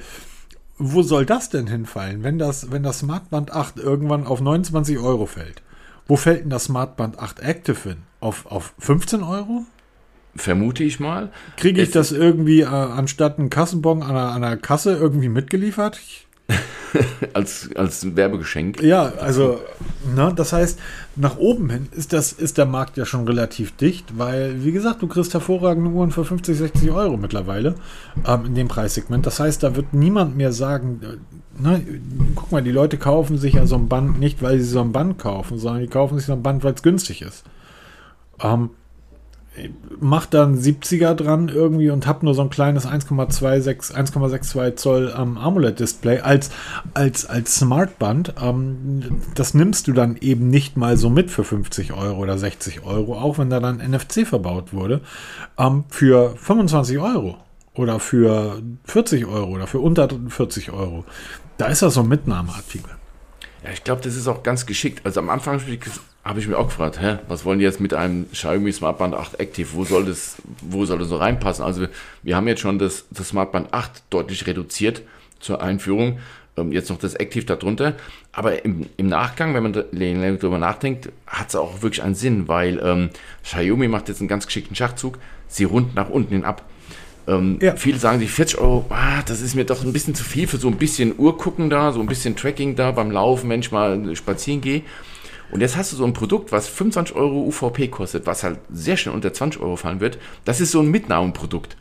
[0.78, 5.26] wo soll das denn hinfallen, wenn das, wenn das Smartband 8 irgendwann auf 29 Euro
[5.26, 5.62] fällt?
[6.06, 7.98] Wo fällt denn das Smartband 8 Active hin?
[8.18, 9.66] Auf, auf 15 Euro?
[10.36, 11.30] Vermute ich mal.
[11.56, 15.28] Kriege ich es das irgendwie äh, anstatt einen Kassenbon an einer, an einer Kasse irgendwie
[15.28, 16.00] mitgeliefert?
[17.34, 18.82] als, als Werbegeschenk.
[18.82, 19.60] Ja, also,
[20.14, 20.78] ne, das heißt,
[21.16, 25.02] nach oben hin ist, das, ist der Markt ja schon relativ dicht, weil, wie gesagt,
[25.02, 27.74] du kriegst hervorragende Uhren für 50, 60 Euro mittlerweile
[28.26, 29.26] ähm, in dem Preissegment.
[29.26, 31.82] Das heißt, da wird niemand mehr sagen, äh, ne,
[32.34, 34.92] guck mal, die Leute kaufen sich ja so ein Band nicht, weil sie so ein
[34.92, 37.44] Band kaufen, sondern die kaufen sich so ein Band, weil es günstig ist.
[38.42, 38.70] Ähm,
[39.98, 45.36] mach dann 70er dran irgendwie und hab nur so ein kleines 1,26 1,62 Zoll ähm,
[45.36, 46.50] AMOLED-Display als,
[46.94, 48.34] als, als Smartband.
[48.40, 52.84] Ähm, das nimmst du dann eben nicht mal so mit für 50 Euro oder 60
[52.84, 55.00] Euro, auch wenn da dann NFC verbaut wurde,
[55.58, 57.36] ähm, für 25 Euro
[57.74, 61.04] oder für 40 Euro oder für unter 40 Euro.
[61.58, 62.90] Da ist das so ein Mitnahmeartikel.
[63.64, 65.04] Ja, ich glaube, das ist auch ganz geschickt.
[65.04, 65.78] Also am Anfang habe
[66.48, 69.68] mir auch gefragt, hä, was wollen die jetzt mit einem Xiaomi Smartband 8 Active?
[69.72, 71.64] Wo soll das, wo soll das so reinpassen?
[71.64, 71.86] Also
[72.22, 75.02] wir haben jetzt schon das, das Smartband 8 deutlich reduziert
[75.40, 76.18] zur Einführung.
[76.56, 77.94] Ähm, jetzt noch das Active darunter.
[78.32, 82.78] Aber im, im Nachgang, wenn man darüber nachdenkt, hat es auch wirklich einen Sinn, weil
[82.84, 83.10] ähm,
[83.44, 85.18] Xiaomi macht jetzt einen ganz geschickten Schachzug.
[85.48, 86.64] Sie rund nach unten hin ab.
[87.26, 87.76] Ähm, ja.
[87.76, 90.56] Viele sagen sich 40 Euro, ah, das ist mir doch ein bisschen zu viel für
[90.56, 93.72] so ein bisschen Uhr gucken da, so ein bisschen Tracking da beim Laufen, wenn ich
[93.72, 94.82] mal spazieren gehe.
[95.52, 98.96] Und jetzt hast du so ein Produkt, was 25 Euro UVP kostet, was halt sehr
[98.96, 100.18] schnell unter 20 Euro fallen wird.
[100.44, 101.76] Das ist so ein Mitnahmeprodukt.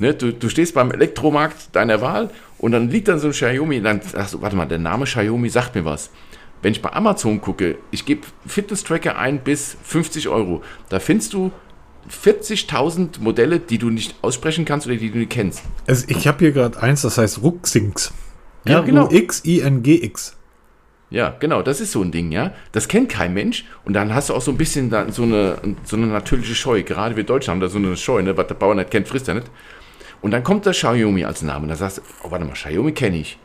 [0.00, 3.82] Ne, du, du stehst beim Elektromarkt deiner Wahl und dann liegt dann so ein Xiaomi,
[3.82, 6.10] dann sagst du, warte mal, der Name Xiaomi sagt mir was.
[6.62, 11.50] Wenn ich bei Amazon gucke, ich gebe Fitness-Tracker ein bis 50 Euro, da findest du
[12.10, 15.62] 40.000 Modelle, die du nicht aussprechen kannst oder die du nicht kennst.
[15.86, 18.12] Also ich habe hier gerade eins, das heißt Ruxings.
[18.64, 19.10] Ja, genau.
[19.10, 20.37] X-I-N-G-X.
[21.10, 22.52] Ja, genau, das ist so ein Ding, ja.
[22.72, 23.64] Das kennt kein Mensch.
[23.84, 26.82] Und dann hast du auch so ein bisschen da, so, eine, so eine natürliche Scheu.
[26.82, 28.36] Gerade wir Deutschen haben da so eine Scheu, ne?
[28.36, 29.50] was der Bauer nicht kennt, frisst er nicht.
[30.20, 31.62] Und dann kommt das Xiaomi als Name.
[31.62, 33.38] Und da sagst du, oh, warte mal, Xiaomi kenne ich.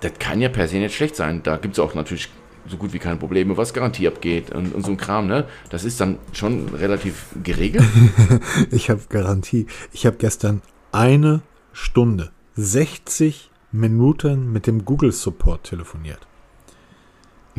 [0.00, 1.42] Das kann ja per se nicht schlecht sein.
[1.42, 2.28] Da gibt es auch natürlich
[2.66, 5.46] so gut wie keine Probleme, was Garantie abgeht und, und so ein Kram, ne?
[5.70, 7.84] Das ist dann schon relativ geregelt.
[8.70, 9.66] ich habe Garantie.
[9.92, 10.60] Ich habe gestern
[10.92, 11.40] eine
[11.72, 16.27] Stunde, 60 Minuten mit dem Google Support telefoniert.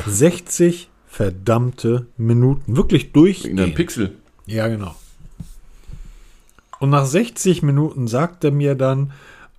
[0.06, 2.76] 60 verdammte Minuten.
[2.76, 3.46] Wirklich durch.
[3.46, 4.16] In einem Pixel.
[4.46, 4.96] Ja, genau.
[6.80, 9.12] Und nach 60 Minuten sagt er mir dann,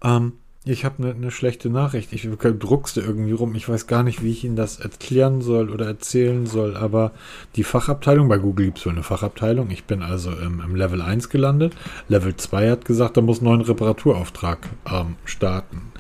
[0.02, 0.32] ähm,
[0.64, 2.12] ich habe eine ne schlechte Nachricht.
[2.12, 3.54] Ich druckste irgendwie rum.
[3.54, 6.76] Ich weiß gar nicht, wie ich Ihnen das erklären soll oder erzählen soll.
[6.76, 7.12] Aber
[7.56, 9.70] die Fachabteilung, bei Google gibt es wohl eine Fachabteilung.
[9.70, 11.74] Ich bin also im, im, Level 1 gelandet.
[12.08, 15.92] Level 2 hat gesagt, da muss ein neuen Reparaturauftrag ähm, starten.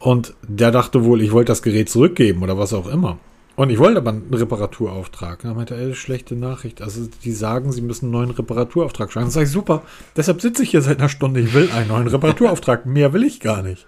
[0.00, 3.18] Und der dachte wohl, ich wollte das Gerät zurückgeben oder was auch immer.
[3.56, 5.42] Und ich wollte aber einen Reparaturauftrag.
[5.42, 6.82] Da meinte er, schlechte Nachricht.
[6.82, 9.26] Also die sagen, sie müssen einen neuen Reparaturauftrag schreiben.
[9.26, 9.82] Dann sage ich, super,
[10.16, 11.40] deshalb sitze ich hier seit einer Stunde.
[11.40, 12.86] Ich will einen neuen Reparaturauftrag.
[12.86, 13.86] Mehr will ich gar nicht.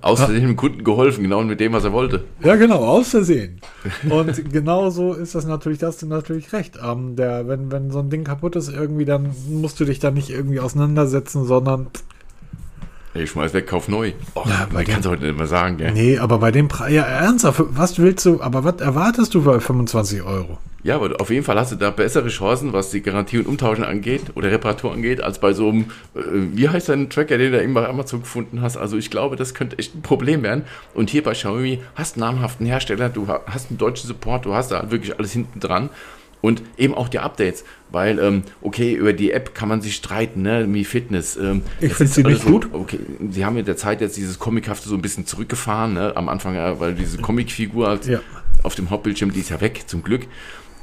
[0.00, 2.22] Versehen dem Kunden geholfen, genau mit dem, was er wollte.
[2.44, 3.60] Ja, genau, aus Versehen.
[4.08, 6.78] Und genau so ist das natürlich, da hast du natürlich recht.
[6.80, 10.12] Ähm, der, wenn, wenn so ein Ding kaputt ist irgendwie, dann musst du dich da
[10.12, 11.88] nicht irgendwie auseinandersetzen, sondern
[13.12, 14.12] Ey, schmeiß weg, kauf neu.
[14.34, 15.90] Oh, ja, man kann es heute nicht mehr sagen, gell?
[15.90, 19.58] Nee, aber bei dem Preis, ja, ernsthaft, was willst du, aber was erwartest du bei
[19.58, 20.58] 25 Euro?
[20.84, 23.84] Ja, aber auf jeden Fall hast du da bessere Chancen, was die Garantie und Umtauschen
[23.84, 26.20] angeht oder Reparatur angeht, als bei so einem, äh,
[26.54, 28.76] wie heißt dein Tracker, den du da eben bei Amazon gefunden hast.
[28.76, 30.64] Also ich glaube, das könnte echt ein Problem werden.
[30.94, 34.54] Und hier bei Xiaomi hast du einen namhaften Hersteller, du hast einen deutschen Support, du
[34.54, 35.90] hast da wirklich alles hinten dran
[36.40, 40.42] und eben auch die Updates, weil, ähm, okay, über die App kann man sich streiten,
[40.42, 41.36] ne, Mi Fitness.
[41.36, 42.68] Ähm, ich finde sie nicht gut.
[42.72, 43.00] Okay,
[43.30, 46.54] sie haben mit der Zeit jetzt dieses Comichafte so ein bisschen zurückgefahren, ne, am Anfang,
[46.54, 48.20] ja, weil diese Comicfigur halt ja.
[48.62, 50.26] auf dem Hauptbildschirm, die ist ja weg, zum Glück.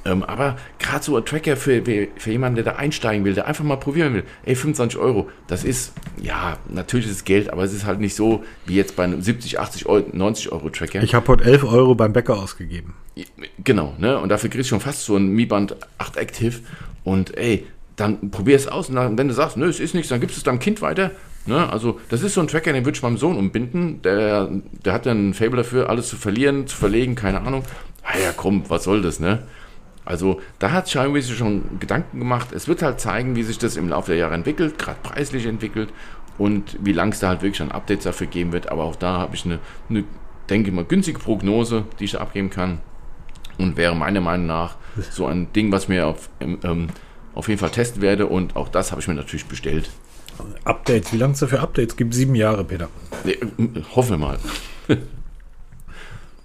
[0.06, 3.64] Ähm, aber gerade so ein Tracker für, für jemanden, der da einsteigen will, der einfach
[3.64, 7.74] mal probieren will, ey, 25 Euro, das ist, ja, natürlich ist es Geld, aber es
[7.74, 11.04] ist halt nicht so wie jetzt bei einem 70, 80 Euro, 90 Euro Tracker.
[11.04, 12.94] Ich habe heute 11 Euro beim Bäcker ausgegeben.
[13.64, 14.20] Genau, ne?
[14.20, 16.60] Und dafür kriegst du schon fast so ein Mi Band 8 Active
[17.04, 17.66] und ey,
[17.96, 20.38] dann probier es aus und dann, wenn du sagst, nö, es ist nichts, dann gibst
[20.38, 21.12] du es deinem Kind weiter.
[21.48, 21.70] Ne?
[21.70, 24.02] Also, das ist so ein Tracker, den würde ich meinem Sohn umbinden.
[24.04, 24.50] Der,
[24.86, 27.64] der hat dann ein Fable dafür, alles zu verlieren, zu verlegen, keine Ahnung.
[28.04, 29.44] Ah ja, komm, was soll das, ne?
[30.08, 32.54] Also da hat Xiaomi sich schon Gedanken gemacht.
[32.54, 35.90] Es wird halt zeigen, wie sich das im Laufe der Jahre entwickelt, gerade preislich entwickelt
[36.38, 38.72] und wie lang es da halt wirklich an Updates dafür geben wird.
[38.72, 39.60] Aber auch da habe ich eine,
[39.90, 40.06] eine,
[40.50, 42.80] denke ich mal, günstige Prognose, die ich abgeben kann.
[43.58, 44.78] Und wäre meiner Meinung nach
[45.12, 46.88] so ein Ding, was mir auf, ähm,
[47.34, 48.28] auf jeden Fall testen werde.
[48.28, 49.90] Und auch das habe ich mir natürlich bestellt.
[50.64, 52.14] Updates, wie lange es dafür Updates gibt?
[52.14, 52.90] Sieben Jahre, Peter.
[53.24, 53.38] Nee,
[53.96, 54.40] hoffen wir mal.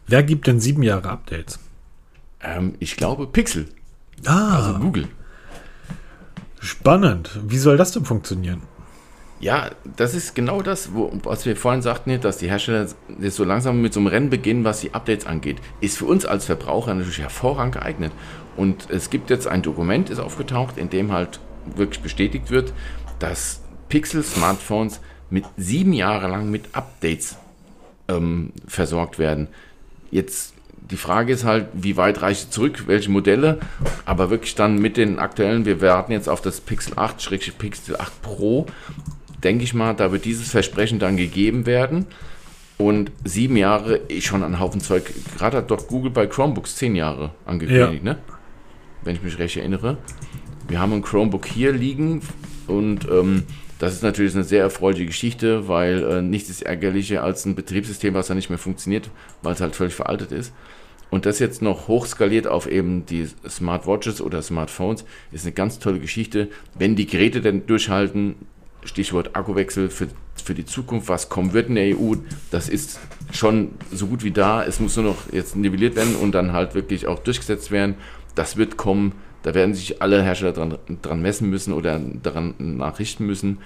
[0.07, 1.61] Wer gibt denn sieben Jahre Updates?
[2.43, 3.69] Ähm, ich glaube Pixel.
[4.27, 4.57] Ah.
[4.57, 5.09] Also Google.
[6.61, 7.41] Spannend.
[7.45, 8.63] Wie soll das denn funktionieren?
[9.41, 12.87] Ja, das ist genau das, wo, was wir vorhin sagten, dass die Hersteller
[13.21, 15.57] jetzt so langsam mit so einem Rennen beginnen, was die Updates angeht.
[15.81, 18.13] Ist für uns als Verbraucher natürlich hervorragend geeignet.
[18.57, 21.41] Und es gibt jetzt ein Dokument, ist aufgetaucht, in dem halt
[21.75, 22.73] wirklich bestätigt wird,
[23.19, 27.37] dass Pixel-Smartphones mit sieben Jahre lang mit Updates
[28.07, 29.49] ähm, versorgt werden.
[30.13, 30.52] Jetzt
[30.93, 33.59] die Frage ist halt, wie weit reicht zurück, welche Modelle,
[34.05, 38.21] aber wirklich dann mit den aktuellen, wir warten jetzt auf das Pixel 8, Pixel 8
[38.21, 38.67] Pro,
[39.43, 42.07] denke ich mal, da wird dieses Versprechen dann gegeben werden.
[42.77, 45.11] Und sieben Jahre ist schon ein Haufen Zeug.
[45.39, 48.13] Gerade hat doch Google bei Chromebooks zehn Jahre angekündigt, ja.
[48.13, 48.19] ne?
[49.03, 49.97] Wenn ich mich recht erinnere.
[50.69, 52.21] Wir haben ein Chromebook hier liegen
[52.67, 53.45] und ähm,
[53.79, 58.15] das ist natürlich eine sehr erfreuliche Geschichte, weil äh, nichts ist ärgerlicher als ein Betriebssystem,
[58.15, 59.11] was dann nicht mehr funktioniert,
[59.43, 60.53] weil es halt völlig veraltet ist.
[61.13, 66.01] Und das jetzt noch hochskaliert auf eben die Smartwatches oder Smartphones, ist eine ganz tolle
[66.01, 66.49] Geschichte.
[66.75, 68.37] Wenn die Geräte dann durchhalten,
[68.83, 70.09] Stichwort Akkuwechsel für,
[70.43, 72.15] für die Zukunft, was kommen wird in der EU,
[72.51, 72.99] das ist
[73.31, 74.65] schon so gut wie da.
[74.65, 77.97] Es muss nur noch jetzt nivelliert werden und dann halt wirklich auch durchgesetzt werden.
[78.35, 79.13] Das wird kommen.
[79.43, 83.59] Da werden sich alle Hersteller dran, dran messen müssen oder daran nachrichten müssen.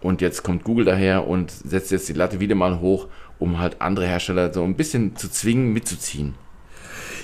[0.00, 3.06] Und jetzt kommt Google daher und setzt jetzt die Latte wieder mal hoch,
[3.38, 6.34] um halt andere Hersteller so ein bisschen zu zwingen, mitzuziehen.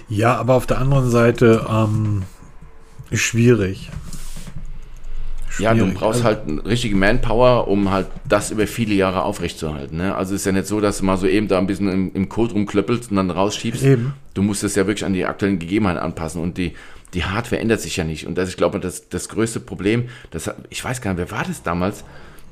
[0.09, 2.23] Ja, aber auf der anderen Seite ähm,
[3.13, 3.91] schwierig.
[5.49, 5.61] schwierig.
[5.61, 9.99] Ja, du brauchst also, halt richtige Manpower, um halt das über viele Jahre aufrechtzuerhalten.
[9.99, 10.15] Ne?
[10.15, 12.29] Also ist ja nicht so, dass du mal so eben da ein bisschen im, im
[12.29, 13.83] Code rumklöppelst und dann rausschiebst.
[13.83, 14.15] Eben.
[14.35, 16.75] Du musst es ja wirklich an die aktuellen Gegebenheiten anpassen und die
[17.15, 18.27] die Hardware ändert sich ja nicht.
[18.27, 20.09] Und das ist, glaube ich, das, das größte Problem.
[20.31, 22.05] Das, ich weiß gar nicht, wer war das damals?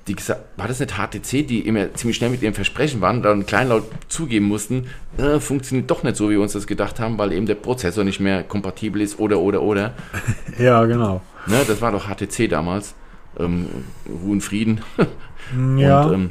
[0.08, 3.44] Die gesagt, war das nicht HTC, die immer ziemlich schnell mit ihrem Versprechen waren, dann
[3.44, 4.86] kleinlaut zugeben mussten,
[5.18, 8.04] äh, funktioniert doch nicht so, wie wir uns das gedacht haben, weil eben der Prozessor
[8.04, 9.94] nicht mehr kompatibel ist oder, oder, oder.
[10.58, 11.22] ja, genau.
[11.46, 12.94] Ne, das war doch HTC damals.
[13.38, 13.66] Ähm,
[14.08, 14.80] Ruhen Frieden.
[15.76, 16.02] ja.
[16.02, 16.30] Und ähm,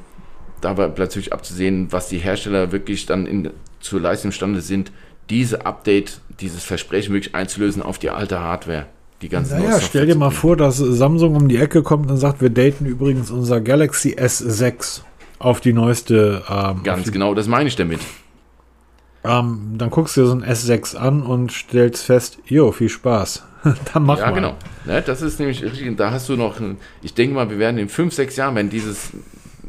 [0.61, 4.91] da war plötzlich abzusehen, was die Hersteller wirklich dann in, zur Leistung imstande sind,
[5.30, 8.88] diese Update, dieses Versprechen wirklich einzulösen auf die alte Hardware.
[9.21, 12.41] Die ganzen Naja, stell dir mal vor, dass Samsung um die Ecke kommt und sagt,
[12.41, 15.01] wir daten übrigens unser Galaxy S6
[15.39, 16.43] auf die neueste.
[16.49, 18.01] Ähm, Ganz die, genau, das meine ich damit.
[19.23, 23.43] Ähm, dann guckst du dir so ein S6 an und stellst fest, jo, viel Spaß.
[23.93, 24.33] dann mach ja, mal.
[24.33, 24.55] genau.
[24.85, 26.57] Ne, das ist nämlich richtig, da hast du noch,
[27.01, 29.11] ich denke mal, wir werden in fünf, sechs Jahren, wenn dieses,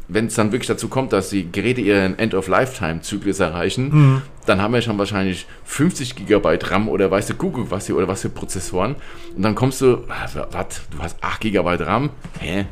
[0.09, 4.21] wenn es dann wirklich dazu kommt, dass die Geräte ihren End-of-Lifetime-Zyklus erreichen, Mhm.
[4.45, 8.07] dann haben wir schon wahrscheinlich 50 Gigabyte RAM oder weißt du, Google, was hier, oder
[8.07, 8.95] was für Prozessoren.
[9.35, 12.09] Und dann kommst du, ah, was, du hast 8 Gigabyte RAM?
[12.39, 12.65] Hä?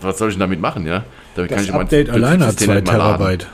[0.00, 1.04] Was soll ich denn damit machen, ja?
[1.34, 3.18] Damit Das ich mein Update alleine hat Betriebssystem 2 nicht mal laden.
[3.18, 3.46] Terabyte.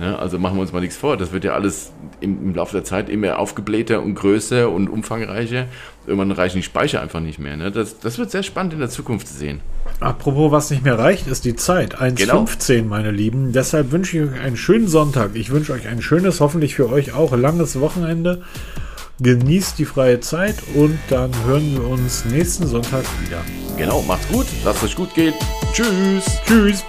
[0.00, 1.16] Ja, also machen wir uns mal nichts vor.
[1.16, 5.66] Das wird ja alles im, im Laufe der Zeit immer aufgeblähter und größer und umfangreicher.
[6.06, 7.56] Irgendwann reichen die Speicher einfach nicht mehr.
[7.56, 7.70] Ne?
[7.70, 9.60] Das, das wird sehr spannend in der Zukunft zu sehen.
[10.00, 12.00] Apropos, was nicht mehr reicht, ist die Zeit.
[12.00, 12.88] 1.15, Genau.
[12.88, 13.52] meine Lieben.
[13.52, 15.30] Deshalb wünsche ich euch einen schönen Sonntag.
[15.34, 18.42] Ich wünsche euch ein schönes, hoffentlich für euch auch langes Wochenende.
[19.20, 23.40] Genießt die freie Zeit und dann hören wir uns nächsten Sonntag wieder.
[23.76, 25.34] Genau, macht's gut, lasst euch gut gehen.
[25.72, 26.24] Tschüss.
[26.46, 26.84] Tschüss.